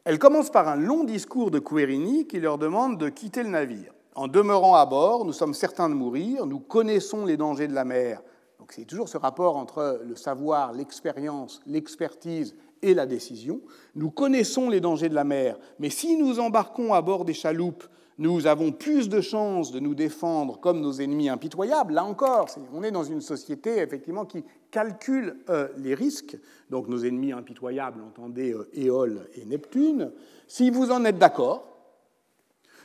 Elle 0.04 0.18
commence 0.18 0.50
par 0.50 0.68
un 0.68 0.76
long 0.76 1.04
discours 1.04 1.50
de 1.50 1.58
Querini 1.58 2.26
qui 2.26 2.38
leur 2.38 2.58
demande 2.58 2.98
de 2.98 3.08
quitter 3.08 3.42
le 3.42 3.48
navire. 3.48 3.93
En 4.14 4.28
demeurant 4.28 4.76
à 4.76 4.86
bord, 4.86 5.24
nous 5.24 5.32
sommes 5.32 5.54
certains 5.54 5.88
de 5.88 5.94
mourir, 5.94 6.46
nous 6.46 6.60
connaissons 6.60 7.24
les 7.24 7.36
dangers 7.36 7.66
de 7.66 7.74
la 7.74 7.84
mer. 7.84 8.22
Donc 8.58 8.72
c'est 8.72 8.84
toujours 8.84 9.08
ce 9.08 9.18
rapport 9.18 9.56
entre 9.56 10.00
le 10.06 10.16
savoir, 10.16 10.72
l'expérience, 10.72 11.60
l'expertise 11.66 12.54
et 12.82 12.94
la 12.94 13.06
décision. 13.06 13.60
Nous 13.94 14.10
connaissons 14.10 14.70
les 14.70 14.80
dangers 14.80 15.08
de 15.08 15.14
la 15.14 15.24
mer, 15.24 15.58
mais 15.78 15.90
si 15.90 16.16
nous 16.16 16.38
embarquons 16.38 16.94
à 16.94 17.02
bord 17.02 17.24
des 17.24 17.34
chaloupes 17.34 17.84
nous 18.18 18.46
avons 18.46 18.70
plus 18.70 19.08
de 19.08 19.20
chances 19.20 19.72
de 19.72 19.80
nous 19.80 19.94
défendre 19.94 20.60
comme 20.60 20.80
nos 20.80 20.92
ennemis 20.92 21.28
impitoyables. 21.28 21.94
Là 21.94 22.04
encore, 22.04 22.48
on 22.72 22.82
est 22.84 22.92
dans 22.92 23.02
une 23.02 23.20
société 23.20 23.78
effectivement 23.78 24.24
qui 24.24 24.44
calcule 24.70 25.38
euh, 25.50 25.68
les 25.78 25.94
risques. 25.94 26.36
Donc 26.70 26.88
nos 26.88 27.04
ennemis 27.04 27.32
impitoyables, 27.32 28.00
entendez 28.02 28.52
euh, 28.52 28.68
Éole 28.72 29.28
et 29.34 29.44
Neptune. 29.44 30.12
Si 30.46 30.70
vous 30.70 30.92
en 30.92 31.04
êtes 31.04 31.18
d'accord, 31.18 31.73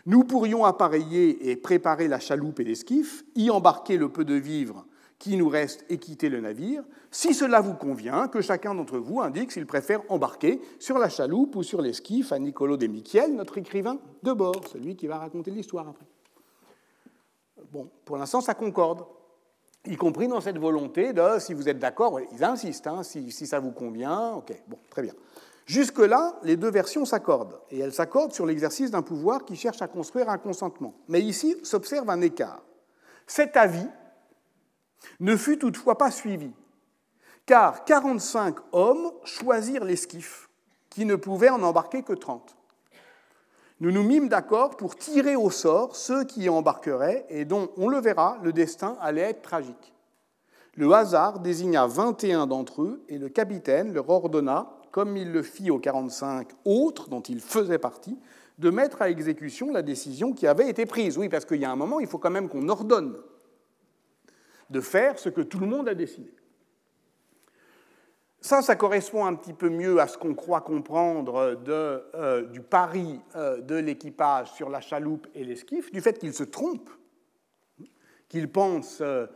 nous 0.06 0.24
pourrions 0.24 0.66
appareiller 0.66 1.50
et 1.50 1.56
préparer 1.56 2.08
la 2.08 2.20
chaloupe 2.20 2.60
et 2.60 2.64
l'esquif, 2.64 3.24
y 3.36 3.50
embarquer 3.50 3.98
le 3.98 4.10
peu 4.10 4.26
de 4.26 4.36
vivres 4.36 4.86
qui 5.20 5.36
nous 5.36 5.50
reste 5.50 5.86
et 5.90 5.98
quitter 5.98 6.30
le 6.30 6.40
navire, 6.40 6.82
si 7.12 7.34
cela 7.34 7.60
vous 7.60 7.74
convient, 7.74 8.30
que 8.30 8.40
chacun 8.40 8.74
d'entre 8.74 8.98
vous 8.98 9.20
indique 9.20 9.52
s'il 9.52 9.66
préfère 9.66 10.02
embarquer 10.10 10.62
sur 10.80 10.98
la 10.98 11.10
chaloupe 11.10 11.58
ou 11.58 11.64
sur 11.64 11.82
l'esquif 11.82 12.32
à 12.32 12.40
Nicolo 12.40 12.78
de 12.78 12.88
Michiel, 12.88 13.36
notre 13.36 13.58
écrivain 13.58 14.00
de 14.24 14.32
bord, 14.32 14.62
celui 14.72 14.96
qui 14.96 15.08
va 15.08 15.18
raconter 15.18 15.52
l'histoire 15.52 15.90
après. 15.90 16.06
Bon, 17.70 17.90
pour 18.06 18.18
l'instant, 18.18 18.40
ça 18.40 18.54
concorde, 18.54 19.06
y 19.86 19.98
compris 19.98 20.30
dans 20.30 20.40
cette 20.40 20.58
volonté 20.58 21.12
de, 21.12 21.22
si 21.40 21.54
vous 21.54 21.68
êtes 21.68 21.80
d'accord, 21.80 22.20
ils 22.22 22.44
insistent, 22.44 22.88
hein, 22.88 23.04
si 23.04 23.32
ça 23.32 23.60
vous 23.60 23.72
convient, 23.72 24.36
ok, 24.36 24.54
bon, 24.68 24.78
très 24.90 25.02
bien. 25.02 25.14
Jusque-là, 25.70 26.34
les 26.42 26.58
deux 26.58 26.72
versions 26.72 27.06
s'accordent, 27.06 27.62
et 27.70 27.78
elles 27.78 27.94
s'accordent 27.94 28.34
sur 28.34 28.48
l'exercice 28.48 28.90
d'un 28.90 29.04
pouvoir 29.04 29.46
qui 29.46 29.56
cherche 29.56 29.84
à 29.84 29.88
construire 29.88 30.28
un 30.28 30.40
consentement. 30.40 30.96
Mais 31.08 31.22
ici 31.22 31.58
s'observe 31.62 32.10
un 32.10 32.22
écart. 32.22 32.64
Cet 33.28 33.56
avis 33.56 33.86
ne 35.20 35.38
fut 35.38 35.60
toutefois 35.60 35.96
pas 35.96 36.10
suivi, 36.10 36.52
car 37.46 37.86
45 37.86 38.56
hommes 38.72 39.12
choisirent 39.24 39.86
l'esquif, 39.86 40.50
qui 40.90 41.06
ne 41.06 41.16
pouvait 41.16 41.52
en 41.52 41.62
embarquer 41.62 42.02
que 42.02 42.14
30. 42.14 42.58
Nous 43.80 43.92
nous 43.92 44.02
mîmes 44.02 44.28
d'accord 44.28 44.76
pour 44.76 44.96
tirer 44.96 45.36
au 45.36 45.52
sort 45.52 45.96
ceux 45.96 46.24
qui 46.24 46.46
y 46.46 46.50
embarqueraient 46.50 47.28
et 47.30 47.46
dont, 47.46 47.70
on 47.78 47.90
le 47.90 48.00
verra, 48.00 48.40
le 48.42 48.54
destin 48.54 48.98
allait 49.02 49.22
être 49.22 49.44
tragique. 49.44 49.94
Le 50.74 50.92
hasard 50.94 51.42
désigna 51.42 51.86
21 51.86 52.48
d'entre 52.48 52.82
eux 52.82 53.04
et 53.08 53.20
le 53.20 53.30
capitaine 53.30 53.94
leur 53.94 54.10
ordonna, 54.10 54.79
comme 54.92 55.18
il 55.18 55.32
le 55.32 55.44
fit 55.44 55.72
aux 55.72 55.80
45 55.80 56.50
autres 56.66 57.10
dont 57.10 57.22
il 57.22 57.40
faisait 57.40 57.78
partie, 57.78 58.18
de 58.58 58.70
mettre 58.70 59.02
à 59.02 59.10
exécution 59.10 59.72
la 59.72 59.82
décision 59.82 60.34
qui 60.34 60.46
avait 60.46 60.70
été 60.70 60.86
prise. 60.86 61.18
Oui, 61.18 61.30
parce 61.30 61.46
qu'il 61.46 61.62
y 61.62 61.66
a 61.66 61.72
un 61.72 61.78
moment, 61.78 62.00
il 62.00 62.08
faut 62.08 62.18
quand 62.18 62.30
même 62.30 62.50
qu'on 62.50 62.68
ordonne 62.68 63.16
de 64.70 64.82
faire 64.82 65.18
ce 65.18 65.30
que 65.30 65.42
tout 65.42 65.60
le 65.60 65.68
monde 65.68 65.88
a 65.88 65.96
décidé. 65.96 66.34
Ça, 68.42 68.62
ça 68.62 68.76
correspond 68.76 69.26
un 69.26 69.36
petit 69.36 69.54
peu 69.54 69.70
mieux 69.70 70.00
à 70.00 70.08
ce 70.08 70.18
qu'on 70.18 70.34
croit 70.34 70.62
comprendre 70.62 71.58
euh, 71.68 72.44
du 72.44 72.62
pari 72.62 73.20
euh, 73.36 73.60
de 73.60 73.76
l'équipage 73.76 74.54
sur 74.54 74.70
la 74.70 74.80
chaloupe 74.80 75.28
et 75.36 75.44
l'esquif, 75.44 75.92
du 75.92 76.00
fait 76.00 76.18
qu'il 76.18 76.34
se 76.34 76.44
trompe, 76.44 76.90
qu'il 78.30 78.50
pense 78.50 79.02
euh, 79.02 79.28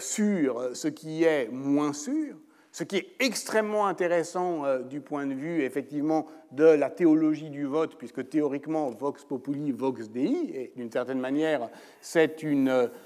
sur 0.00 0.74
ce 0.74 0.88
qui 0.88 1.24
est 1.24 1.48
moins 1.48 1.92
sûr, 1.92 2.36
ce 2.74 2.82
qui 2.82 2.96
est 2.96 3.14
extrêmement 3.20 3.86
intéressant 3.86 4.64
euh, 4.64 4.80
du 4.80 5.00
point 5.00 5.26
de 5.26 5.34
vue, 5.34 5.62
effectivement, 5.62 6.26
de 6.50 6.64
la 6.64 6.90
théologie 6.90 7.48
du 7.48 7.66
vote, 7.66 7.96
puisque 7.96 8.28
théoriquement, 8.28 8.90
vox 8.90 9.24
populi, 9.24 9.70
vox 9.70 10.10
dei, 10.10 10.50
et 10.52 10.72
d'une 10.74 10.90
certaine 10.90 11.20
manière, 11.20 11.70
c'est, 12.00 12.44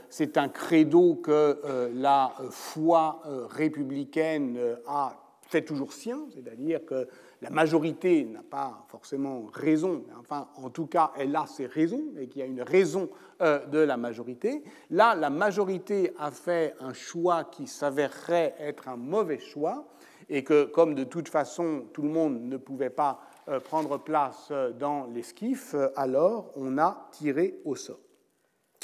c'est 0.09 0.39
un 0.39 0.49
credo 0.49 1.17
que 1.17 1.61
euh, 1.67 1.91
la 1.93 2.33
foi 2.49 3.21
euh, 3.27 3.45
républicaine 3.45 4.59
a 4.87 5.23
fait 5.43 5.63
toujours 5.63 5.93
sien, 5.93 6.21
c'est-à-dire 6.35 6.87
que 6.87 7.07
la 7.41 7.51
majorité 7.51 8.25
n'a 8.25 8.43
pas 8.43 8.85
forcément 8.89 9.47
raison, 9.53 10.05
enfin, 10.19 10.49
en 10.57 10.71
tout 10.71 10.87
cas, 10.87 11.13
elle 11.17 11.35
a 11.37 11.47
ses 11.47 11.67
raisons, 11.67 12.03
et 12.19 12.27
qu'il 12.29 12.41
y 12.41 12.43
a 12.43 12.47
une 12.47 12.63
raison 12.63 13.09
euh, 13.41 13.65
de 13.67 13.79
la 13.79 13.97
majorité. 13.97 14.65
Là, 14.91 15.15
la 15.15 15.31
majorité 15.31 16.13
a 16.19 16.31
fait 16.33 16.75
un 16.81 16.93
choix 16.93 17.45
qui 17.45 17.67
s'avérerait 17.69 18.57
être 18.59 18.89
un 18.89 18.97
mauvais 18.97 19.39
choix, 19.39 19.87
et 20.29 20.43
que, 20.43 20.65
comme 20.65 20.95
de 20.95 21.05
toute 21.05 21.29
façon, 21.29 21.85
tout 21.93 22.03
le 22.03 22.09
monde 22.09 22.41
ne 22.43 22.57
pouvait 22.57 22.91
pas 22.91 23.21
euh, 23.49 23.61
prendre 23.61 23.99
place 23.99 24.49
euh, 24.51 24.73
dans 24.73 25.07
l'esquif, 25.07 25.77
alors 25.95 26.51
on 26.57 26.77
a 26.77 27.09
tiré 27.13 27.61
au 27.65 27.77
sort. 27.77 28.01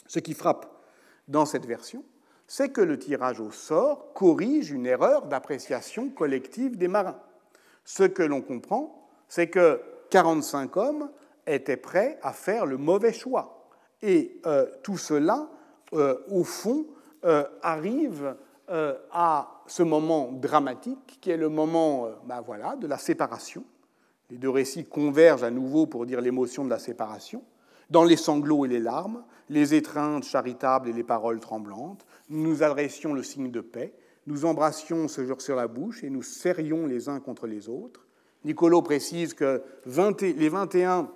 Ce 0.06 0.20
qui 0.20 0.32
frappe 0.32 0.66
dans 1.26 1.44
cette 1.44 1.66
version, 1.66 2.04
c'est 2.46 2.70
que 2.70 2.80
le 2.80 2.98
tirage 2.98 3.40
au 3.40 3.50
sort 3.50 4.12
corrige 4.12 4.70
une 4.70 4.86
erreur 4.86 5.26
d'appréciation 5.26 6.10
collective 6.10 6.76
des 6.76 6.88
marins. 6.88 7.20
Ce 7.84 8.04
que 8.04 8.22
l'on 8.22 8.40
comprend, 8.40 9.08
c'est 9.28 9.48
que 9.48 9.80
45 10.10 10.76
hommes 10.76 11.10
étaient 11.46 11.76
prêts 11.76 12.18
à 12.22 12.32
faire 12.32 12.66
le 12.66 12.76
mauvais 12.76 13.12
choix. 13.12 13.68
Et 14.02 14.40
euh, 14.46 14.66
tout 14.82 14.98
cela, 14.98 15.48
euh, 15.92 16.18
au 16.28 16.44
fond, 16.44 16.86
euh, 17.24 17.44
arrive 17.62 18.36
à 19.12 19.60
ce 19.66 19.82
moment 19.82 20.32
dramatique 20.32 21.18
qui 21.20 21.30
est 21.30 21.36
le 21.36 21.50
moment 21.50 22.08
ben 22.24 22.40
voilà, 22.40 22.76
de 22.76 22.86
la 22.86 22.96
séparation. 22.96 23.62
Les 24.30 24.38
deux 24.38 24.48
récits 24.48 24.86
convergent 24.86 25.44
à 25.44 25.50
nouveau 25.50 25.86
pour 25.86 26.06
dire 26.06 26.22
l'émotion 26.22 26.64
de 26.64 26.70
la 26.70 26.78
séparation. 26.78 27.42
Dans 27.90 28.04
les 28.04 28.16
sanglots 28.16 28.64
et 28.64 28.68
les 28.68 28.80
larmes, 28.80 29.22
les 29.50 29.74
étreintes 29.74 30.24
charitables 30.24 30.88
et 30.88 30.94
les 30.94 31.02
paroles 31.02 31.40
tremblantes, 31.40 32.06
nous 32.30 32.42
nous 32.42 32.62
adressions 32.62 33.12
le 33.12 33.22
signe 33.22 33.50
de 33.50 33.60
paix, 33.60 33.92
nous 34.26 34.44
embrassions 34.44 35.08
ce 35.08 35.24
jour 35.24 35.40
sur 35.40 35.56
la 35.56 35.68
bouche 35.68 36.02
et 36.02 36.10
nous 36.10 36.22
serrions 36.22 36.86
les 36.86 37.08
uns 37.08 37.20
contre 37.20 37.46
les 37.46 37.68
autres. 37.68 38.06
Nicolo 38.44 38.82
précise 38.82 39.34
que 39.34 39.62
les 39.86 40.48
21 40.48 41.10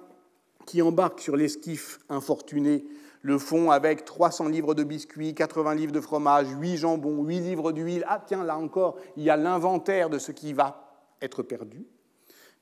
qui 0.66 0.82
embarquent 0.82 1.20
sur 1.20 1.36
l'esquif 1.36 1.98
infortuné 2.08 2.84
le 3.22 3.38
font 3.38 3.70
avec 3.70 4.04
300 4.04 4.48
livres 4.48 4.74
de 4.74 4.84
biscuits, 4.84 5.34
80 5.34 5.74
livres 5.74 5.92
de 5.92 6.00
fromage, 6.00 6.46
8 6.60 6.76
jambons, 6.76 7.24
8 7.24 7.40
livres 7.40 7.72
d'huile. 7.72 8.04
Ah 8.08 8.22
tiens, 8.24 8.44
là 8.44 8.56
encore, 8.56 8.96
il 9.16 9.24
y 9.24 9.30
a 9.30 9.36
l'inventaire 9.36 10.08
de 10.08 10.18
ce 10.18 10.32
qui 10.32 10.52
va 10.52 11.04
être 11.20 11.42
perdu. 11.42 11.84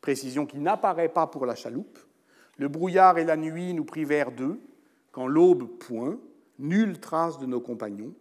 Précision 0.00 0.46
qui 0.46 0.58
n'apparaît 0.58 1.08
pas 1.08 1.26
pour 1.26 1.46
la 1.46 1.54
chaloupe. 1.54 1.98
Le 2.56 2.68
brouillard 2.68 3.18
et 3.18 3.24
la 3.24 3.36
nuit 3.36 3.74
nous 3.74 3.84
privèrent 3.84 4.32
d'eux. 4.32 4.60
Quand 5.12 5.26
l'aube 5.26 5.66
point, 5.78 6.18
nulle 6.58 7.00
trace 7.00 7.38
de 7.38 7.46
nos 7.46 7.60
compagnons. 7.60 8.14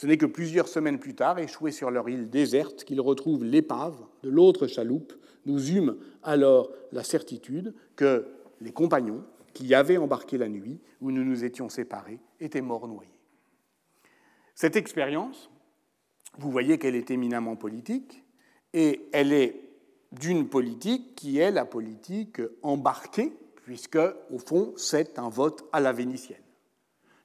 Ce 0.00 0.06
n'est 0.06 0.16
que 0.16 0.26
plusieurs 0.26 0.68
semaines 0.68 1.00
plus 1.00 1.16
tard, 1.16 1.40
échoués 1.40 1.72
sur 1.72 1.90
leur 1.90 2.08
île 2.08 2.30
déserte, 2.30 2.84
qu'ils 2.84 3.00
retrouvent 3.00 3.44
l'épave 3.44 3.98
de 4.22 4.30
l'autre 4.30 4.68
chaloupe. 4.68 5.12
Nous 5.44 5.72
eûmes 5.72 5.98
alors 6.22 6.70
la 6.92 7.02
certitude 7.02 7.74
que 7.96 8.28
les 8.60 8.70
compagnons 8.72 9.24
qui 9.54 9.74
avaient 9.74 9.96
embarqué 9.96 10.38
la 10.38 10.48
nuit, 10.48 10.78
où 11.00 11.10
nous 11.10 11.24
nous 11.24 11.42
étions 11.42 11.68
séparés, 11.68 12.20
étaient 12.38 12.60
morts 12.60 12.86
noyés. 12.86 13.10
Cette 14.54 14.76
expérience, 14.76 15.50
vous 16.38 16.52
voyez 16.52 16.78
qu'elle 16.78 16.94
est 16.94 17.10
éminemment 17.10 17.56
politique, 17.56 18.22
et 18.74 19.08
elle 19.12 19.32
est 19.32 19.60
d'une 20.12 20.48
politique 20.48 21.16
qui 21.16 21.38
est 21.38 21.50
la 21.50 21.64
politique 21.64 22.40
embarquée, 22.62 23.32
puisque, 23.56 23.98
au 24.30 24.38
fond, 24.38 24.74
c'est 24.76 25.18
un 25.18 25.28
vote 25.28 25.68
à 25.72 25.80
la 25.80 25.92
vénitienne, 25.92 26.38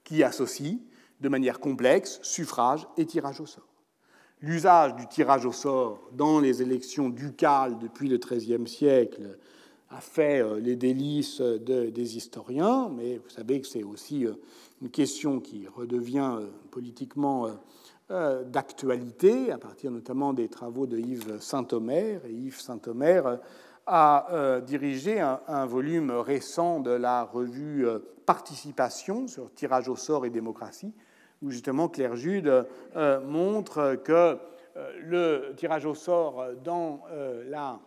qui 0.04 0.24
associe 0.24 0.80
de 1.24 1.30
manière 1.30 1.60
complexe 1.60 2.20
suffrage 2.22 2.86
et 2.98 3.06
tirage 3.06 3.40
au 3.40 3.46
sort. 3.46 3.68
L'usage 4.42 4.96
du 4.96 5.08
tirage 5.08 5.46
au 5.46 5.54
sort 5.54 6.02
dans 6.12 6.42
les 6.42 6.62
élections 6.62 7.08
ducales 7.08 7.80
depuis 7.80 8.10
le 8.10 8.18
XIIIe 8.18 8.68
siècle 8.68 9.40
a 9.90 10.02
fait 10.02 10.42
euh, 10.42 10.60
les 10.60 10.76
délices 10.76 11.40
des 11.40 12.18
historiens, 12.18 12.90
mais 12.90 13.18
vous 13.18 13.30
savez 13.30 13.62
que 13.62 13.68
c'est 13.68 13.84
aussi 13.84 14.26
euh, 14.26 14.34
une 14.82 14.90
question 14.90 15.40
qui 15.40 15.66
redevient 15.68 16.36
euh, 16.40 16.48
politiquement 16.70 17.48
d'actualité, 18.10 19.52
à 19.52 19.58
partir 19.58 19.90
notamment 19.90 20.34
des 20.34 20.48
travaux 20.48 20.86
de 20.86 21.00
Yves 21.00 21.40
Saint-Omer. 21.40 22.24
Et 22.26 22.34
Yves 22.34 22.60
Saint-Omer 22.60 23.40
a 23.88 24.60
dirigé 24.68 25.20
un, 25.20 25.66
volume 25.66 26.12
récent 26.12 26.80
de 26.80 26.92
la 26.92 27.24
revue 27.24 27.88
Participation 28.26 29.28
sur 29.28 29.52
tirage 29.54 29.90
au 29.90 29.96
sort 29.96 30.26
et 30.26 30.30
démocratie, 30.30 30.94
où 31.44 31.52
justement 31.52 31.89
Claire 31.89 32.16
Jude 32.16 32.66
montre 33.26 33.96
que 34.04 34.38
le 35.02 35.54
tirage 35.56 35.86
au 35.86 35.94
sort 35.94 36.46
dans 36.64 37.02
la 37.48 37.80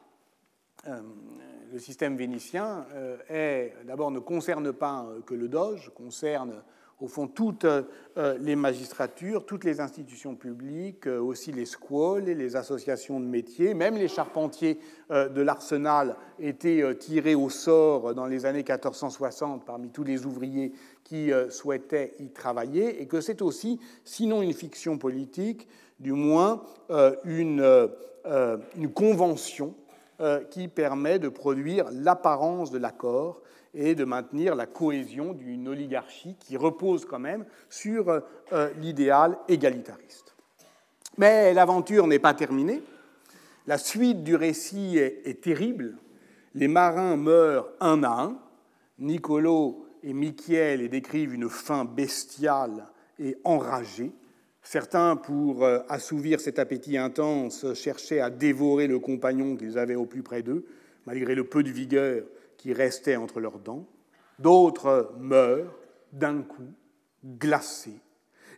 le 1.73 1.79
système 1.79 2.17
vénitien 2.17 2.87
euh, 2.95 3.17
est, 3.29 3.75
d'abord 3.85 4.11
ne 4.11 4.19
concerne 4.19 4.73
pas 4.73 5.05
euh, 5.05 5.21
que 5.21 5.35
le 5.35 5.49
Doge, 5.49 5.91
concerne 5.95 6.63
au 7.01 7.09
fond 7.09 7.27
toutes 7.27 7.65
euh, 7.65 8.39
les 8.39 8.57
magistratures, 8.57 9.45
toutes 9.45 9.65
les 9.65 9.81
institutions 9.81 10.35
publiques, 10.35 11.07
aussi 11.07 11.53
les 11.53 11.67
squales 11.67 12.29
et 12.29 12.35
les 12.35 12.57
associations 12.57 13.21
de 13.21 13.27
métiers, 13.27 13.75
même 13.75 13.97
les 13.97 14.09
charpentiers 14.09 14.79
de 15.11 15.41
l'arsenal 15.41 16.17
étaient 16.39 16.83
tirés 16.97 17.35
au 17.35 17.49
sort 17.49 18.15
dans 18.15 18.27
les 18.27 18.45
années 18.47 18.65
1460 18.65 19.65
parmi 19.65 19.91
tous 19.91 20.03
les 20.03 20.27
ouvriers 20.27 20.73
qui 21.05 21.31
souhaitaient 21.49 22.15
y 22.19 22.31
travailler, 22.31 23.01
et 23.01 23.07
que 23.07 23.21
c'est 23.21 23.43
aussi, 23.43 23.79
sinon 24.03 24.43
une 24.43 24.53
fiction 24.55 24.99
politique, 24.99 25.69
du 26.01 26.13
moins 26.13 26.63
une, 27.25 27.89
une 28.77 28.93
convention 28.93 29.75
euh, 30.19 30.43
qui 30.45 30.67
permet 30.67 31.19
de 31.19 31.29
produire 31.29 31.89
l'apparence 31.93 32.71
de 32.71 32.79
l'accord 32.79 33.43
et 33.77 33.95
de 33.95 34.05
maintenir 34.05 34.55
la 34.55 34.67
cohésion 34.67 35.35
d'une 35.35 35.69
oligarchie 35.69 36.35
qui 36.41 36.57
repose 36.57 37.05
quand 37.05 37.19
même 37.19 37.45
sur 37.69 38.09
euh, 38.09 38.71
l'idéal 38.81 39.37
égalitariste. 39.49 40.35
Mais 41.19 41.53
l'aventure 41.53 42.07
n'est 42.07 42.19
pas 42.19 42.35
terminée. 42.35 42.83
La 43.67 43.79
suite 43.79 44.25
du 44.25 44.35
récit 44.35 44.97
est, 44.97 45.43
terrible. 45.43 45.97
Les 46.55 46.69
marins 46.69 47.17
meurent 47.17 47.69
un 47.81 48.03
à 48.03 48.23
un. 48.23 48.39
Nicolo 48.99 49.87
et 50.03 50.15
Michiel 50.15 50.89
décrivent 50.89 51.35
une 51.35 51.51
fin 51.51 51.85
bestiale 51.85 52.87
et 53.19 53.37
enragée. 53.45 54.13
Certains, 54.63 55.17
pour 55.17 55.65
euh, 55.65 55.81
assouvir 55.89 56.41
cet 56.41 56.59
appétit 56.59 56.97
intense, 56.97 57.73
cherchaient 57.75 58.21
à 58.21 58.31
dévorer 58.31 58.87
le 58.87 58.99
compagnon 58.99 59.55
qu'ils 59.57 59.79
avaient 59.79 59.95
au 59.95 60.07
plus 60.07 60.23
près 60.23 60.43
d'eux, 60.43 60.65
malgré 61.05 61.35
le 61.35 61.45
peu 61.45 61.63
de 61.63 61.71
vigueur 61.71 62.25
qui 62.57 62.73
restait 62.73 63.17
entre 63.17 63.41
leurs 63.41 63.59
dents. 63.59 63.87
D'autres 64.39 65.13
meurent 65.19 65.75
d'un 66.13 66.43
coup, 66.43 66.73
glacés. 67.25 68.01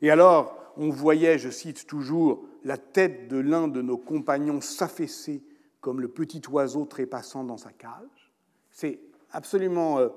Et 0.03 0.11
alors, 0.11 0.73
on 0.77 0.91
voyait, 0.91 1.39
je 1.39 1.51
cite 1.51 1.87
toujours, 1.87 2.45
la 2.65 2.77
tête 2.77 3.29
de 3.29 3.39
l'un 3.39 3.69
de 3.69 3.83
nos 3.83 3.97
compagnons 3.97 4.61
s'affaisser 4.61 5.43
comme 5.81 6.01
le 6.01 6.09
petit 6.09 6.43
oiseau 6.51 6.85
trépassant 6.85 7.45
dans 7.45 7.57
sa 7.57 7.71
cage. 7.71 8.33
C'est 8.71 9.01
absolument 9.31 9.99
euh, 9.99 10.09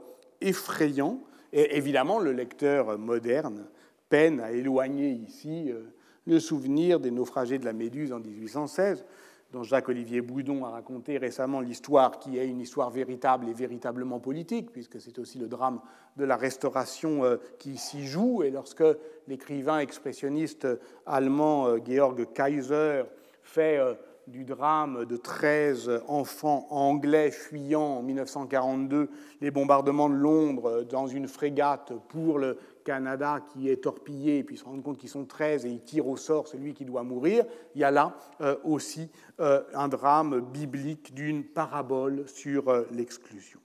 effrayant. 0.42 1.22
Et 1.54 1.78
évidemment, 1.78 2.20
le 2.20 2.32
lecteur 2.32 2.98
moderne 2.98 3.68
peine 4.10 4.40
à 4.40 4.52
éloigner 4.52 5.10
ici 5.10 5.72
euh, 5.72 5.84
le 6.26 6.40
souvenir 6.40 7.00
des 7.00 7.12
naufragés 7.12 7.58
de 7.58 7.66
la 7.66 7.74
Méduse 7.74 8.14
en 8.14 8.20
1816, 8.20 9.06
dont 9.52 9.64
Jacques-Olivier 9.64 10.22
Boudon 10.22 10.66
a 10.66 10.70
raconté 10.70 11.18
récemment 11.18 11.60
l'histoire 11.60 12.20
qui 12.20 12.38
est 12.38 12.48
une 12.48 12.62
histoire 12.62 12.90
véritable 12.90 13.50
et 13.50 13.54
véritablement 13.54 14.20
politique, 14.20 14.72
puisque 14.72 15.02
c'est 15.02 15.20
aussi 15.20 15.38
le 15.38 15.48
drame 15.48 15.82
de 16.18 16.24
la 16.24 16.38
restauration 16.38 17.24
euh, 17.26 17.38
qui 17.60 17.78
s'y 17.78 18.06
joue. 18.06 18.44
Et 18.44 18.50
lorsque 18.50 18.84
l'écrivain 19.28 19.80
expressionniste 19.80 20.68
allemand 21.06 21.68
euh, 21.68 21.80
Georg 21.86 22.32
Kaiser 22.34 23.04
fait 23.44 23.80
du 24.28 24.46
drame 24.46 25.06
de 25.06 25.18
13 25.18 26.04
enfants 26.08 26.68
anglais 26.70 27.32
fuyant 27.32 27.98
en 27.98 28.02
1942 28.02 29.10
les 29.42 29.52
bombardements 29.52 30.10
de 30.10 30.16
Londres 30.16 30.84
dans 30.90 31.08
une 31.08 31.28
frégate 31.28 31.94
pour 32.08 32.40
le 32.40 32.58
Canada 32.84 33.40
qui 33.52 33.70
est 33.70 33.84
torpillé 33.84 34.40
et 34.40 34.44
puis 34.44 34.58
se 34.58 34.66
rendre 34.66 34.84
compte 34.84 34.98
qu'ils 34.98 35.10
sont 35.10 35.26
13 35.26 35.66
et 35.66 35.70
ils 35.70 35.84
tirent 35.84 36.08
au 36.08 36.18
sort 36.18 36.48
celui 36.48 36.74
qui 36.74 36.86
doit 36.86 37.04
mourir, 37.04 37.46
il 37.76 37.82
y 37.82 37.84
a 37.84 37.92
là 37.92 38.16
euh, 38.42 38.56
aussi 38.64 39.10
euh, 39.40 39.64
un 39.74 39.88
drame 39.88 40.42
biblique 40.42 41.14
d'une 41.14 41.44
parabole 41.44 42.28
sur 42.28 42.70
euh, 42.70 42.86
l'exclusion. 42.92 43.60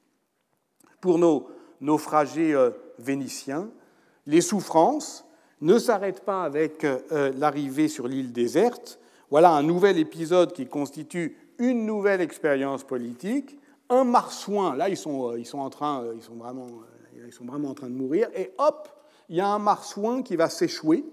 Pour 1.00 1.18
nos 1.18 1.48
naufragés 1.80 2.54
vénitiens, 2.98 3.70
les 4.24 4.40
souffrances 4.40 5.26
ne 5.60 5.78
s'arrêtent 5.78 6.24
pas 6.24 6.42
avec 6.42 6.86
l'arrivée 7.10 7.88
sur 7.88 8.08
l'île 8.08 8.32
déserte, 8.32 8.98
voilà 9.30 9.50
un 9.50 9.62
nouvel 9.62 9.98
épisode 9.98 10.54
qui 10.54 10.66
constitue 10.66 11.36
une 11.58 11.84
nouvelle 11.84 12.22
expérience 12.22 12.82
politique. 12.82 13.58
Un 13.90 14.04
marsouin, 14.04 14.74
là 14.74 14.88
ils 14.88 14.96
sont, 14.96 15.36
ils 15.36 15.44
sont, 15.44 15.58
en 15.58 15.68
train, 15.68 16.02
ils 16.14 16.22
sont, 16.22 16.36
vraiment, 16.36 16.66
ils 17.26 17.32
sont 17.32 17.44
vraiment 17.44 17.68
en 17.68 17.74
train 17.74 17.90
de 17.90 17.94
mourir, 17.94 18.28
et 18.34 18.52
hop, 18.56 18.95
il 19.28 19.36
y 19.36 19.40
a 19.40 19.48
un 19.48 19.58
marsouin 19.58 20.22
qui 20.22 20.36
va 20.36 20.48
s'échouer, 20.48 21.04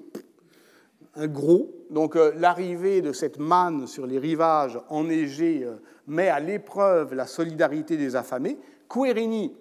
un 1.15 1.27
gros. 1.27 1.71
Donc 1.89 2.15
l'arrivée 2.15 3.01
de 3.01 3.13
cette 3.13 3.39
manne 3.39 3.87
sur 3.87 4.07
les 4.07 4.17
rivages 4.17 4.79
enneigés 4.89 5.67
met 6.07 6.29
à 6.29 6.39
l'épreuve 6.39 7.13
la 7.13 7.27
solidarité 7.27 7.97
des 7.97 8.15
affamés. 8.15 8.57
Querini 8.89 9.55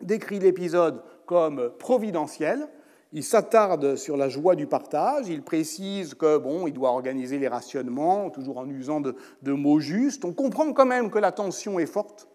décrit 0.00 0.38
l'épisode 0.38 1.02
comme 1.26 1.70
providentiel, 1.78 2.68
il 3.12 3.22
s'attarde 3.22 3.96
sur 3.96 4.16
la 4.16 4.28
joie 4.28 4.56
du 4.56 4.66
partage, 4.66 5.28
il 5.28 5.42
précise 5.42 6.14
que 6.14 6.38
bon, 6.38 6.66
il 6.66 6.72
doit 6.72 6.90
organiser 6.90 7.38
les 7.38 7.48
rationnements, 7.48 8.30
toujours 8.30 8.58
en 8.58 8.68
usant 8.68 9.00
de, 9.00 9.14
mots 9.52 9.80
justes. 9.80 10.24
On 10.24 10.32
comprend 10.32 10.72
quand 10.72 10.86
même 10.86 11.10
que 11.10 11.18
la 11.18 11.32
tension 11.32 11.78
est 11.78 11.86
forte, 11.86 12.28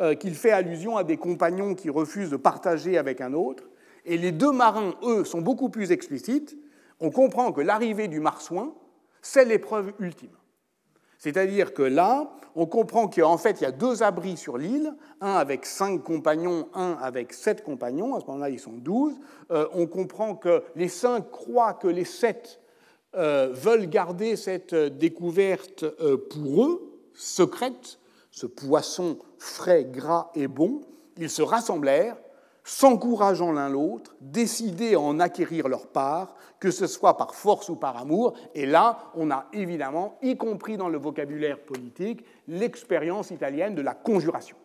euh, 0.00 0.14
qu'il 0.14 0.34
fait 0.34 0.52
allusion 0.52 0.96
à 0.96 1.04
des 1.04 1.16
compagnons 1.16 1.74
qui 1.74 1.90
refusent 1.90 2.30
de 2.30 2.36
partager 2.36 2.96
avec 2.96 3.20
un 3.20 3.32
autre. 3.32 3.64
Et 4.04 4.18
les 4.18 4.32
deux 4.32 4.52
marins, 4.52 4.94
eux, 5.02 5.24
sont 5.24 5.40
beaucoup 5.40 5.68
plus 5.68 5.92
explicites. 5.92 6.56
on 7.00 7.10
comprend 7.10 7.52
que 7.52 7.60
l'arrivée 7.60 8.08
du 8.08 8.20
marsouin, 8.20 8.72
c'est 9.20 9.44
l'épreuve 9.44 9.92
ultime. 9.98 10.36
C'est-à-dire 11.18 11.72
que 11.72 11.82
là, 11.82 12.30
on 12.54 12.66
comprend 12.66 13.08
qu'en 13.08 13.38
fait, 13.38 13.60
il 13.60 13.64
y 13.64 13.66
a 13.66 13.72
deux 13.72 14.02
abris 14.02 14.36
sur 14.36 14.58
l'île, 14.58 14.94
un 15.22 15.32
avec 15.32 15.64
cinq 15.64 16.02
compagnons, 16.04 16.68
un 16.74 16.98
avec 17.00 17.32
sept 17.32 17.64
compagnons, 17.64 18.14
à 18.14 18.20
ce 18.20 18.26
moment-là, 18.26 18.50
ils 18.50 18.60
sont 18.60 18.72
douze. 18.74 19.14
Euh, 19.50 19.66
on 19.72 19.86
comprend 19.86 20.34
que 20.34 20.62
les 20.76 20.88
cinq 20.88 21.30
croient 21.30 21.72
que 21.72 21.88
les 21.88 22.04
sept 22.04 22.60
euh, 23.16 23.48
veulent 23.52 23.88
garder 23.88 24.36
cette 24.36 24.74
découverte 24.74 25.84
euh, 25.84 26.18
pour 26.18 26.66
eux, 26.66 27.00
secrète, 27.14 27.98
ce 28.30 28.46
poisson 28.46 29.18
frais, 29.38 29.84
gras 29.84 30.30
et 30.34 30.46
bon. 30.46 30.82
Ils 31.16 31.30
se 31.30 31.40
rassemblèrent, 31.40 32.16
s'encourageant 32.64 33.52
l'un 33.52 33.68
l'autre, 33.68 34.16
décidés 34.22 34.94
à 34.94 35.00
en 35.00 35.20
acquérir 35.20 35.68
leur 35.68 35.86
part, 35.86 36.34
que 36.58 36.70
ce 36.70 36.86
soit 36.86 37.18
par 37.18 37.34
force 37.34 37.68
ou 37.68 37.76
par 37.76 37.98
amour. 37.98 38.34
Et 38.54 38.64
là, 38.64 39.10
on 39.14 39.30
a 39.30 39.46
évidemment, 39.52 40.18
y 40.22 40.36
compris 40.36 40.78
dans 40.78 40.88
le 40.88 40.98
vocabulaire 40.98 41.60
politique, 41.60 42.24
l'expérience 42.48 43.30
italienne 43.30 43.74
de 43.74 43.82
la 43.82 43.92
conjuration, 43.94 44.56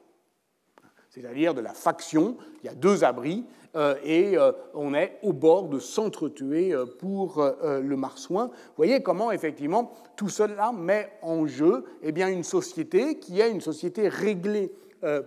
c'est-à-dire 1.09 1.53
de 1.53 1.59
la 1.59 1.73
faction. 1.73 2.37
Il 2.63 2.67
y 2.67 2.69
a 2.69 2.75
deux 2.75 3.03
abris 3.03 3.45
euh, 3.75 3.95
et 4.03 4.37
euh, 4.37 4.53
on 4.73 4.93
est 4.93 5.19
au 5.21 5.33
bord 5.33 5.67
de 5.67 5.77
s'entretuer 5.77 6.73
euh, 6.73 6.85
pour 6.85 7.43
le 7.63 7.95
marsouin. 7.97 8.45
Vous 8.47 8.73
voyez 8.77 9.03
comment, 9.03 9.31
effectivement, 9.31 9.91
tout 10.15 10.29
cela 10.29 10.71
met 10.71 11.11
en 11.21 11.47
jeu 11.47 11.83
eh 12.01 12.13
bien, 12.13 12.29
une 12.29 12.43
société 12.43 13.19
qui 13.19 13.41
est 13.41 13.51
une 13.51 13.61
société 13.61 14.07
réglée 14.07 14.71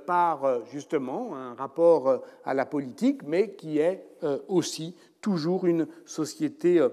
par 0.07 0.66
justement 0.66 1.35
un 1.35 1.55
rapport 1.55 2.23
à 2.45 2.55
la 2.55 2.66
politique, 2.66 3.23
mais 3.25 3.55
qui 3.55 3.79
est 3.79 4.07
aussi 4.49 4.97
toujours 5.23 5.64
une 5.64 5.87
société 6.05 6.79
euh, 6.79 6.91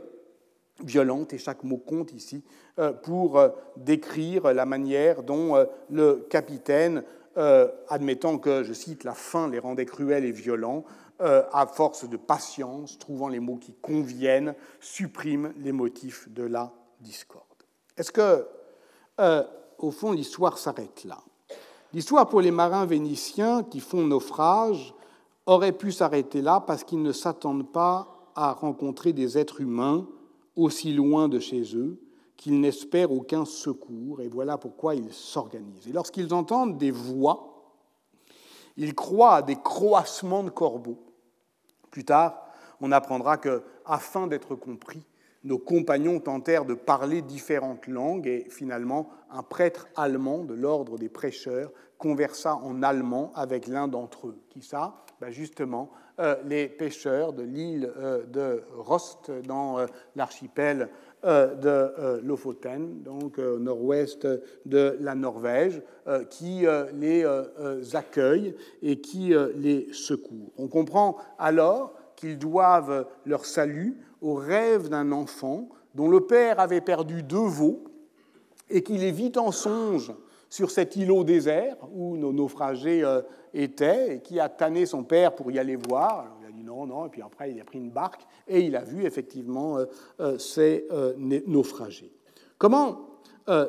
violente, 0.81 1.33
et 1.33 1.37
chaque 1.37 1.65
mot 1.65 1.77
compte 1.77 2.13
ici, 2.13 2.45
euh, 2.77 2.93
pour 2.93 3.37
euh, 3.37 3.49
décrire 3.75 4.53
la 4.53 4.65
manière 4.65 5.23
dont 5.23 5.65
le 5.89 6.25
capitaine, 6.29 7.03
admettant 7.87 8.37
que, 8.37 8.63
je 8.63 8.73
cite, 8.73 9.05
la 9.05 9.13
faim 9.13 9.49
les 9.49 9.59
rendait 9.59 9.85
cruels 9.85 10.25
et 10.25 10.31
violents, 10.31 10.83
à 11.19 11.67
force 11.67 12.09
de 12.09 12.17
patience, 12.17 12.97
trouvant 12.99 13.29
les 13.29 13.39
mots 13.39 13.55
qui 13.55 13.73
conviennent, 13.75 14.55
supprime 14.81 15.53
les 15.57 15.71
motifs 15.71 16.27
de 16.27 16.43
la 16.43 16.73
discorde. 16.99 17.45
Est-ce 17.95 18.11
que, 18.11 18.45
au 19.77 19.91
fond, 19.91 20.11
l'histoire 20.11 20.57
s'arrête 20.57 21.05
là? 21.05 21.19
L'histoire 21.91 22.29
pour 22.29 22.41
les 22.41 22.51
marins 22.51 22.85
vénitiens 22.85 23.63
qui 23.63 23.79
font 23.79 24.03
naufrage 24.03 24.93
aurait 25.45 25.71
pu 25.71 25.91
s'arrêter 25.91 26.41
là 26.41 26.59
parce 26.59 26.83
qu'ils 26.83 27.01
ne 27.01 27.11
s'attendent 27.11 27.71
pas 27.71 28.29
à 28.35 28.53
rencontrer 28.53 29.11
des 29.11 29.37
êtres 29.37 29.61
humains 29.61 30.07
aussi 30.55 30.93
loin 30.93 31.27
de 31.27 31.39
chez 31.39 31.75
eux 31.75 31.99
qu'ils 32.37 32.61
n'espèrent 32.61 33.11
aucun 33.11 33.43
secours, 33.43 34.21
et 34.21 34.29
voilà 34.29 34.57
pourquoi 34.57 34.95
ils 34.95 35.11
s'organisent. 35.11 35.89
Et 35.89 35.91
lorsqu'ils 35.91 36.33
entendent 36.33 36.77
des 36.77 36.89
voix, 36.89 37.73
ils 38.77 38.95
croient 38.95 39.35
à 39.35 39.41
des 39.41 39.57
croissements 39.57 40.43
de 40.43 40.49
corbeaux. 40.49 40.99
Plus 41.91 42.05
tard, 42.05 42.41
on 42.79 42.93
apprendra 42.93 43.35
que, 43.35 43.61
afin 43.85 44.25
d'être 44.25 44.55
compris, 44.55 45.01
nos 45.43 45.57
compagnons 45.57 46.19
tentèrent 46.19 46.65
de 46.65 46.73
parler 46.73 47.21
différentes 47.21 47.87
langues 47.87 48.27
et 48.27 48.47
finalement 48.49 49.09
un 49.31 49.43
prêtre 49.43 49.87
allemand 49.95 50.43
de 50.43 50.53
l'ordre 50.53 50.97
des 50.97 51.09
prêcheurs 51.09 51.71
conversa 51.99 52.55
en 52.55 52.81
allemand 52.81 53.31
avec 53.35 53.67
l'un 53.67 53.87
d'entre 53.87 54.29
eux. 54.29 54.37
Qui 54.49 54.61
ça 54.61 54.95
ben 55.21 55.29
Justement, 55.29 55.91
euh, 56.19 56.35
les 56.45 56.67
pêcheurs 56.67 57.33
de 57.33 57.43
l'île 57.43 57.91
euh, 57.97 58.25
de 58.25 58.63
Rost 58.75 59.31
dans 59.45 59.79
euh, 59.79 59.85
l'archipel 60.15 60.89
de 61.21 62.21
Lofoten, 62.23 63.03
donc 63.03 63.39
au 63.39 63.59
nord-ouest 63.59 64.25
de 64.65 64.97
la 65.01 65.15
Norvège, 65.15 65.81
qui 66.29 66.65
les 66.93 67.25
accueille 67.93 68.55
et 68.81 69.01
qui 69.01 69.33
les 69.57 69.91
secourt. 69.91 70.53
On 70.57 70.69
comprend 70.69 71.17
alors 71.37 71.93
qu'ils 72.15 72.37
doivent 72.37 73.05
leur 73.25 73.43
salut 73.43 73.97
au 74.21 74.35
rêve 74.35 74.89
d'un 74.89 75.11
enfant 75.11 75.69
dont 75.95 76.09
le 76.09 76.21
père 76.21 76.59
avait 76.59 76.81
perdu 76.81 77.23
deux 77.23 77.47
veaux 77.47 77.83
et 78.69 78.83
qu'il 78.83 79.03
est 79.03 79.11
vite 79.11 79.37
en 79.37 79.51
songe 79.51 80.13
sur 80.49 80.71
cet 80.71 80.95
îlot 80.95 81.23
désert 81.23 81.77
où 81.93 82.17
nos 82.17 82.33
naufragés 82.33 83.03
euh, 83.03 83.21
étaient 83.53 84.15
et 84.15 84.19
qui 84.19 84.39
a 84.39 84.49
tanné 84.49 84.85
son 84.85 85.03
père 85.03 85.35
pour 85.35 85.51
y 85.51 85.59
aller 85.59 85.75
voir. 85.75 86.27
il 86.41 86.47
a 86.47 86.51
dit 86.51 86.63
non, 86.63 86.85
non, 86.85 87.05
et 87.05 87.09
puis 87.09 87.21
après 87.21 87.51
il 87.51 87.61
a 87.61 87.63
pris 87.63 87.77
une 87.77 87.91
barque 87.91 88.21
et 88.47 88.61
il 88.61 88.75
a 88.75 88.83
vu 88.83 89.05
effectivement 89.05 89.77
euh, 89.77 89.85
euh, 90.19 90.37
ces 90.37 90.87
naufragés. 91.17 92.11
Comment 92.57 93.05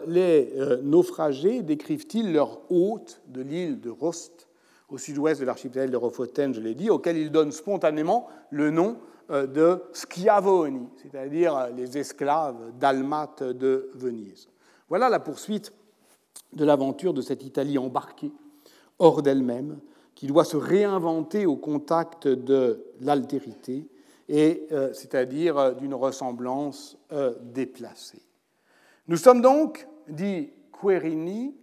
les 0.07 0.53
naufragés 0.82 1.62
décrivent-ils 1.62 2.34
leur 2.34 2.61
hôte 2.70 3.22
de 3.28 3.40
l'île 3.40 3.80
de 3.80 3.88
Rost, 3.88 4.46
au 4.90 4.98
sud-ouest 4.98 5.40
de 5.40 5.46
l'archipel 5.46 5.90
de 5.90 5.96
Rofoten, 5.96 6.53
je 6.53 6.61
l'ai 6.61 6.74
dit, 6.74 6.90
auquel 6.90 7.16
ils 7.16 7.30
donnent 7.30 7.53
spontanément 7.53 8.28
le 8.51 8.70
nom 8.70 8.98
de 9.31 9.83
Schiavoni, 9.93 10.89
c'est-à-dire 10.97 11.68
les 11.76 11.97
esclaves 11.97 12.72
dalmates 12.78 13.43
de 13.43 13.91
Venise. 13.95 14.49
Voilà 14.89 15.09
la 15.09 15.20
poursuite 15.20 15.72
de 16.53 16.64
l'aventure 16.64 17.14
de 17.14 17.22
cette 17.22 17.45
Italie 17.45 17.78
embarquée, 17.78 18.33
hors 18.99 19.22
d'elle-même, 19.22 19.78
qui 20.14 20.26
doit 20.26 20.45
se 20.45 20.57
réinventer 20.57 21.47
au 21.47 21.57
contact 21.57 22.28
de 22.28 22.85
l'altérité, 23.01 23.89
et 24.28 24.66
euh, 24.70 24.93
c'est-à-dire 24.93 25.59
euh, 25.59 25.72
d'une 25.72 25.95
ressemblance 25.95 26.99
euh, 27.12 27.35
déplacée. 27.41 28.22
Nous 29.09 29.16
sommes 29.16 29.41
donc, 29.41 29.89
dit 30.09 30.51
Querini, 30.72 31.57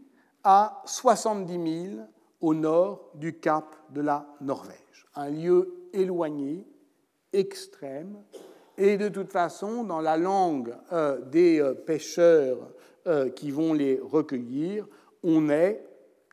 à 0.43 0.81
70 0.85 1.53
000 1.93 2.01
au 2.41 2.53
nord 2.53 3.11
du 3.15 3.39
cap 3.39 3.75
de 3.91 4.01
la 4.01 4.27
Norvège, 4.41 5.07
un 5.15 5.29
lieu 5.29 5.89
éloigné, 5.93 6.65
extrême, 7.37 8.15
et 8.77 8.97
de 8.97 9.09
toute 9.09 9.31
façon, 9.31 9.83
dans 9.83 10.01
la 10.01 10.17
langue 10.17 10.75
des 11.31 11.63
pêcheurs 11.85 12.57
euh, 13.07 13.29
qui 13.29 13.51
vont 13.51 13.71
les 13.71 14.01
recueillir, 14.03 14.85
on 15.23 15.49
est 15.49 15.81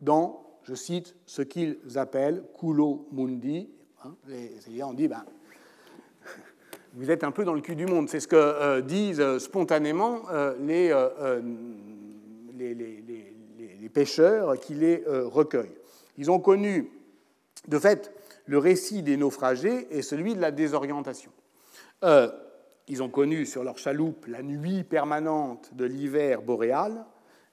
dans, 0.02 0.58
je 0.64 0.74
cite, 0.74 1.14
ce 1.24 1.40
qu'ils 1.40 1.78
appellent 1.94 2.42
kulo 2.58 3.06
mundi. 3.12 3.70
Hein, 4.02 4.16
c'est-à-dire, 4.58 4.88
on 4.88 4.92
dit, 4.92 5.06
ben, 5.06 5.24
vous 6.94 7.12
êtes 7.12 7.22
un 7.22 7.30
peu 7.30 7.44
dans 7.44 7.52
le 7.52 7.60
cul 7.60 7.76
du 7.76 7.86
monde. 7.86 8.08
C'est 8.08 8.18
ce 8.18 8.26
que 8.26 8.34
euh, 8.34 8.80
disent 8.80 9.20
euh, 9.20 9.38
spontanément 9.38 10.22
les, 10.58 10.92
les, 12.58 13.88
pêcheurs 13.88 14.58
qui 14.58 14.74
les 14.74 15.04
recueillent. 15.06 15.78
Ils 16.18 16.28
ont 16.32 16.40
connu, 16.40 16.90
de 17.68 17.78
fait, 17.78 18.12
le 18.46 18.58
récit 18.58 19.02
des 19.02 19.16
naufragés 19.16 19.86
et 19.90 20.02
celui 20.02 20.34
de 20.34 20.40
la 20.40 20.50
désorientation. 20.50 21.30
Ils 22.86 23.02
ont 23.02 23.08
connu 23.08 23.46
sur 23.46 23.64
leur 23.64 23.78
chaloupe 23.78 24.26
la 24.26 24.42
nuit 24.42 24.84
permanente 24.84 25.70
de 25.74 25.86
l'hiver 25.86 26.42
boréal. 26.42 27.06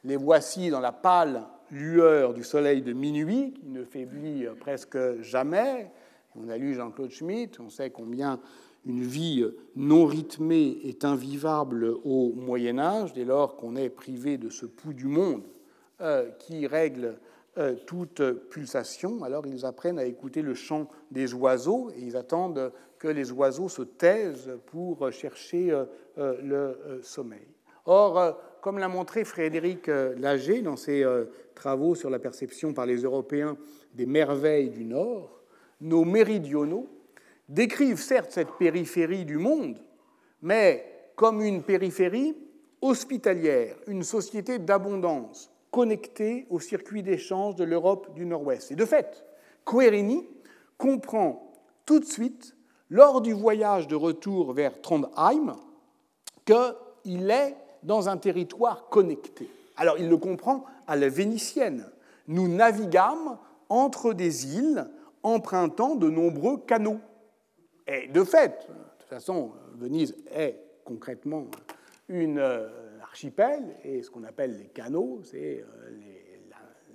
Les 0.04 0.18
voici 0.18 0.70
dans 0.70 0.82
la 0.82 0.92
pâle 0.92 1.44
lueur 1.72 2.34
du 2.34 2.44
soleil 2.44 2.82
de 2.82 2.92
minuit, 2.92 3.54
qui 3.54 3.70
ne 3.70 3.86
faiblit 3.86 4.46
presque 4.60 4.98
jamais. 5.22 5.90
On 6.36 6.50
a 6.50 6.58
lu 6.58 6.74
Jean-Claude 6.74 7.12
Schmitt, 7.12 7.60
on 7.60 7.70
sait 7.70 7.92
combien 7.92 8.40
une 8.86 9.04
vie 9.04 9.46
non 9.76 10.06
rythmée 10.06 10.80
est 10.84 11.06
invivable 11.06 11.94
au 12.04 12.34
Moyen 12.34 12.80
Âge, 12.80 13.14
dès 13.14 13.26
lors 13.26 13.56
qu'on 13.58 13.76
est 13.76 13.90
privé 13.90 14.38
de 14.38 14.50
ce 14.50 14.66
pouls 14.66 14.94
du 14.94 15.06
monde 15.06 15.44
euh, 16.02 16.30
qui 16.40 16.68
règle 16.68 17.20
euh, 17.58 17.76
toute 17.86 18.22
pulsation. 18.50 19.24
Alors 19.24 19.46
ils 19.46 19.66
apprennent 19.66 20.00
à 20.00 20.06
écouter 20.06 20.42
le 20.42 20.54
chant 20.54 20.90
des 21.12 21.34
oiseaux 21.34 21.92
et 21.92 22.00
ils 22.00 22.16
attendent 22.16 22.72
que 22.98 23.10
les 23.10 23.30
oiseaux 23.34 23.68
se 23.68 23.82
taisent 23.82 24.58
pour 24.68 25.12
chercher 25.12 25.70
euh, 25.70 25.84
euh, 26.18 26.38
le 26.42 27.02
sommeil. 27.02 27.46
Or, 27.86 28.40
comme 28.62 28.78
l'a 28.78 28.88
montré 28.88 29.26
Frédéric 29.26 29.88
Lager 29.88 30.62
dans 30.62 30.78
ses 30.78 31.04
travaux 31.56 31.96
sur 31.96 32.10
la 32.10 32.20
perception 32.20 32.74
par 32.74 32.86
les 32.86 32.98
Européens 33.02 33.58
des 33.96 34.06
merveilles 34.06 34.70
du 34.70 34.86
Nord, 34.86 35.42
nos 35.82 36.06
méridionaux 36.06 36.88
décrivent 37.50 38.00
certes 38.00 38.32
cette 38.32 38.52
périphérie 38.60 39.26
du 39.26 39.38
monde, 39.38 39.80
mais 40.44 41.10
comme 41.16 41.42
une 41.42 41.64
périphérie 41.64 42.38
hospitalière, 42.82 43.76
une 43.88 44.04
société 44.04 44.58
d'abondance, 44.58 45.51
connectée 45.72 46.46
au 46.50 46.60
circuit 46.60 47.02
d'échange 47.02 47.56
de 47.56 47.64
l'Europe 47.64 48.14
du 48.14 48.26
Nord-Ouest. 48.26 48.72
Et 48.72 48.76
de 48.76 48.86
fait, 48.86 49.26
Querini 49.66 50.28
comprend 50.78 51.54
tout 51.86 52.00
de 52.00 52.06
suite, 52.06 52.56
lors 52.90 53.22
du 53.22 53.34
voyage 53.34 53.88
de 53.88 53.96
retour 53.96 54.54
vers 54.54 54.82
Trondheim, 54.82 55.56
qu'il 56.46 57.32
est 57.32 57.56
dans 57.84 58.10
un 58.10 58.18
territoire 58.18 58.90
connecté. 58.90 59.50
Alors 59.78 59.98
il 59.98 60.10
le 60.10 60.18
comprend 60.18 60.66
à 60.88 60.96
la 60.96 61.08
vénitienne. 61.08 61.90
Nous 62.28 62.48
naviguâmes 62.48 63.38
entre 63.70 64.14
des 64.14 64.58
îles 64.58 64.88
empruntant 65.24 65.96
de 65.96 66.10
nombreux 66.10 66.58
canaux. 66.58 67.00
Et 67.88 68.08
de 68.08 68.24
fait, 68.24 68.68
de 68.68 69.00
toute 69.00 69.10
façon, 69.10 69.52
Venise 69.76 70.16
est 70.36 70.60
concrètement 70.84 71.46
une 72.10 72.40
archipel, 73.12 73.78
et 73.84 74.02
ce 74.02 74.10
qu'on 74.10 74.24
appelle 74.24 74.58
les 74.58 74.70
canaux, 74.70 75.22
c'est 75.24 75.64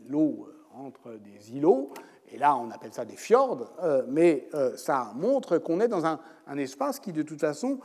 l'eau 0.08 0.48
entre 0.74 1.18
des 1.18 1.56
îlots, 1.56 1.92
et 2.32 2.38
là 2.38 2.56
on 2.56 2.70
appelle 2.70 2.92
ça 2.92 3.04
des 3.04 3.16
fjords, 3.16 3.70
mais 4.08 4.48
ça 4.76 5.12
montre 5.14 5.58
qu'on 5.58 5.78
est 5.80 5.88
dans 5.88 6.06
un, 6.06 6.18
espace 6.56 7.00
qui 7.00 7.12
de 7.12 7.22
toute 7.22 7.40
façon 7.40 7.80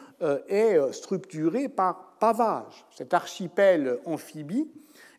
est 0.48 0.80
structuré 0.94 1.68
par 1.68 2.16
pavage. 2.20 2.86
Cet 2.92 3.14
archipel 3.14 4.00
amphibie 4.06 4.72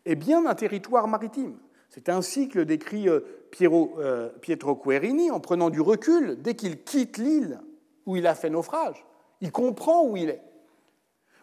est 0.05 0.15
bien 0.15 0.45
un 0.45 0.55
territoire 0.55 1.07
maritime. 1.07 1.57
C'est 1.93 2.09
ainsi 2.09 2.49
que 2.49 2.57
le 2.57 2.65
décrit 2.65 3.07
euh, 3.07 3.19
euh, 3.61 4.29
Pietro 4.41 4.75
Querini 4.75 5.29
en 5.29 5.39
prenant 5.39 5.69
du 5.69 5.79
recul 5.79 6.41
dès 6.41 6.55
qu'il 6.55 6.83
quitte 6.83 7.19
l'île 7.19 7.59
où 8.07 8.15
il 8.15 8.25
a 8.25 8.33
fait 8.33 8.49
naufrage. 8.49 9.05
Il 9.41 9.51
comprend 9.51 10.03
où 10.03 10.17
il 10.17 10.29
est. 10.29 10.41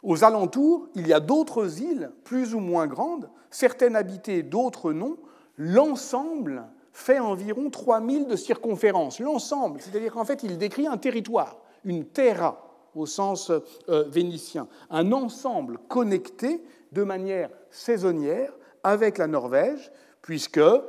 Aux 0.03 0.25
alentours, 0.25 0.89
il 0.95 1.07
y 1.07 1.13
a 1.13 1.21
d'autres 1.21 1.81
îles 1.81 2.11
plus 2.25 2.55
ou 2.55 2.61
moins 2.61 2.87
grandes, 2.87 3.29
certaines 3.51 3.97
habitées, 3.97 4.43
d'autres 4.43 4.93
non. 4.93 5.17
L'ensemble 5.57 6.67
fait 6.93 7.19
environ 7.19 7.71
3000 7.71 8.27
de 8.27 8.37
circonférence. 8.37 9.21
L'ensemble, 9.21 9.81
c'est-à-dire 9.81 10.13
qu'en 10.13 10.25
fait, 10.25 10.43
il 10.43 10.59
décrit 10.59 10.87
un 10.87 10.97
territoire, 10.97 11.59
une 11.85 12.07
terra 12.07 12.67
au 12.95 13.07
sens 13.07 13.51
euh, 13.89 14.05
vénitien, 14.09 14.69
un 14.91 15.13
ensemble 15.13 15.79
connecté 15.89 16.63
de 16.93 17.03
manière 17.03 17.51
saisonnière 17.71 18.53
avec 18.83 19.19
la 19.19 19.27
Norvège, 19.27 19.93
puisque, 20.23 20.59
euh, 20.59 20.83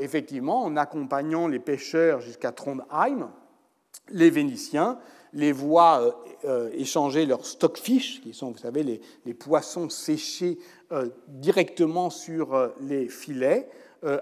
effectivement, 0.00 0.62
en 0.62 0.76
accompagnant 0.76 1.48
les 1.48 1.58
pêcheurs 1.58 2.20
jusqu'à 2.20 2.52
Trondheim, 2.52 3.30
les 4.08 4.30
Vénitiens 4.30 4.98
les 5.32 5.52
voient 5.52 6.02
euh, 6.02 6.10
euh, 6.44 6.70
échanger 6.72 7.26
leurs 7.26 7.46
stockfish, 7.46 8.20
qui 8.20 8.34
sont, 8.34 8.50
vous 8.50 8.58
savez, 8.58 8.82
les, 9.24 9.34
poissons 9.34 9.88
séchés 9.88 10.58
directement 11.26 12.10
sur 12.10 12.70
les 12.82 13.08
filets, 13.08 13.66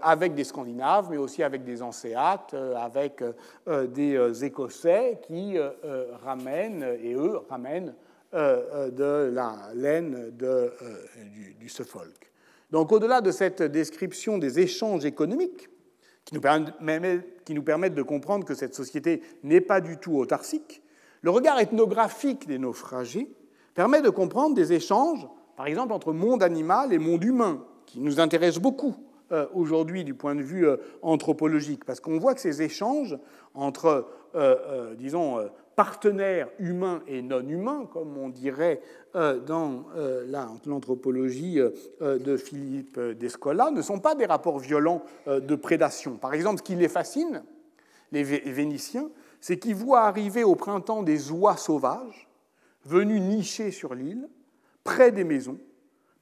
avec 0.02 0.34
des 0.34 0.44
Scandinaves, 0.44 1.08
mais 1.10 1.16
aussi 1.16 1.42
avec 1.42 1.64
des 1.64 1.82
Anséates, 1.82 2.54
avec 2.76 3.24
des 3.66 4.44
Écossais 4.44 5.20
qui 5.26 5.56
ramènent, 6.22 6.96
et 7.02 7.14
eux 7.14 7.40
ramènent 7.48 7.94
de 8.32 9.32
la 9.34 9.70
laine 9.74 10.30
de, 10.36 10.72
du, 11.34 11.54
du 11.54 11.68
Suffolk. 11.68 12.30
Donc 12.70 12.92
au-delà 12.92 13.20
de 13.20 13.32
cette 13.32 13.62
description 13.62 14.38
des 14.38 14.60
échanges 14.60 15.04
économiques, 15.04 15.68
qui 16.24 16.34
nous, 17.54 17.62
permettent, 17.62 17.94
de 17.94 18.02
comprendre 18.02 18.44
que 18.44 18.54
cette 18.54 18.74
société 18.74 19.22
n'est 19.42 19.60
pas 19.60 19.80
du 19.80 19.96
tout 19.96 20.16
autarcique, 20.16 20.82
le 21.22 21.30
regard 21.30 21.58
ethnographique 21.58 22.46
des 22.46 22.58
naufragés 22.58 23.30
permet 23.74 24.02
de 24.02 24.10
comprendre 24.10 24.54
des 24.54 24.72
échanges, 24.72 25.26
par 25.56 25.66
exemple, 25.66 25.92
entre 25.92 26.12
monde 26.12 26.42
animal 26.42 26.92
et 26.92 26.98
monde 26.98 27.22
humain, 27.24 27.64
qui 27.86 28.00
nous 28.00 28.20
intéressent 28.20 28.62
beaucoup 28.62 28.94
euh, 29.32 29.46
aujourd'hui 29.54 30.04
du 30.04 30.14
point 30.14 30.34
de 30.34 30.42
vue 30.42 30.66
euh, 30.66 30.76
anthropologique, 31.02 31.84
parce 31.84 32.00
qu'on 32.00 32.18
voit 32.18 32.34
que 32.34 32.40
ces 32.40 32.62
échanges 32.62 33.18
entre, 33.54 34.06
euh, 34.34 34.94
disons, 34.94 35.38
partenaires 35.76 36.48
humains 36.58 37.02
et 37.06 37.22
non 37.22 37.46
humains, 37.46 37.88
comme 37.92 38.16
on 38.18 38.28
dirait 38.28 38.80
dans 39.14 39.86
l'anthropologie 40.66 41.58
de 42.00 42.36
Philippe 42.36 43.00
Descola, 43.18 43.70
ne 43.70 43.82
sont 43.82 43.98
pas 43.98 44.14
des 44.14 44.26
rapports 44.26 44.58
violents 44.58 45.02
de 45.26 45.54
prédation. 45.54 46.16
Par 46.16 46.34
exemple, 46.34 46.58
ce 46.58 46.62
qui 46.62 46.76
les 46.76 46.88
fascine, 46.88 47.42
les 48.12 48.22
Vénitiens, 48.22 49.08
c'est 49.40 49.58
qu'ils 49.58 49.74
voient 49.74 50.02
arriver 50.02 50.44
au 50.44 50.54
printemps 50.54 51.02
des 51.02 51.30
oies 51.30 51.56
sauvages, 51.56 52.28
venus 52.84 53.20
nicher 53.20 53.70
sur 53.70 53.94
l'île, 53.94 54.28
près 54.84 55.12
des 55.12 55.24
maisons. 55.24 55.58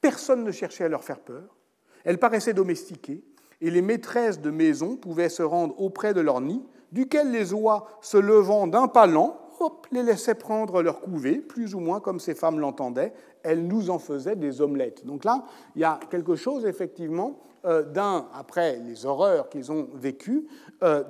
Personne 0.00 0.44
ne 0.44 0.52
cherchait 0.52 0.84
à 0.84 0.88
leur 0.88 1.04
faire 1.04 1.20
peur. 1.20 1.56
Elles 2.04 2.18
paraissaient 2.18 2.54
domestiquées, 2.54 3.24
et 3.60 3.70
les 3.70 3.82
maîtresses 3.82 4.40
de 4.40 4.50
maison 4.50 4.96
pouvaient 4.96 5.28
se 5.28 5.42
rendre 5.42 5.80
auprès 5.80 6.14
de 6.14 6.20
leur 6.20 6.40
nid, 6.40 6.64
duquel 6.92 7.32
les 7.32 7.52
oies, 7.52 7.86
se 8.00 8.16
levant 8.16 8.66
d'un 8.66 8.88
pas 8.88 9.06
lent, 9.06 9.48
les 9.90 10.02
laissait 10.02 10.34
prendre 10.34 10.82
leur 10.82 11.00
couvée, 11.00 11.36
plus 11.36 11.74
ou 11.74 11.80
moins 11.80 12.00
comme 12.00 12.20
ces 12.20 12.34
femmes 12.34 12.60
l'entendaient. 12.60 13.12
Elles 13.42 13.66
nous 13.66 13.90
en 13.90 13.98
faisaient 13.98 14.36
des 14.36 14.60
omelettes. 14.60 15.04
Donc 15.04 15.24
là, 15.24 15.44
il 15.74 15.82
y 15.82 15.84
a 15.84 15.98
quelque 16.10 16.36
chose, 16.36 16.64
effectivement, 16.66 17.40
euh, 17.64 17.82
d'un, 17.82 18.28
après 18.34 18.78
les 18.78 19.04
horreurs 19.04 19.48
qu'ils 19.48 19.72
ont 19.72 19.88
vécues, 19.94 20.46
euh, 20.82 21.02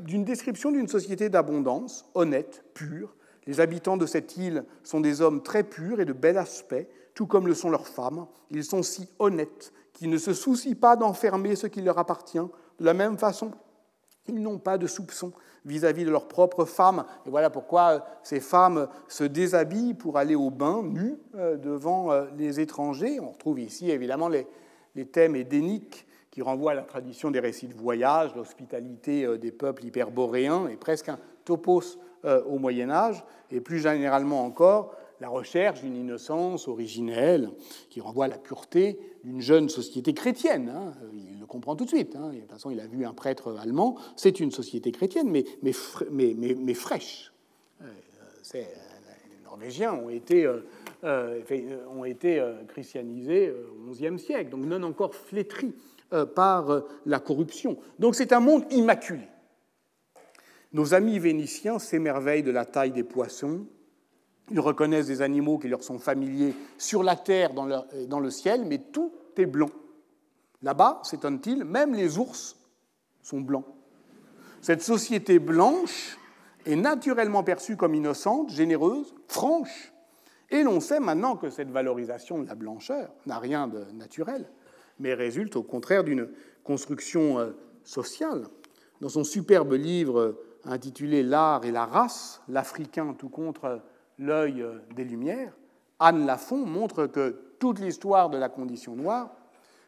d'une 0.00 0.24
description 0.24 0.70
d'une 0.70 0.88
société 0.88 1.28
d'abondance, 1.28 2.10
honnête, 2.14 2.64
pure. 2.74 3.16
Les 3.46 3.60
habitants 3.60 3.96
de 3.96 4.06
cette 4.06 4.36
île 4.36 4.64
sont 4.82 5.00
des 5.00 5.20
hommes 5.20 5.42
très 5.42 5.62
purs 5.62 6.00
et 6.00 6.04
de 6.04 6.12
bel 6.12 6.36
aspect, 6.36 6.88
tout 7.14 7.26
comme 7.26 7.46
le 7.46 7.54
sont 7.54 7.70
leurs 7.70 7.86
femmes. 7.86 8.26
Ils 8.50 8.64
sont 8.64 8.82
si 8.82 9.08
honnêtes 9.18 9.72
qu'ils 9.92 10.10
ne 10.10 10.18
se 10.18 10.34
soucient 10.34 10.74
pas 10.74 10.96
d'enfermer 10.96 11.56
ce 11.56 11.66
qui 11.66 11.80
leur 11.80 11.98
appartient. 11.98 12.38
De 12.38 12.84
la 12.84 12.92
même 12.92 13.16
façon, 13.16 13.52
ils 14.28 14.42
n'ont 14.42 14.58
pas 14.58 14.78
de 14.78 14.86
soupçons 14.86 15.32
vis-à-vis 15.64 16.04
de 16.04 16.10
leurs 16.10 16.28
propres 16.28 16.64
femmes. 16.64 17.04
Et 17.26 17.30
voilà 17.30 17.50
pourquoi 17.50 18.06
ces 18.22 18.40
femmes 18.40 18.88
se 19.08 19.24
déshabillent 19.24 19.94
pour 19.94 20.16
aller 20.16 20.34
au 20.34 20.50
bain 20.50 20.82
nues 20.82 21.16
euh, 21.34 21.56
devant 21.56 22.12
euh, 22.12 22.26
les 22.36 22.60
étrangers. 22.60 23.18
On 23.20 23.30
retrouve 23.30 23.60
ici 23.60 23.90
évidemment 23.90 24.28
les, 24.28 24.46
thèmes 25.12 25.36
édéniques 25.36 26.06
qui 26.36 26.42
renvoient 26.42 26.72
à 26.72 26.74
la 26.74 26.82
tradition 26.82 27.30
des 27.30 27.40
récits 27.40 27.66
de 27.66 27.72
voyage, 27.72 28.34
l'hospitalité 28.36 29.24
euh, 29.24 29.38
des 29.38 29.52
peuples 29.52 29.86
hyperboréens 29.86 30.68
et 30.68 30.76
presque 30.76 31.08
un 31.08 31.18
topos 31.46 31.98
au 32.24 32.58
Moyen 32.58 32.90
Âge, 32.90 33.24
et 33.52 33.60
plus 33.60 33.78
généralement 33.78 34.44
encore 34.44 34.96
la 35.20 35.28
recherche 35.28 35.80
d'une 35.80 35.96
innocence 35.96 36.68
originelle 36.68 37.50
qui 37.88 38.00
renvoie 38.00 38.26
à 38.26 38.28
la 38.28 38.36
pureté 38.36 38.98
d'une 39.24 39.40
jeune 39.40 39.68
société 39.68 40.12
chrétienne. 40.12 40.68
Hein. 40.68 40.92
Il 41.14 41.40
le 41.40 41.46
comprend 41.46 41.76
tout 41.76 41.84
de 41.84 41.90
suite. 41.90 42.16
Hein. 42.16 42.30
De 42.32 42.40
toute 42.40 42.50
façon, 42.50 42.70
il 42.70 42.80
a 42.80 42.86
vu 42.86 43.06
un 43.06 43.14
prêtre 43.14 43.56
allemand. 43.58 43.96
C'est 44.16 44.40
une 44.40 44.50
société 44.50 44.92
chrétienne, 44.92 45.30
mais, 45.30 45.44
mais, 45.62 45.72
mais, 46.10 46.54
mais 46.58 46.74
fraîche. 46.74 47.32
Euh, 47.80 47.86
euh, 48.54 48.58
les 48.58 49.44
Norvégiens 49.44 49.94
ont 49.94 50.10
été, 50.10 50.46
euh, 51.04 51.40
ont 51.96 52.04
été 52.04 52.44
christianisés 52.68 53.52
au 53.52 53.92
XIe 53.92 54.18
siècle, 54.18 54.50
donc 54.50 54.64
non 54.64 54.82
encore 54.82 55.14
flétris 55.14 55.72
par 56.34 56.82
la 57.04 57.18
corruption. 57.18 57.78
Donc 57.98 58.14
c'est 58.14 58.32
un 58.32 58.40
monde 58.40 58.64
immaculé. 58.70 59.28
Nos 60.72 60.94
amis 60.94 61.18
vénitiens 61.18 61.78
s'émerveillent 61.78 62.42
de 62.42 62.50
la 62.50 62.64
taille 62.64 62.92
des 62.92 63.04
poissons, 63.04 63.66
ils 64.50 64.60
reconnaissent 64.60 65.06
des 65.06 65.22
animaux 65.22 65.58
qui 65.58 65.68
leur 65.68 65.82
sont 65.82 65.98
familiers 65.98 66.54
sur 66.78 67.02
la 67.02 67.16
terre, 67.16 67.52
dans, 67.52 67.84
dans 68.08 68.20
le 68.20 68.30
ciel, 68.30 68.64
mais 68.64 68.78
tout 68.78 69.12
est 69.36 69.46
blanc. 69.46 69.70
Là-bas, 70.62 71.00
s'étonne-t-il, 71.02 71.64
même 71.64 71.94
les 71.94 72.18
ours 72.18 72.56
sont 73.22 73.40
blancs. 73.40 73.66
Cette 74.60 74.82
société 74.82 75.38
blanche 75.38 76.18
est 76.64 76.76
naturellement 76.76 77.42
perçue 77.42 77.76
comme 77.76 77.94
innocente, 77.94 78.50
généreuse, 78.50 79.14
franche, 79.28 79.92
et 80.50 80.62
l'on 80.62 80.80
sait 80.80 81.00
maintenant 81.00 81.36
que 81.36 81.50
cette 81.50 81.70
valorisation 81.70 82.38
de 82.38 82.46
la 82.46 82.54
blancheur 82.54 83.12
n'a 83.26 83.38
rien 83.38 83.66
de 83.66 83.84
naturel, 83.92 84.48
mais 84.98 85.14
résulte 85.14 85.56
au 85.56 85.62
contraire 85.62 86.04
d'une 86.04 86.28
construction 86.64 87.38
euh, 87.38 87.50
sociale. 87.84 88.44
Dans 89.00 89.08
son 89.08 89.24
superbe 89.24 89.72
livre 89.74 90.36
intitulé 90.64 91.22
L'art 91.22 91.64
et 91.64 91.70
la 91.70 91.86
race, 91.86 92.42
l'Africain 92.48 93.14
tout 93.14 93.28
contre 93.28 93.80
l'œil 94.18 94.62
euh, 94.62 94.78
des 94.94 95.04
Lumières, 95.04 95.56
Anne 95.98 96.26
Lafont 96.26 96.64
montre 96.66 97.06
que 97.06 97.54
toute 97.58 97.78
l'histoire 97.78 98.28
de 98.30 98.36
la 98.36 98.48
condition 98.48 98.96
noire, 98.96 99.34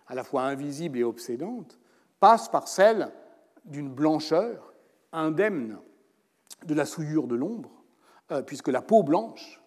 à 0.06 0.14
la 0.14 0.24
fois 0.24 0.42
invisible 0.42 0.98
et 0.98 1.04
obsédante, 1.04 1.78
passe 2.20 2.48
par 2.48 2.66
celle 2.66 3.12
d'une 3.64 3.90
blancheur 3.90 4.72
indemne 5.12 5.78
de 6.66 6.74
la 6.74 6.86
souillure 6.86 7.26
de 7.26 7.36
l'ombre, 7.36 7.70
euh, 8.32 8.42
puisque 8.42 8.68
la 8.68 8.82
peau 8.82 9.02
blanche 9.02 9.60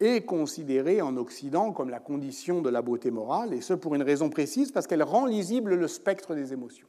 est 0.00 0.22
considérée 0.22 1.00
en 1.00 1.16
Occident 1.16 1.72
comme 1.72 1.90
la 1.90 2.00
condition 2.00 2.60
de 2.60 2.70
la 2.70 2.82
beauté 2.82 3.10
morale, 3.10 3.54
et 3.54 3.60
ce 3.60 3.74
pour 3.74 3.94
une 3.94 4.02
raison 4.02 4.28
précise, 4.28 4.72
parce 4.72 4.86
qu'elle 4.86 5.02
rend 5.02 5.26
lisible 5.26 5.74
le 5.74 5.88
spectre 5.88 6.34
des 6.34 6.52
émotions, 6.52 6.88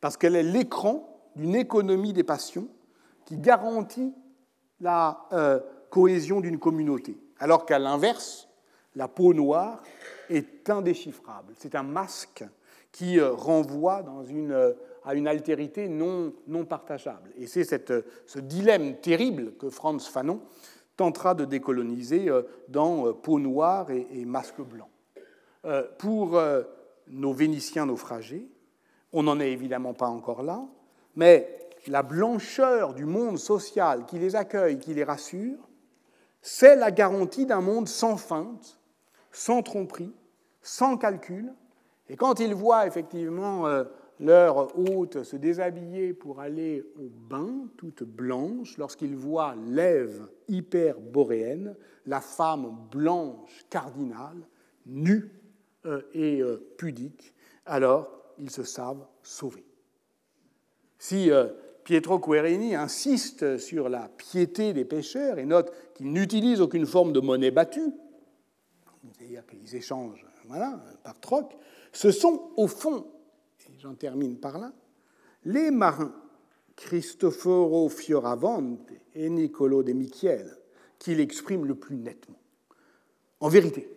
parce 0.00 0.16
qu'elle 0.16 0.36
est 0.36 0.42
l'écran 0.42 1.20
d'une 1.36 1.54
économie 1.54 2.12
des 2.12 2.24
passions 2.24 2.68
qui 3.24 3.36
garantit 3.36 4.14
la 4.80 5.26
euh, 5.32 5.60
cohésion 5.90 6.40
d'une 6.40 6.58
communauté, 6.58 7.18
alors 7.38 7.66
qu'à 7.66 7.78
l'inverse, 7.78 8.48
la 8.94 9.08
peau 9.08 9.34
noire 9.34 9.82
est 10.30 10.68
indéchiffrable. 10.70 11.54
C'est 11.56 11.74
un 11.74 11.82
masque 11.82 12.44
qui 12.92 13.20
euh, 13.20 13.32
renvoie 13.32 14.02
dans 14.02 14.22
une, 14.22 14.52
euh, 14.52 14.72
à 15.04 15.14
une 15.14 15.28
altérité 15.28 15.88
non, 15.88 16.32
non 16.46 16.64
partageable. 16.64 17.30
Et 17.36 17.46
c'est 17.46 17.64
ce 17.64 18.38
dilemme 18.38 18.96
terrible 18.96 19.52
que 19.58 19.70
Franz 19.70 20.08
Fanon 20.10 20.40
tentera 20.98 21.34
de 21.34 21.46
décoloniser 21.46 22.28
dans 22.68 23.14
Peau 23.14 23.38
noire 23.38 23.90
et, 23.90 24.26
Masque 24.26 24.60
blanc. 24.60 24.90
Pour 25.96 26.38
nos 27.06 27.32
Vénitiens 27.32 27.86
naufragés, 27.86 28.50
on 29.12 29.22
n'en 29.22 29.40
est 29.40 29.50
évidemment 29.50 29.94
pas 29.94 30.08
encore 30.08 30.42
là, 30.42 30.60
mais 31.16 31.58
la 31.86 32.02
blancheur 32.02 32.94
du 32.94 33.06
monde 33.06 33.38
social 33.38 34.04
qui 34.06 34.18
les 34.18 34.36
accueille, 34.36 34.78
qui 34.78 34.92
les 34.92 35.04
rassure, 35.04 35.58
c'est 36.42 36.76
la 36.76 36.90
garantie 36.90 37.46
d'un 37.46 37.60
monde 37.60 37.88
sans 37.88 38.16
feinte, 38.16 38.78
sans 39.32 39.62
tromperie, 39.62 40.14
sans 40.62 40.96
calcul. 40.96 41.52
Et 42.08 42.16
quand 42.16 42.40
ils 42.40 42.54
voient 42.54 42.86
effectivement 42.86 43.66
euh, 43.66 43.84
leur 44.20 44.78
hôte 44.78 45.22
se 45.22 45.36
déshabiller 45.36 46.12
pour 46.12 46.40
aller 46.40 46.84
au 46.96 47.08
bain, 47.08 47.68
toute 47.76 48.02
blanche, 48.02 48.76
lorsqu'ils 48.78 49.16
voient 49.16 49.54
l'Ève 49.68 50.28
hyperboréenne, 50.48 51.76
la 52.06 52.20
femme 52.20 52.76
blanche 52.90 53.64
cardinale, 53.70 54.46
nue 54.86 55.30
euh, 55.86 56.02
et 56.12 56.40
euh, 56.40 56.74
pudique, 56.76 57.34
alors 57.66 58.10
ils 58.38 58.50
se 58.50 58.62
savent 58.62 59.06
sauvés. 59.22 59.64
Si 60.98 61.30
Pietro 61.84 62.18
Querini 62.18 62.74
insiste 62.74 63.58
sur 63.58 63.88
la 63.88 64.08
piété 64.08 64.72
des 64.72 64.84
pêcheurs 64.84 65.38
et 65.38 65.46
note 65.46 65.72
qu'ils 65.94 66.12
n'utilisent 66.12 66.60
aucune 66.60 66.86
forme 66.86 67.12
de 67.12 67.20
monnaie 67.20 67.52
battue, 67.52 67.92
c'est-à-dire 69.12 69.46
qu'ils 69.46 69.76
échangent 69.76 70.26
voilà, 70.48 70.80
par 71.04 71.18
troc. 71.20 71.56
Ce 71.92 72.10
sont 72.10 72.50
au 72.56 72.66
fond, 72.66 73.06
j'en 73.78 73.94
termine 73.94 74.36
par 74.36 74.58
là, 74.58 74.72
les 75.44 75.70
marins 75.70 76.14
Cristoforo 76.76 77.88
Fioravante 77.88 78.90
et 79.14 79.30
Niccolo 79.30 79.82
de 79.82 79.92
Michiel 79.92 80.56
qui 80.98 81.14
l'expriment 81.14 81.64
le 81.64 81.76
plus 81.76 81.96
nettement. 81.96 82.40
En 83.40 83.48
vérité, 83.48 83.88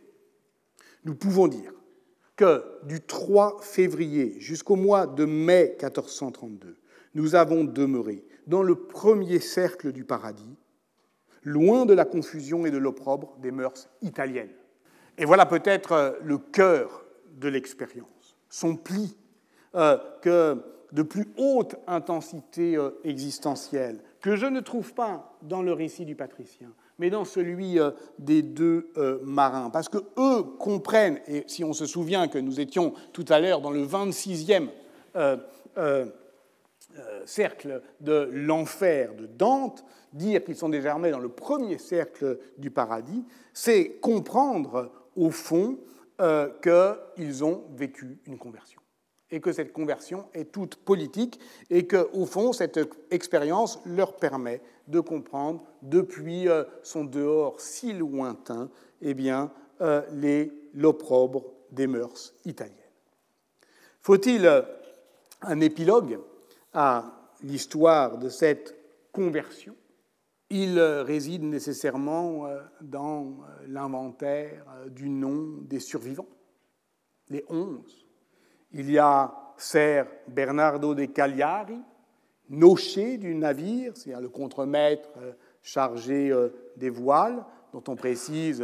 nous 1.04 1.16
pouvons 1.16 1.48
dire 1.48 1.74
que 2.36 2.64
du 2.84 3.02
3 3.02 3.60
février 3.62 4.40
jusqu'au 4.40 4.76
mois 4.76 5.08
de 5.08 5.26
mai 5.26 5.76
1432, 5.80 6.78
nous 7.16 7.36
avons 7.36 7.64
demeuré 7.64 8.24
dans 8.48 8.64
le 8.64 8.76
premier 8.76 9.40
cercle 9.40 9.92
du 9.92 10.04
paradis, 10.04 10.56
loin 11.44 11.86
de 11.86 11.94
la 11.94 12.06
confusion 12.06 12.66
et 12.66 12.72
de 12.72 12.78
l'opprobre 12.78 13.36
des 13.40 13.52
mœurs 13.52 13.90
italiennes. 14.02 14.54
Et 15.18 15.26
voilà 15.26 15.46
peut-être 15.46 16.20
le 16.24 16.38
cœur 16.38 17.06
de 17.32 17.48
l'expérience, 17.48 18.38
son 18.50 18.76
pli, 18.76 19.18
que 19.74 20.58
de 20.92 21.04
plus 21.04 21.28
haute 21.38 21.76
intensité 21.88 22.76
euh, 22.76 22.90
existentielle, 23.06 24.00
que 24.20 24.36
je 24.36 24.46
ne 24.46 24.60
trouve 24.60 24.94
pas 24.94 25.38
dans 25.42 25.62
le 25.62 25.72
récit 25.72 26.06
du 26.06 26.16
patricien, 26.16 26.70
mais 27.00 27.10
dans 27.10 27.26
celui 27.26 27.78
des 28.20 28.44
deux 28.44 28.92
marins. 29.24 29.72
Parce 29.72 29.90
que 29.90 29.98
eux 30.20 30.44
comprennent, 30.60 31.20
et 31.28 31.44
si 31.48 31.64
on 31.64 31.74
se 31.74 31.88
souvient 31.88 32.28
que 32.28 32.38
nous 32.38 32.60
étions 32.60 32.94
tout 33.14 33.26
à 33.30 33.40
l'heure 33.40 33.62
dans 33.62 33.72
le 33.72 33.84
26e 33.84 34.68
euh, 35.78 36.06
cercle 37.26 37.82
de 38.02 38.30
l'enfer 38.34 39.16
de 39.16 39.26
Dante, 39.26 39.86
dire 40.12 40.44
qu'ils 40.44 40.58
sont 40.58 40.68
désormais 40.68 41.12
dans 41.12 41.20
le 41.20 41.30
premier 41.30 41.78
cercle 41.78 42.40
du 42.58 42.70
paradis, 42.70 43.24
c'est 43.54 43.92
comprendre 44.02 44.92
au 45.16 45.30
fond 45.30 45.78
euh, 46.20 46.50
qu'ils 47.16 47.46
ont 47.46 47.64
vécu 47.76 48.20
une 48.26 48.38
conversion 48.38 48.82
et 49.32 49.40
que 49.40 49.52
cette 49.52 49.74
conversion 49.74 50.26
est 50.34 50.52
toute 50.52 50.76
politique 50.76 51.40
et 51.70 51.88
que, 51.88 52.10
au 52.14 52.26
fond, 52.26 52.54
cette 52.54 52.80
expérience 53.10 53.80
leur 53.86 54.18
permet 54.18 54.62
de 54.88 55.00
comprendre, 55.00 55.64
depuis 55.82 56.48
euh, 56.48 56.64
son 56.84 57.06
dehors 57.06 57.60
si 57.60 57.94
lointain, 57.94 58.70
eh 59.02 59.14
bien, 59.14 59.52
l'opprobre 60.76 61.46
des 61.72 61.88
mœurs 61.88 62.36
italiennes. 62.46 62.78
Faut-il 64.02 64.48
un 65.42 65.60
épilogue 65.60 66.20
à 66.72 67.32
l'histoire 67.42 68.20
de 68.20 68.30
cette 68.30 68.76
conversion, 69.12 69.76
il 70.50 70.80
réside 70.80 71.44
nécessairement 71.44 72.46
euh, 72.46 72.60
dans 72.82 73.26
euh, 73.26 73.66
l'inventaire 73.68 74.66
euh, 74.76 74.90
du 74.90 75.10
nom 75.10 75.60
des 75.62 75.80
survivants, 75.80 76.28
les 77.30 77.46
onze. 77.50 78.01
Il 78.74 78.90
y 78.90 78.98
a 78.98 79.34
Ser 79.58 80.06
Bernardo 80.28 80.96
de 80.96 81.06
Cagliari, 81.06 81.80
noché 82.50 83.18
du 83.18 83.36
navire, 83.36 83.92
c'est-à-dire 83.96 84.22
le 84.22 84.30
contremaître 84.30 85.10
chargé 85.62 86.34
des 86.78 86.90
voiles, 86.90 87.44
dont 87.74 87.84
on 87.88 87.96
précise 87.96 88.64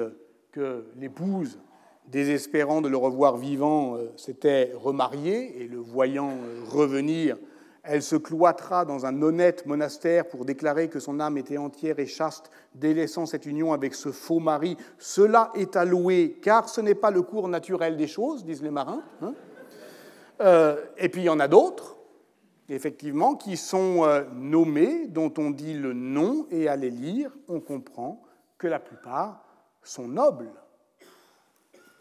que 0.51 0.85
l'épouse, 0.97 1.59
désespérant 2.07 2.81
de 2.81 2.89
le 2.89 2.97
revoir 2.97 3.37
vivant, 3.37 3.97
s'était 4.15 4.71
remariée 4.75 5.61
et 5.61 5.67
le 5.67 5.77
voyant 5.77 6.31
revenir 6.69 7.37
elle 7.87 8.03
se 8.03 8.17
cloîtra 8.17 8.85
dans 8.85 9.05
un 9.05 9.21
honnête 9.21 9.65
monastère 9.65 10.27
pour 10.27 10.43
déclarer 10.43 10.89
que 10.89 10.99
son 10.99 11.19
âme 11.19 11.37
était 11.37 11.57
entière 11.57 11.99
et 11.99 12.05
chaste, 12.05 12.51
délaissant 12.75 13.25
cette 13.25 13.45
union 13.45 13.71
avec 13.71 13.95
ce 13.95 14.11
faux 14.11 14.39
mari. 14.39 14.77
Cela 14.97 15.51
est 15.55 15.75
à 15.77 15.85
louer, 15.85 16.37
car 16.41 16.67
ce 16.67 16.81
n'est 16.81 16.95
pas 16.95 17.11
le 17.11 17.21
cours 17.21 17.47
naturel 17.47 17.95
des 17.95 18.07
choses, 18.07 18.43
disent 18.43 18.61
les 18.61 18.71
marins. 18.71 19.03
Hein. 19.21 19.33
Euh, 20.41 20.83
et 20.97 21.09
puis 21.09 21.21
il 21.21 21.25
y 21.25 21.29
en 21.29 21.39
a 21.39 21.47
d'autres, 21.47 21.97
effectivement, 22.69 23.35
qui 23.35 23.57
sont 23.57 24.03
euh, 24.03 24.23
nommés, 24.33 25.07
dont 25.07 25.33
on 25.37 25.51
dit 25.51 25.73
le 25.73 25.93
nom, 25.93 26.47
et 26.51 26.67
à 26.67 26.75
les 26.75 26.89
lire, 26.89 27.31
on 27.47 27.59
comprend 27.59 28.23
que 28.57 28.67
la 28.67 28.79
plupart 28.79 29.43
sont 29.83 30.07
nobles, 30.07 30.51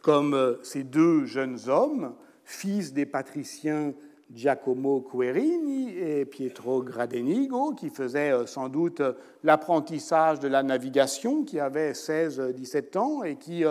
comme 0.02 0.34
euh, 0.34 0.62
ces 0.62 0.84
deux 0.84 1.24
jeunes 1.24 1.58
hommes, 1.68 2.14
fils 2.44 2.92
des 2.92 3.06
patriciens 3.06 3.92
Giacomo 4.32 5.02
Querini 5.02 5.96
et 5.96 6.24
Pietro 6.24 6.82
Gradenigo, 6.82 7.74
qui 7.74 7.90
faisaient 7.90 8.46
sans 8.46 8.68
doute 8.68 9.00
l'apprentissage 9.44 10.40
de 10.40 10.48
la 10.48 10.64
navigation, 10.64 11.44
qui 11.44 11.60
avaient 11.60 11.92
16-17 11.92 12.98
ans 12.98 13.22
et 13.22 13.36
qui 13.36 13.64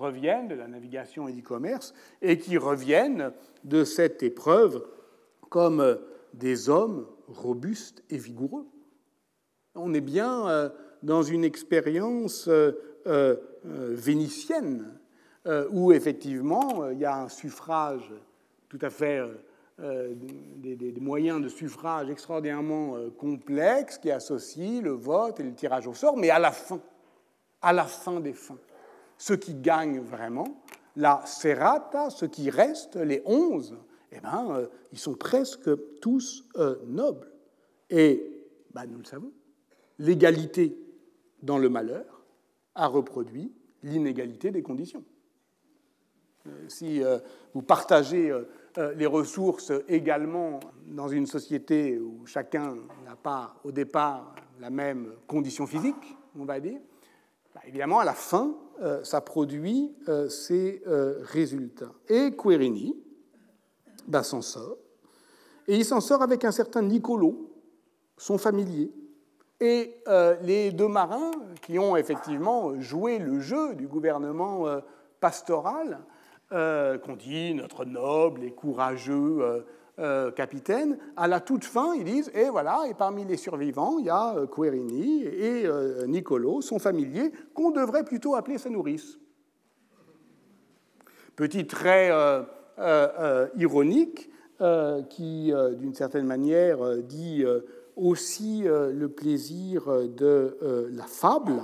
reviennent 0.00 0.48
de 0.48 0.54
la 0.54 0.66
navigation 0.66 1.28
et 1.28 1.32
du 1.32 1.42
commerce, 1.42 1.94
et 2.22 2.38
qui 2.38 2.58
reviennent 2.58 3.32
de 3.64 3.84
cette 3.84 4.22
épreuve 4.22 4.86
comme 5.48 5.98
des 6.34 6.68
hommes 6.68 7.06
robustes 7.28 8.02
et 8.10 8.16
vigoureux. 8.16 8.66
On 9.74 9.94
est 9.94 10.00
bien 10.00 10.70
dans 11.02 11.22
une 11.22 11.44
expérience 11.44 12.48
vénitienne, 13.64 14.98
où 15.70 15.92
effectivement 15.92 16.88
il 16.90 16.98
y 16.98 17.04
a 17.04 17.16
un 17.16 17.28
suffrage 17.28 18.12
tout 18.68 18.78
à 18.82 18.90
fait 18.90 19.20
euh, 19.82 20.14
des, 20.14 20.92
moyens 21.00 21.40
de 21.40 21.48
suffrage 21.48 22.10
extraordinairement 22.10 22.96
euh, 22.96 23.08
complexes 23.10 23.96
qui 23.96 24.10
associent 24.10 24.82
le 24.82 24.90
vote 24.90 25.40
et 25.40 25.42
le 25.42 25.54
tirage 25.54 25.86
au 25.86 25.94
sort, 25.94 26.18
mais 26.18 26.28
à 26.28 26.38
la 26.38 26.52
fin, 26.52 26.78
à 27.62 27.72
la 27.72 27.84
fin 27.84 28.20
des 28.20 28.34
fins, 28.34 28.58
ceux 29.20 29.36
qui 29.36 29.54
gagnent 29.54 30.00
vraiment, 30.00 30.62
la 30.96 31.22
serrata, 31.26 32.08
ceux 32.08 32.26
qui 32.26 32.48
restent, 32.48 32.96
les 32.96 33.22
onze, 33.26 33.76
eh 34.12 34.18
ben, 34.18 34.48
euh, 34.50 34.66
ils 34.92 34.98
sont 34.98 35.14
presque 35.14 35.70
tous 36.00 36.48
nobles. 36.86 37.30
Et 37.90 38.48
ben, 38.72 38.86
nous 38.86 38.98
le 38.98 39.04
savons, 39.04 39.30
l'égalité 39.98 40.74
dans 41.42 41.58
le 41.58 41.68
malheur 41.68 42.24
a 42.74 42.86
reproduit 42.86 43.52
l'inégalité 43.82 44.50
des 44.50 44.62
conditions. 44.62 45.04
Si 46.68 47.02
vous 47.52 47.62
partagez 47.62 48.32
euh, 48.78 48.94
les 48.94 49.06
ressources 49.06 49.72
également 49.88 50.60
dans 50.86 51.08
une 51.08 51.26
société 51.26 51.98
où 51.98 52.24
chacun 52.24 52.76
n'a 53.04 53.16
pas 53.16 53.56
au 53.64 53.72
départ 53.72 54.32
la 54.60 54.70
même 54.70 55.12
condition 55.26 55.66
physique, 55.66 56.16
on 56.38 56.44
va 56.44 56.60
dire, 56.60 56.78
bah, 57.52 57.62
évidemment, 57.66 57.98
à 57.98 58.04
la 58.04 58.14
fin, 58.14 58.46
euh, 58.46 58.69
ça 59.02 59.20
produit 59.20 59.94
euh, 60.08 60.28
ces 60.28 60.82
résultats. 61.22 61.92
Et 62.08 62.30
Querini 62.32 62.96
bah, 64.06 64.22
s'en 64.22 64.42
sort, 64.42 64.78
et 65.68 65.76
il 65.76 65.84
s'en 65.84 66.00
sort 66.00 66.22
avec 66.22 66.44
un 66.44 66.50
certain 66.50 66.82
Nicolo, 66.82 67.50
son 68.16 68.38
familier, 68.38 68.90
et 69.60 69.94
les 70.42 70.72
deux 70.72 70.88
marins 70.88 71.32
qui 71.60 71.78
ont 71.78 71.94
effectivement 71.96 72.80
joué 72.80 73.18
le 73.18 73.40
jeu 73.40 73.74
du 73.74 73.86
gouvernement 73.86 74.64
pastoral 75.20 76.00
euh, 76.52 76.98
qu'on 76.98 77.14
dit 77.14 77.54
notre 77.54 77.84
noble 77.84 78.42
et 78.42 78.50
courageux 78.50 79.64
euh, 80.00 80.10
euh, 80.10 80.30
capitaine, 80.30 80.98
à 81.16 81.28
la 81.28 81.40
toute 81.40 81.64
fin, 81.64 81.94
ils 81.94 82.04
disent, 82.04 82.30
et 82.34 82.48
voilà, 82.48 82.84
et 82.88 82.94
parmi 82.94 83.24
les 83.24 83.36
survivants, 83.36 83.98
il 83.98 84.06
y 84.06 84.10
a 84.10 84.34
Querini 84.50 85.24
et 85.24 85.66
Nicolo, 86.06 86.60
son 86.60 86.78
familier, 86.78 87.32
qu'on 87.54 87.70
devrait 87.70 88.04
plutôt 88.04 88.34
appeler 88.34 88.58
sa 88.58 88.70
nourrice. 88.70 89.18
Petit 91.36 91.66
trait 91.66 92.10
ironique 93.56 94.30
qui, 95.10 95.52
d'une 95.78 95.94
certaine 95.94 96.26
manière, 96.26 96.96
dit 97.02 97.44
aussi 97.96 98.62
le 98.64 99.08
plaisir 99.08 99.86
de 100.08 100.88
la 100.92 101.04
fable. 101.04 101.60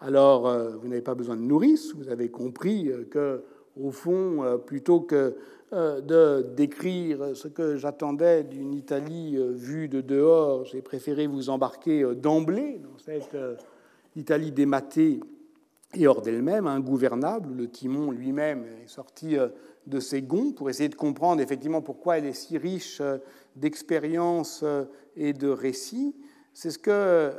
Alors, 0.00 0.50
vous 0.80 0.88
n'avez 0.88 1.02
pas 1.02 1.14
besoin 1.14 1.36
de 1.36 1.42
nourrice, 1.42 1.94
vous 1.94 2.08
avez 2.08 2.30
compris 2.30 2.90
que 3.10 3.42
au 3.80 3.90
fond, 3.90 4.42
euh, 4.42 4.58
plutôt 4.58 5.00
que 5.00 5.36
euh, 5.72 6.00
de 6.00 6.42
décrire 6.54 7.34
ce 7.34 7.48
que 7.48 7.76
j'attendais 7.76 8.44
d'une 8.44 8.74
Italie 8.74 9.36
euh, 9.36 9.52
vue 9.52 9.88
de 9.88 10.00
dehors, 10.00 10.64
j'ai 10.66 10.82
préféré 10.82 11.26
vous 11.26 11.48
embarquer 11.50 12.04
d'emblée 12.14 12.80
dans 12.82 12.98
cette 12.98 13.36
Italie 14.16 14.52
dématée 14.52 15.20
et 15.94 16.06
hors 16.06 16.22
d'elle-même, 16.22 16.66
ingouvernable. 16.66 17.54
Le 17.54 17.68
timon 17.68 18.10
lui-même 18.10 18.64
est 18.84 18.88
sorti 18.88 19.36
de 19.86 20.00
ses 20.00 20.22
gonds 20.22 20.52
pour 20.52 20.70
essayer 20.70 20.88
de 20.88 20.94
comprendre 20.94 21.42
effectivement 21.42 21.82
pourquoi 21.82 22.18
elle 22.18 22.26
est 22.26 22.32
si 22.32 22.56
riche 22.56 23.02
d'expériences 23.56 24.64
et 25.16 25.32
de 25.34 25.48
récits. 25.48 26.14
C'est 26.54 26.70
ce 26.70 26.78
que 26.78 27.32